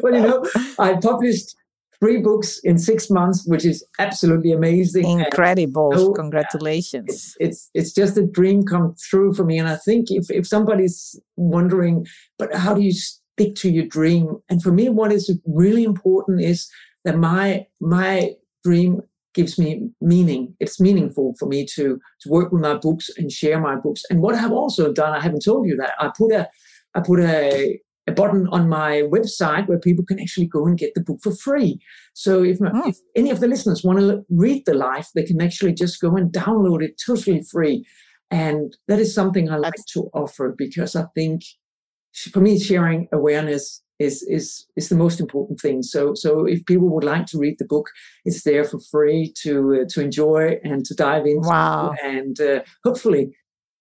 well, 0.00 0.14
you 0.14 0.20
know, 0.20 0.44
I 0.78 0.94
published 1.00 1.56
three 1.98 2.18
books 2.18 2.60
in 2.62 2.76
six 2.78 3.08
months, 3.08 3.46
which 3.46 3.64
is 3.64 3.84
absolutely 3.98 4.52
amazing. 4.52 5.20
Incredible! 5.20 5.92
So, 5.94 6.12
Congratulations! 6.12 7.08
It's, 7.08 7.36
it's, 7.40 7.70
it's 7.72 7.92
just 7.92 8.18
a 8.18 8.26
dream 8.26 8.64
come 8.64 8.94
true 9.00 9.32
for 9.32 9.44
me, 9.44 9.58
and 9.58 9.68
I 9.68 9.76
think 9.76 10.10
if 10.10 10.30
if 10.30 10.46
somebody's 10.46 11.18
wondering, 11.36 12.06
but 12.38 12.54
how 12.54 12.74
do 12.74 12.82
you 12.82 12.92
stick 12.92 13.54
to 13.56 13.70
your 13.70 13.86
dream? 13.86 14.36
And 14.50 14.62
for 14.62 14.70
me, 14.70 14.90
what 14.90 15.10
is 15.10 15.34
really 15.46 15.84
important 15.84 16.42
is 16.42 16.68
that 17.04 17.16
my 17.16 17.66
my 17.80 18.32
dream 18.62 19.00
gives 19.34 19.58
me 19.58 19.90
meaning. 20.00 20.54
It's 20.60 20.80
meaningful 20.80 21.34
for 21.38 21.46
me 21.46 21.66
to 21.74 21.98
to 22.20 22.28
work 22.28 22.52
with 22.52 22.62
my 22.62 22.74
books 22.74 23.10
and 23.16 23.30
share 23.30 23.60
my 23.60 23.76
books. 23.76 24.02
And 24.10 24.20
what 24.20 24.34
I 24.34 24.38
have 24.38 24.52
also 24.52 24.92
done, 24.92 25.12
I 25.12 25.20
haven't 25.20 25.44
told 25.44 25.66
you 25.66 25.76
that 25.76 25.94
I 25.98 26.10
put 26.16 26.32
a 26.32 26.48
I 26.94 27.00
put 27.00 27.20
a, 27.20 27.78
a 28.06 28.12
button 28.12 28.46
on 28.48 28.68
my 28.68 29.02
website 29.02 29.66
where 29.66 29.78
people 29.78 30.04
can 30.04 30.20
actually 30.20 30.46
go 30.46 30.66
and 30.66 30.78
get 30.78 30.94
the 30.94 31.02
book 31.02 31.18
for 31.22 31.34
free. 31.34 31.80
So 32.14 32.42
if, 32.42 32.58
oh. 32.62 32.88
if 32.88 32.96
any 33.16 33.30
of 33.30 33.40
the 33.40 33.48
listeners 33.48 33.82
want 33.82 33.98
to 34.00 34.24
read 34.30 34.64
the 34.66 34.74
life, 34.74 35.08
they 35.14 35.24
can 35.24 35.40
actually 35.40 35.74
just 35.74 36.00
go 36.00 36.16
and 36.16 36.32
download 36.32 36.82
it 36.82 37.00
totally 37.04 37.42
free. 37.50 37.84
And 38.30 38.76
that 38.88 38.98
is 38.98 39.14
something 39.14 39.50
I 39.50 39.56
like 39.56 39.74
to 39.92 40.10
offer 40.12 40.54
because 40.56 40.96
I 40.96 41.04
think 41.14 41.42
for 42.32 42.40
me, 42.40 42.58
sharing 42.58 43.08
awareness 43.12 43.82
is 43.98 44.22
is 44.24 44.66
is 44.76 44.88
the 44.88 44.96
most 44.96 45.20
important 45.20 45.60
thing. 45.60 45.82
So 45.82 46.14
so 46.14 46.44
if 46.46 46.64
people 46.66 46.88
would 46.90 47.04
like 47.04 47.26
to 47.26 47.38
read 47.38 47.56
the 47.58 47.64
book, 47.64 47.88
it's 48.24 48.42
there 48.42 48.64
for 48.64 48.80
free 48.90 49.32
to 49.42 49.82
uh, 49.82 49.84
to 49.90 50.00
enjoy 50.00 50.58
and 50.64 50.84
to 50.84 50.94
dive 50.94 51.26
into 51.26 51.48
wow. 51.48 51.94
and 52.02 52.40
uh, 52.40 52.60
hopefully 52.84 53.30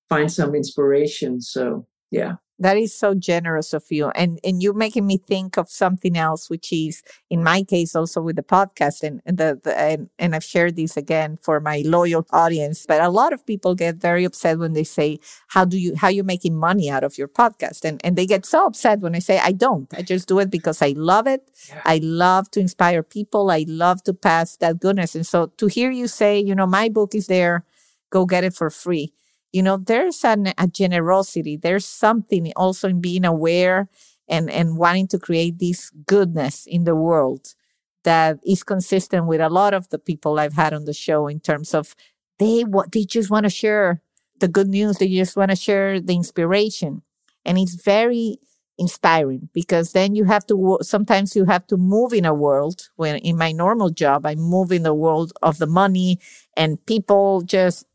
find 0.10 0.32
some 0.32 0.56
inspiration. 0.56 1.42
So 1.42 1.88
yeah. 2.12 2.34
That 2.64 2.78
is 2.78 2.96
so 2.96 3.14
generous 3.14 3.74
of 3.74 3.84
you. 3.90 4.10
And 4.16 4.40
and 4.42 4.64
you 4.64 4.72
making 4.72 5.06
me 5.06 5.18
think 5.18 5.58
of 5.58 5.70
something 5.70 6.18
else, 6.18 6.50
which 6.50 6.72
is 6.72 7.04
in 7.30 7.44
my 7.44 7.62
case 7.64 7.94
also 7.94 8.22
with 8.22 8.38
the 8.38 8.44
podcast 8.44 9.04
and, 9.04 9.22
and 9.26 9.38
the, 9.38 9.60
the 9.62 9.78
and, 9.78 10.10
and 10.18 10.34
I've 10.34 10.46
shared 10.46 10.78
this 10.78 10.96
again 10.96 11.38
for 11.42 11.60
my 11.60 11.84
loyal 11.86 12.26
audience. 12.32 12.86
But 12.88 13.02
a 13.02 13.10
lot 13.10 13.34
of 13.34 13.46
people 13.46 13.76
get 13.76 13.98
very 13.98 14.24
upset 14.24 14.60
when 14.60 14.72
they 14.72 14.86
say, 14.86 15.20
How 15.50 15.66
do 15.66 15.78
you 15.78 15.94
how 15.98 16.08
you 16.08 16.24
making 16.24 16.56
money 16.56 16.90
out 16.90 17.04
of 17.04 17.18
your 17.18 17.28
podcast? 17.28 17.84
And 17.84 18.00
and 18.02 18.16
they 18.16 18.26
get 18.26 18.46
so 18.46 18.66
upset 18.68 19.02
when 19.02 19.14
I 19.14 19.20
say 19.20 19.40
I 19.40 19.52
don't. 19.52 19.94
I 19.94 20.02
just 20.02 20.30
do 20.30 20.40
it 20.40 20.50
because 20.50 20.82
I 20.82 20.94
love 20.96 21.28
it. 21.28 21.42
Yeah. 21.68 21.82
I 21.84 22.00
love 22.02 22.50
to 22.52 22.62
inspire 22.62 23.04
people. 23.04 23.52
I 23.52 23.66
love 23.68 24.04
to 24.06 24.14
pass 24.14 24.56
that 24.58 24.80
goodness. 24.80 25.16
And 25.16 25.28
so 25.28 25.48
to 25.58 25.68
hear 25.68 25.92
you 25.92 26.08
say, 26.08 26.40
you 26.40 26.56
know, 26.56 26.66
my 26.66 26.88
book 26.88 27.14
is 27.14 27.28
there, 27.28 27.66
go 28.10 28.26
get 28.26 28.46
it 28.46 28.54
for 28.54 28.70
free 28.70 29.12
you 29.54 29.64
know 29.64 29.78
there's 29.78 30.26
an, 30.26 30.54
a 30.58 30.68
generosity. 30.68 31.58
There's 31.58 31.86
something 31.86 32.52
also 32.56 32.90
in 32.90 33.02
being 33.02 33.26
aware 33.26 33.90
and 34.28 34.50
and 34.52 34.78
wanting 34.78 35.08
to 35.10 35.20
create 35.20 35.60
this 35.60 35.92
goodness 36.08 36.66
in 36.68 36.86
the 36.86 36.96
world 36.96 37.56
that 38.04 38.40
is 38.46 38.64
consistent 38.64 39.28
with 39.28 39.42
a 39.42 39.50
lot 39.50 39.74
of 39.74 39.90
the 39.90 40.00
people 40.00 40.40
I've 40.40 40.54
had 40.54 40.74
on 40.74 40.86
the 40.86 40.94
show 40.94 41.28
in 41.28 41.40
terms 41.40 41.74
of 41.74 41.96
they 42.40 42.64
what 42.64 42.92
they 42.92 43.06
just 43.06 43.30
want 43.30 43.46
to 43.46 43.50
share 43.50 44.02
the 44.40 44.48
good 44.48 44.68
news. 44.68 44.98
They 44.98 45.10
just 45.10 45.38
want 45.38 45.52
to 45.52 45.58
share 45.58 46.02
the 46.02 46.16
inspiration. 46.16 47.04
And 47.46 47.58
it's 47.58 47.76
very 47.76 48.40
inspiring 48.80 49.50
because 49.54 49.92
then 49.92 50.16
you 50.16 50.24
have 50.26 50.46
to 50.48 50.80
sometimes 50.82 51.36
you 51.36 51.46
have 51.46 51.66
to 51.68 51.78
move 51.78 52.12
in 52.12 52.26
a 52.26 52.34
world 52.34 52.90
when 52.96 53.18
in 53.18 53.38
my 53.38 53.52
normal 53.52 53.92
job 53.92 54.26
I 54.26 54.34
move 54.34 54.72
in 54.72 54.82
the 54.82 54.96
world 54.96 55.32
of 55.44 55.60
the 55.60 55.68
money 55.68 56.20
and 56.58 56.84
people 56.88 57.42
just 57.42 57.86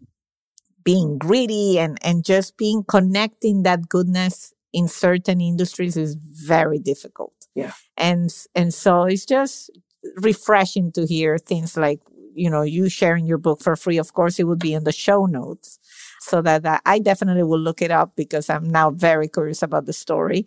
being 0.88 1.18
greedy 1.18 1.78
and, 1.78 1.98
and 2.02 2.24
just 2.24 2.56
being 2.56 2.82
connecting 2.82 3.62
that 3.62 3.90
goodness 3.90 4.54
in 4.72 4.88
certain 4.88 5.38
industries 5.38 5.98
is 5.98 6.14
very 6.14 6.78
difficult. 6.78 7.34
Yeah. 7.54 7.72
And 7.98 8.34
and 8.54 8.72
so 8.72 9.02
it's 9.02 9.26
just 9.26 9.70
refreshing 10.16 10.90
to 10.92 11.04
hear 11.04 11.36
things 11.36 11.76
like, 11.76 12.00
you 12.34 12.48
know, 12.48 12.62
you 12.62 12.88
sharing 12.88 13.26
your 13.26 13.36
book 13.36 13.60
for 13.60 13.76
free. 13.76 13.98
Of 13.98 14.14
course, 14.14 14.40
it 14.40 14.44
would 14.44 14.60
be 14.60 14.72
in 14.72 14.84
the 14.84 14.92
show 15.06 15.26
notes 15.26 15.78
so 16.20 16.40
that, 16.40 16.62
that 16.62 16.80
I 16.86 17.00
definitely 17.00 17.42
will 17.42 17.60
look 17.68 17.82
it 17.82 17.90
up 17.90 18.16
because 18.16 18.48
I'm 18.48 18.70
now 18.70 18.90
very 18.90 19.28
curious 19.28 19.62
about 19.62 19.84
the 19.84 19.92
story. 19.92 20.46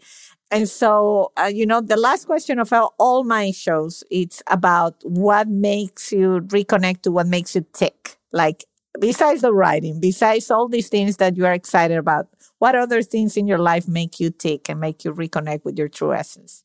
And 0.50 0.68
so, 0.68 1.32
uh, 1.38 1.52
you 1.54 1.68
know, 1.68 1.82
the 1.82 1.98
last 1.98 2.26
question 2.26 2.58
of 2.60 2.74
all 2.98 3.24
my 3.24 3.52
shows, 3.52 4.04
it's 4.10 4.42
about 4.48 4.96
what 5.04 5.48
makes 5.48 6.12
you 6.12 6.42
reconnect 6.48 7.04
to 7.04 7.12
what 7.12 7.28
makes 7.28 7.56
you 7.56 7.64
tick. 7.74 8.18
Like 8.34 8.66
besides 9.00 9.42
the 9.42 9.54
writing, 9.54 10.00
besides 10.00 10.52
all 10.52 10.68
these 10.68 10.90
things 10.90 11.18
that 11.18 11.38
you 11.38 11.46
are 11.46 11.54
excited 11.54 11.98
about, 11.98 12.28
what 12.60 12.76
other 12.76 13.02
things 13.02 13.38
in 13.38 13.48
your 13.48 13.58
life 13.58 13.88
make 13.88 14.20
you 14.20 14.30
tick 14.30 14.70
and 14.70 14.80
make 14.80 15.06
you 15.06 15.14
reconnect 15.14 15.64
with 15.64 15.78
your 15.78 15.88
true 15.88 16.14
essence? 16.14 16.64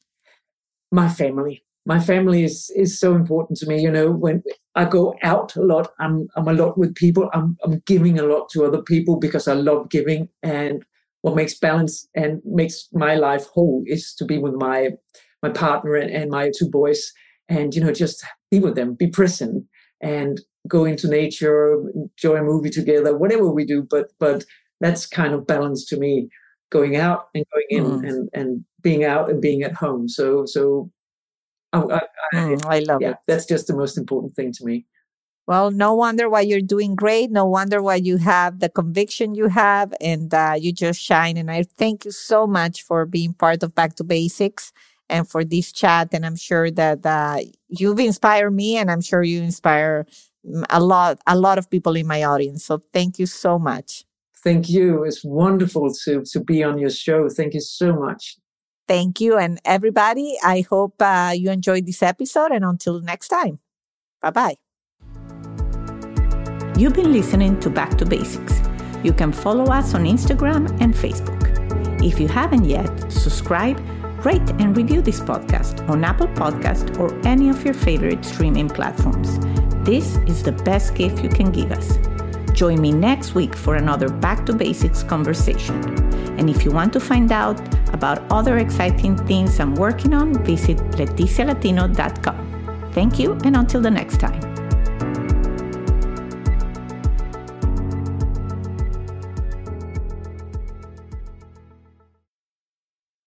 My 0.90 1.08
family. 1.08 1.62
My 1.84 2.00
family 2.00 2.42
is 2.42 2.70
is 2.74 2.98
so 2.98 3.14
important 3.14 3.58
to 3.58 3.66
me. 3.66 3.80
You 3.80 3.92
know, 3.92 4.10
when 4.10 4.42
I 4.74 4.86
go 4.86 5.14
out 5.22 5.54
a 5.54 5.62
lot, 5.62 5.92
I'm 6.00 6.26
I'm 6.34 6.48
a 6.48 6.52
lot 6.52 6.76
with 6.76 6.96
people. 6.96 7.30
I'm 7.32 7.56
I'm 7.64 7.80
giving 7.86 8.18
a 8.18 8.24
lot 8.24 8.48
to 8.50 8.64
other 8.64 8.82
people 8.82 9.16
because 9.16 9.46
I 9.46 9.52
love 9.54 9.88
giving. 9.88 10.28
And 10.42 10.84
what 11.22 11.36
makes 11.36 11.56
balance 11.56 12.08
and 12.14 12.42
makes 12.44 12.88
my 12.92 13.14
life 13.14 13.46
whole 13.46 13.84
is 13.86 14.14
to 14.18 14.24
be 14.24 14.38
with 14.38 14.54
my 14.54 14.90
my 15.44 15.50
partner 15.50 15.94
and, 15.94 16.10
and 16.10 16.30
my 16.30 16.50
two 16.56 16.68
boys, 16.68 17.12
and 17.48 17.72
you 17.72 17.84
know, 17.84 17.92
just 17.92 18.24
be 18.50 18.58
with 18.58 18.74
them, 18.74 18.94
be 18.94 19.06
present, 19.06 19.64
and 20.00 20.40
go 20.68 20.84
into 20.84 21.08
nature, 21.08 21.82
enjoy 21.94 22.36
a 22.36 22.42
movie 22.42 22.70
together, 22.70 23.16
whatever 23.16 23.50
we 23.50 23.64
do. 23.64 23.82
But 23.82 24.12
but 24.18 24.44
that's 24.80 25.06
kind 25.06 25.34
of 25.34 25.46
balance 25.46 25.84
to 25.86 25.96
me, 25.98 26.28
going 26.70 26.96
out 26.96 27.28
and 27.34 27.44
going 27.52 27.66
in 27.70 27.84
Mm. 27.84 28.08
and 28.08 28.28
and 28.34 28.64
being 28.82 29.04
out 29.04 29.30
and 29.30 29.40
being 29.42 29.62
at 29.62 29.74
home. 29.74 30.08
So 30.08 30.46
so 30.46 30.90
I, 31.72 31.78
I, 31.80 32.00
Mm, 32.34 32.64
I 32.66 32.78
love 32.80 33.02
yeah, 33.02 33.10
it. 33.10 33.16
that's 33.26 33.46
just 33.46 33.66
the 33.66 33.76
most 33.76 33.96
important 33.98 34.34
thing 34.36 34.52
to 34.52 34.64
me. 34.64 34.86
Well, 35.46 35.70
no 35.70 35.94
wonder 35.94 36.28
why 36.28 36.40
you're 36.40 36.60
doing 36.60 36.96
great. 36.96 37.30
No 37.30 37.44
wonder 37.46 37.80
why 37.80 37.96
you 37.96 38.16
have 38.18 38.58
the 38.58 38.68
conviction 38.68 39.34
you 39.34 39.48
have 39.48 39.94
and 40.00 40.32
uh, 40.34 40.54
you 40.58 40.72
just 40.72 41.00
shine. 41.00 41.36
And 41.36 41.50
I 41.50 41.62
thank 41.62 42.04
you 42.04 42.10
so 42.10 42.46
much 42.48 42.82
for 42.82 43.06
being 43.06 43.32
part 43.32 43.62
of 43.62 43.74
Back 43.74 43.94
to 43.96 44.04
Basics 44.04 44.72
and 45.08 45.28
for 45.28 45.44
this 45.44 45.70
chat. 45.70 46.08
And 46.12 46.26
I'm 46.26 46.34
sure 46.36 46.70
that 46.72 47.06
uh, 47.06 47.38
you've 47.68 48.00
inspired 48.00 48.50
me 48.50 48.76
and 48.76 48.90
I'm 48.90 49.00
sure 49.00 49.22
you 49.22 49.40
inspire 49.40 50.06
a 50.70 50.80
lot, 50.80 51.18
a 51.26 51.36
lot 51.36 51.58
of 51.58 51.70
people 51.70 51.96
in 51.96 52.06
my 52.06 52.24
audience. 52.24 52.64
So 52.64 52.82
thank 52.92 53.18
you 53.18 53.26
so 53.26 53.58
much. 53.58 54.04
Thank 54.42 54.68
you. 54.68 55.02
It's 55.04 55.24
wonderful 55.24 55.92
to 56.04 56.22
to 56.24 56.40
be 56.40 56.62
on 56.62 56.78
your 56.78 56.90
show. 56.90 57.28
Thank 57.28 57.54
you 57.54 57.60
so 57.60 57.92
much. 57.92 58.36
Thank 58.86 59.20
you. 59.20 59.36
And 59.36 59.60
everybody, 59.64 60.36
I 60.44 60.64
hope 60.70 60.94
uh, 61.00 61.32
you 61.34 61.50
enjoyed 61.50 61.86
this 61.86 62.02
episode. 62.02 62.52
And 62.52 62.64
until 62.64 63.00
next 63.00 63.28
time, 63.28 63.58
bye 64.22 64.30
bye. 64.30 64.56
You've 66.78 66.94
been 66.94 67.12
listening 67.12 67.58
to 67.60 67.70
Back 67.70 67.98
to 67.98 68.06
Basics. 68.06 68.60
You 69.02 69.12
can 69.12 69.32
follow 69.32 69.64
us 69.72 69.94
on 69.94 70.04
Instagram 70.04 70.68
and 70.80 70.94
Facebook. 70.94 71.42
If 72.04 72.20
you 72.20 72.28
haven't 72.28 72.66
yet, 72.66 73.10
subscribe, 73.10 73.80
rate, 74.24 74.48
and 74.60 74.76
review 74.76 75.00
this 75.00 75.20
podcast 75.20 75.88
on 75.88 76.04
Apple 76.04 76.28
Podcast 76.28 76.98
or 77.00 77.08
any 77.26 77.48
of 77.48 77.64
your 77.64 77.74
favorite 77.74 78.24
streaming 78.24 78.68
platforms. 78.68 79.38
This 79.86 80.16
is 80.26 80.42
the 80.42 80.50
best 80.50 80.96
gift 80.96 81.22
you 81.22 81.28
can 81.28 81.52
give 81.52 81.70
us. 81.70 81.96
Join 82.52 82.80
me 82.80 82.90
next 82.90 83.36
week 83.36 83.54
for 83.54 83.76
another 83.76 84.08
Back 84.08 84.44
to 84.46 84.52
Basics 84.52 85.04
conversation. 85.04 85.76
And 86.40 86.50
if 86.50 86.64
you 86.64 86.72
want 86.72 86.92
to 86.94 87.00
find 87.00 87.30
out 87.30 87.60
about 87.94 88.20
other 88.32 88.58
exciting 88.58 89.16
things 89.28 89.60
I'm 89.60 89.76
working 89.76 90.12
on, 90.12 90.42
visit 90.42 90.78
leticialatino.com. 90.98 92.90
Thank 92.94 93.20
you, 93.20 93.38
and 93.44 93.56
until 93.56 93.80
the 93.80 93.92
next 93.92 94.18
time. 94.18 94.55